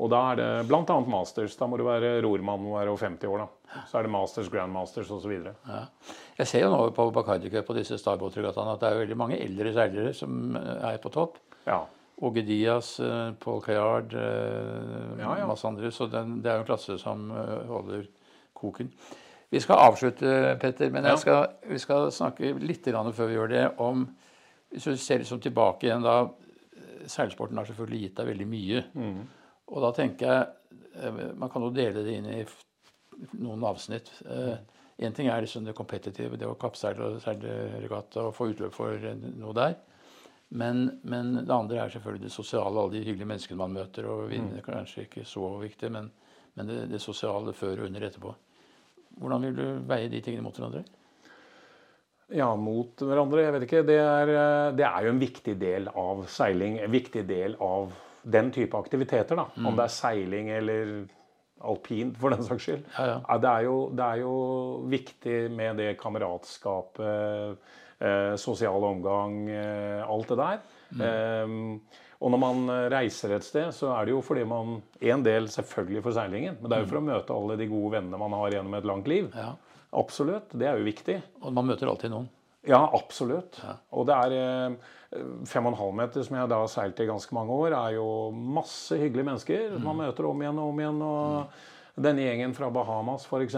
og 0.00 0.08
da 0.12 0.20
er 0.32 0.38
det 0.38 0.48
bl.a. 0.70 0.96
Masters. 1.10 1.56
Da 1.58 1.66
må 1.68 1.76
du 1.80 1.84
være 1.84 2.20
rormann 2.24 2.62
og 2.68 2.76
være 2.78 2.92
over 2.92 3.02
50 3.08 3.26
år. 3.32 3.42
da. 3.42 3.80
Så 3.90 3.98
er 3.98 4.06
det 4.06 4.10
Masters, 4.14 4.48
Grandmasters 4.50 5.10
osv. 5.12 5.32
Ja. 5.50 5.80
Jeg 6.38 6.46
ser 6.48 6.62
jo 6.64 6.70
nå 6.72 6.78
på 6.96 7.08
Bacardi 7.14 7.50
Cup 7.52 7.68
og 7.70 7.76
disse 7.78 7.98
starbåtregattaene 8.00 8.72
at 8.76 8.80
det 8.84 8.88
er 8.90 9.00
veldig 9.02 9.18
mange 9.18 9.38
eldre 9.42 9.72
seilere 9.76 10.12
som 10.16 10.54
eh, 10.58 10.92
er 10.92 11.00
på 11.02 11.12
topp. 11.14 11.40
Ja. 11.66 11.82
Åge 12.22 12.42
Diaz, 12.46 12.94
eh, 13.02 13.32
Paul 13.42 13.60
Cayard, 13.64 14.14
Ja, 14.14 15.34
ja. 15.42 15.46
masse 15.50 15.66
andre. 15.68 15.90
Så 15.92 16.06
den, 16.12 16.38
det 16.44 16.50
er 16.52 16.60
jo 16.60 16.64
en 16.66 16.70
klasse 16.70 16.96
som 17.02 17.26
holder 17.68 18.06
koken. 18.56 18.90
Vi 19.50 19.60
skal 19.60 19.82
avslutte, 19.82 20.56
Petter, 20.62 20.92
men 20.94 21.08
skal, 21.18 21.56
vi 21.66 21.78
skal 21.82 22.10
snakke 22.14 22.52
litt 22.62 22.86
før 22.86 23.26
vi 23.26 23.34
gjør 23.34 23.50
det, 23.50 23.64
om 23.78 24.06
Hvis 24.70 24.84
du 24.84 24.96
ser 24.96 25.18
liksom 25.18 25.40
tilbake 25.42 25.88
igjen 25.88 26.02
da 26.02 26.22
eh, 26.22 27.06
Seilsporten 27.06 27.58
har 27.58 27.66
selvfølgelig 27.66 28.00
gitt 28.00 28.16
deg 28.20 28.28
veldig 28.28 28.46
mye. 28.46 28.82
Mm. 28.94 29.22
Og 29.66 29.82
da 29.82 29.90
tenker 29.96 30.26
jeg 30.30 31.00
eh, 31.02 31.34
Man 31.34 31.50
kan 31.50 31.62
jo 31.66 31.72
dele 31.74 32.04
det 32.06 32.14
inn 32.14 32.28
i 32.30 32.44
noen 33.42 33.64
avsnitt. 33.66 34.12
Én 35.00 35.14
ting 35.16 35.28
er 35.28 35.40
liksom 35.40 35.64
det 35.64 35.72
competitive, 35.76 36.36
det 36.36 36.44
å 36.44 36.58
kappseile 36.60 37.06
og 37.06 37.22
seile 37.24 37.80
regatta 37.80 38.26
og 38.26 38.34
få 38.36 38.50
utløp 38.52 38.74
for 38.76 38.92
eh, 39.00 39.16
noe 39.40 39.54
der. 39.56 39.78
Men, 40.60 40.82
men 41.06 41.32
det 41.38 41.54
andre 41.54 41.78
er 41.80 41.92
selvfølgelig 41.94 42.26
det 42.26 42.34
sosiale, 42.34 42.74
alle 42.74 42.98
de 42.98 43.04
hyggelige 43.06 43.28
menneskene 43.30 43.60
man 43.62 43.76
møter. 43.78 44.08
Og 44.10 44.28
vinner 44.32 44.64
kanskje 44.66 45.06
ikke 45.06 45.24
så 45.24 45.54
viktig, 45.62 45.88
men, 45.94 46.10
men 46.58 46.68
det, 46.68 46.78
det 46.90 47.00
sosiale 47.00 47.54
før 47.56 47.80
og 47.80 47.88
under 47.88 48.06
etterpå. 48.10 48.34
Hvordan 49.18 49.46
vil 49.46 49.56
du 49.56 49.66
veie 49.90 50.08
de 50.12 50.20
tingene 50.24 50.44
mot 50.44 50.56
hverandre? 50.56 50.84
Ja, 52.30 52.52
mot 52.54 53.02
hverandre. 53.02 53.42
Jeg 53.42 53.54
vet 53.56 53.66
ikke. 53.66 53.86
Det 53.88 53.98
er, 53.98 54.34
eh, 54.34 54.72
det 54.78 54.86
er 54.86 55.06
jo 55.06 55.14
en 55.14 55.22
viktig 55.22 55.56
del 55.60 55.88
av 55.98 56.26
seiling. 56.30 56.78
En 56.78 56.92
viktig 56.92 57.26
del 57.28 57.56
av 57.60 57.90
den 58.22 58.50
type 58.54 58.76
aktiviteter. 58.78 59.36
da. 59.36 59.48
Om 59.56 59.76
det 59.76 59.86
er 59.86 59.96
seiling 59.96 60.50
eller 60.50 60.92
alpint, 61.60 62.16
for 62.20 62.32
den 62.32 62.44
saks 62.44 62.66
skyld. 62.66 62.84
Ja, 62.96 63.06
ja. 63.18 63.38
det, 63.38 63.50
er 63.50 63.66
jo, 63.66 63.76
det 63.96 64.04
er 64.06 64.22
jo 64.22 64.34
viktig 64.90 65.38
med 65.52 65.80
det 65.80 65.90
kameratskapet, 66.00 67.58
eh, 68.00 68.36
sosial 68.40 68.84
omgang, 68.84 69.42
eh, 69.50 70.00
alt 70.08 70.28
det 70.32 70.38
der. 70.40 70.62
Eh, 71.00 71.56
og 72.20 72.32
når 72.34 72.40
man 72.42 72.70
reiser 72.92 73.32
et 73.32 73.46
sted, 73.46 73.70
så 73.72 73.94
er 73.94 74.04
det 74.04 74.12
jo 74.12 74.20
fordi 74.20 74.42
man 74.44 74.82
En 75.00 75.22
del 75.24 75.48
selvfølgelig 75.48 76.02
for 76.04 76.12
seilingen, 76.12 76.58
men 76.60 76.68
det 76.68 76.76
er 76.76 76.84
jo 76.84 76.90
for 76.90 77.00
å 77.00 77.06
møte 77.06 77.32
alle 77.32 77.56
de 77.56 77.68
gode 77.70 77.94
vennene 77.96 78.20
man 78.20 78.36
har 78.36 78.58
gjennom 78.58 78.76
et 78.76 78.88
langt 78.88 79.08
liv. 79.08 79.30
Ja. 79.32 79.54
Absolutt. 79.96 80.52
Det 80.52 80.68
er 80.68 80.78
jo 80.78 80.86
viktig. 80.86 81.16
Og 81.42 81.54
man 81.56 81.66
møter 81.70 81.90
alltid 81.90 82.12
noen. 82.12 82.28
Ja, 82.68 82.82
absolutt. 82.92 83.56
Og 83.96 84.06
det 84.08 84.16
er 84.16 84.36
eh, 84.36 84.88
fem 85.48 85.66
og 85.66 85.72
en 85.72 85.80
halv 85.80 85.96
meter, 85.96 86.24
som 86.26 86.36
jeg 86.36 86.50
da 86.52 86.60
har 86.60 86.70
seilt 86.70 87.00
i 87.00 87.08
ganske 87.08 87.34
mange 87.34 87.56
år, 87.56 87.74
er 87.78 87.96
jo 87.96 88.06
masse 88.30 88.98
hyggelige 89.00 89.30
mennesker 89.30 89.76
mm. 89.76 89.84
man 89.86 90.00
møter 90.04 90.28
om 90.28 90.42
igjen 90.44 90.60
og 90.60 90.72
om 90.72 90.82
igjen. 90.82 91.04
og 91.06 92.00
Denne 92.00 92.24
gjengen 92.24 92.54
fra 92.56 92.70
Bahamas, 92.72 93.26
f.eks., 93.26 93.56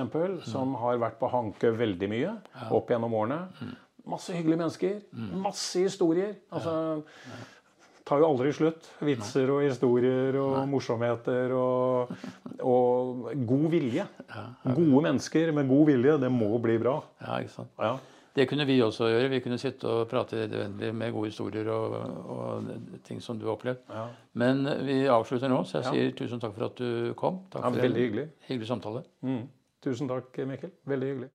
som 0.48 0.76
har 0.80 1.02
vært 1.02 1.18
på 1.20 1.30
Hankø 1.30 1.74
veldig 1.78 2.10
mye 2.10 2.36
opp 2.74 2.90
gjennom 2.90 3.14
årene. 3.18 3.42
Masse 4.08 4.34
hyggelige 4.34 4.62
mennesker. 4.62 4.96
Masse 5.44 5.84
historier. 5.84 6.32
Altså, 6.50 7.02
tar 8.08 8.22
jo 8.22 8.28
aldri 8.32 8.52
slutt. 8.56 8.88
Vitser 9.04 9.50
og 9.54 9.62
historier 9.66 10.36
og 10.40 10.56
morsomheter 10.70 11.52
og, 11.56 12.14
og 12.60 13.28
god 13.48 13.68
vilje. 13.72 14.06
Gode 14.78 15.02
mennesker 15.08 15.52
med 15.56 15.68
god 15.70 15.86
vilje. 15.92 16.16
Det 16.24 16.32
må 16.32 16.50
bli 16.62 16.78
bra. 16.82 16.96
Ja, 17.22 17.38
ikke 17.44 17.54
sant. 17.58 17.70
Ja. 17.78 17.94
Det 18.32 18.46
kunne 18.48 18.64
vi 18.64 18.78
også 18.80 19.10
gjøre. 19.12 19.28
Vi 19.28 19.40
kunne 19.44 19.58
sitte 19.60 19.84
og 19.92 20.06
prate 20.08 20.46
uendelig 20.48 20.88
med 20.96 21.12
gode 21.12 21.28
historier 21.28 21.66
og, 21.68 21.96
og 22.32 22.70
ting 23.04 23.18
som 23.20 23.36
du 23.36 23.44
har 23.44 23.58
opplevd. 23.58 23.82
Ja. 23.92 24.06
Men 24.40 24.62
vi 24.86 25.02
avslutter 25.12 25.52
nå, 25.52 25.58
så 25.68 25.82
jeg 25.82 25.90
sier 25.90 26.14
tusen 26.16 26.40
takk 26.40 26.54
for 26.56 26.70
at 26.70 26.80
du 26.80 27.12
kom. 27.20 27.42
Takk 27.52 27.66
Ja, 27.66 27.74
for 27.74 27.84
veldig 27.84 28.06
hyggelig. 28.06 28.24
hyggelig 28.48 28.70
samtale. 28.70 29.02
Mm. 29.20 29.42
Tusen 29.84 30.08
takk, 30.08 30.40
Mikkel. 30.48 30.72
Veldig 30.88 31.10
hyggelig. 31.10 31.28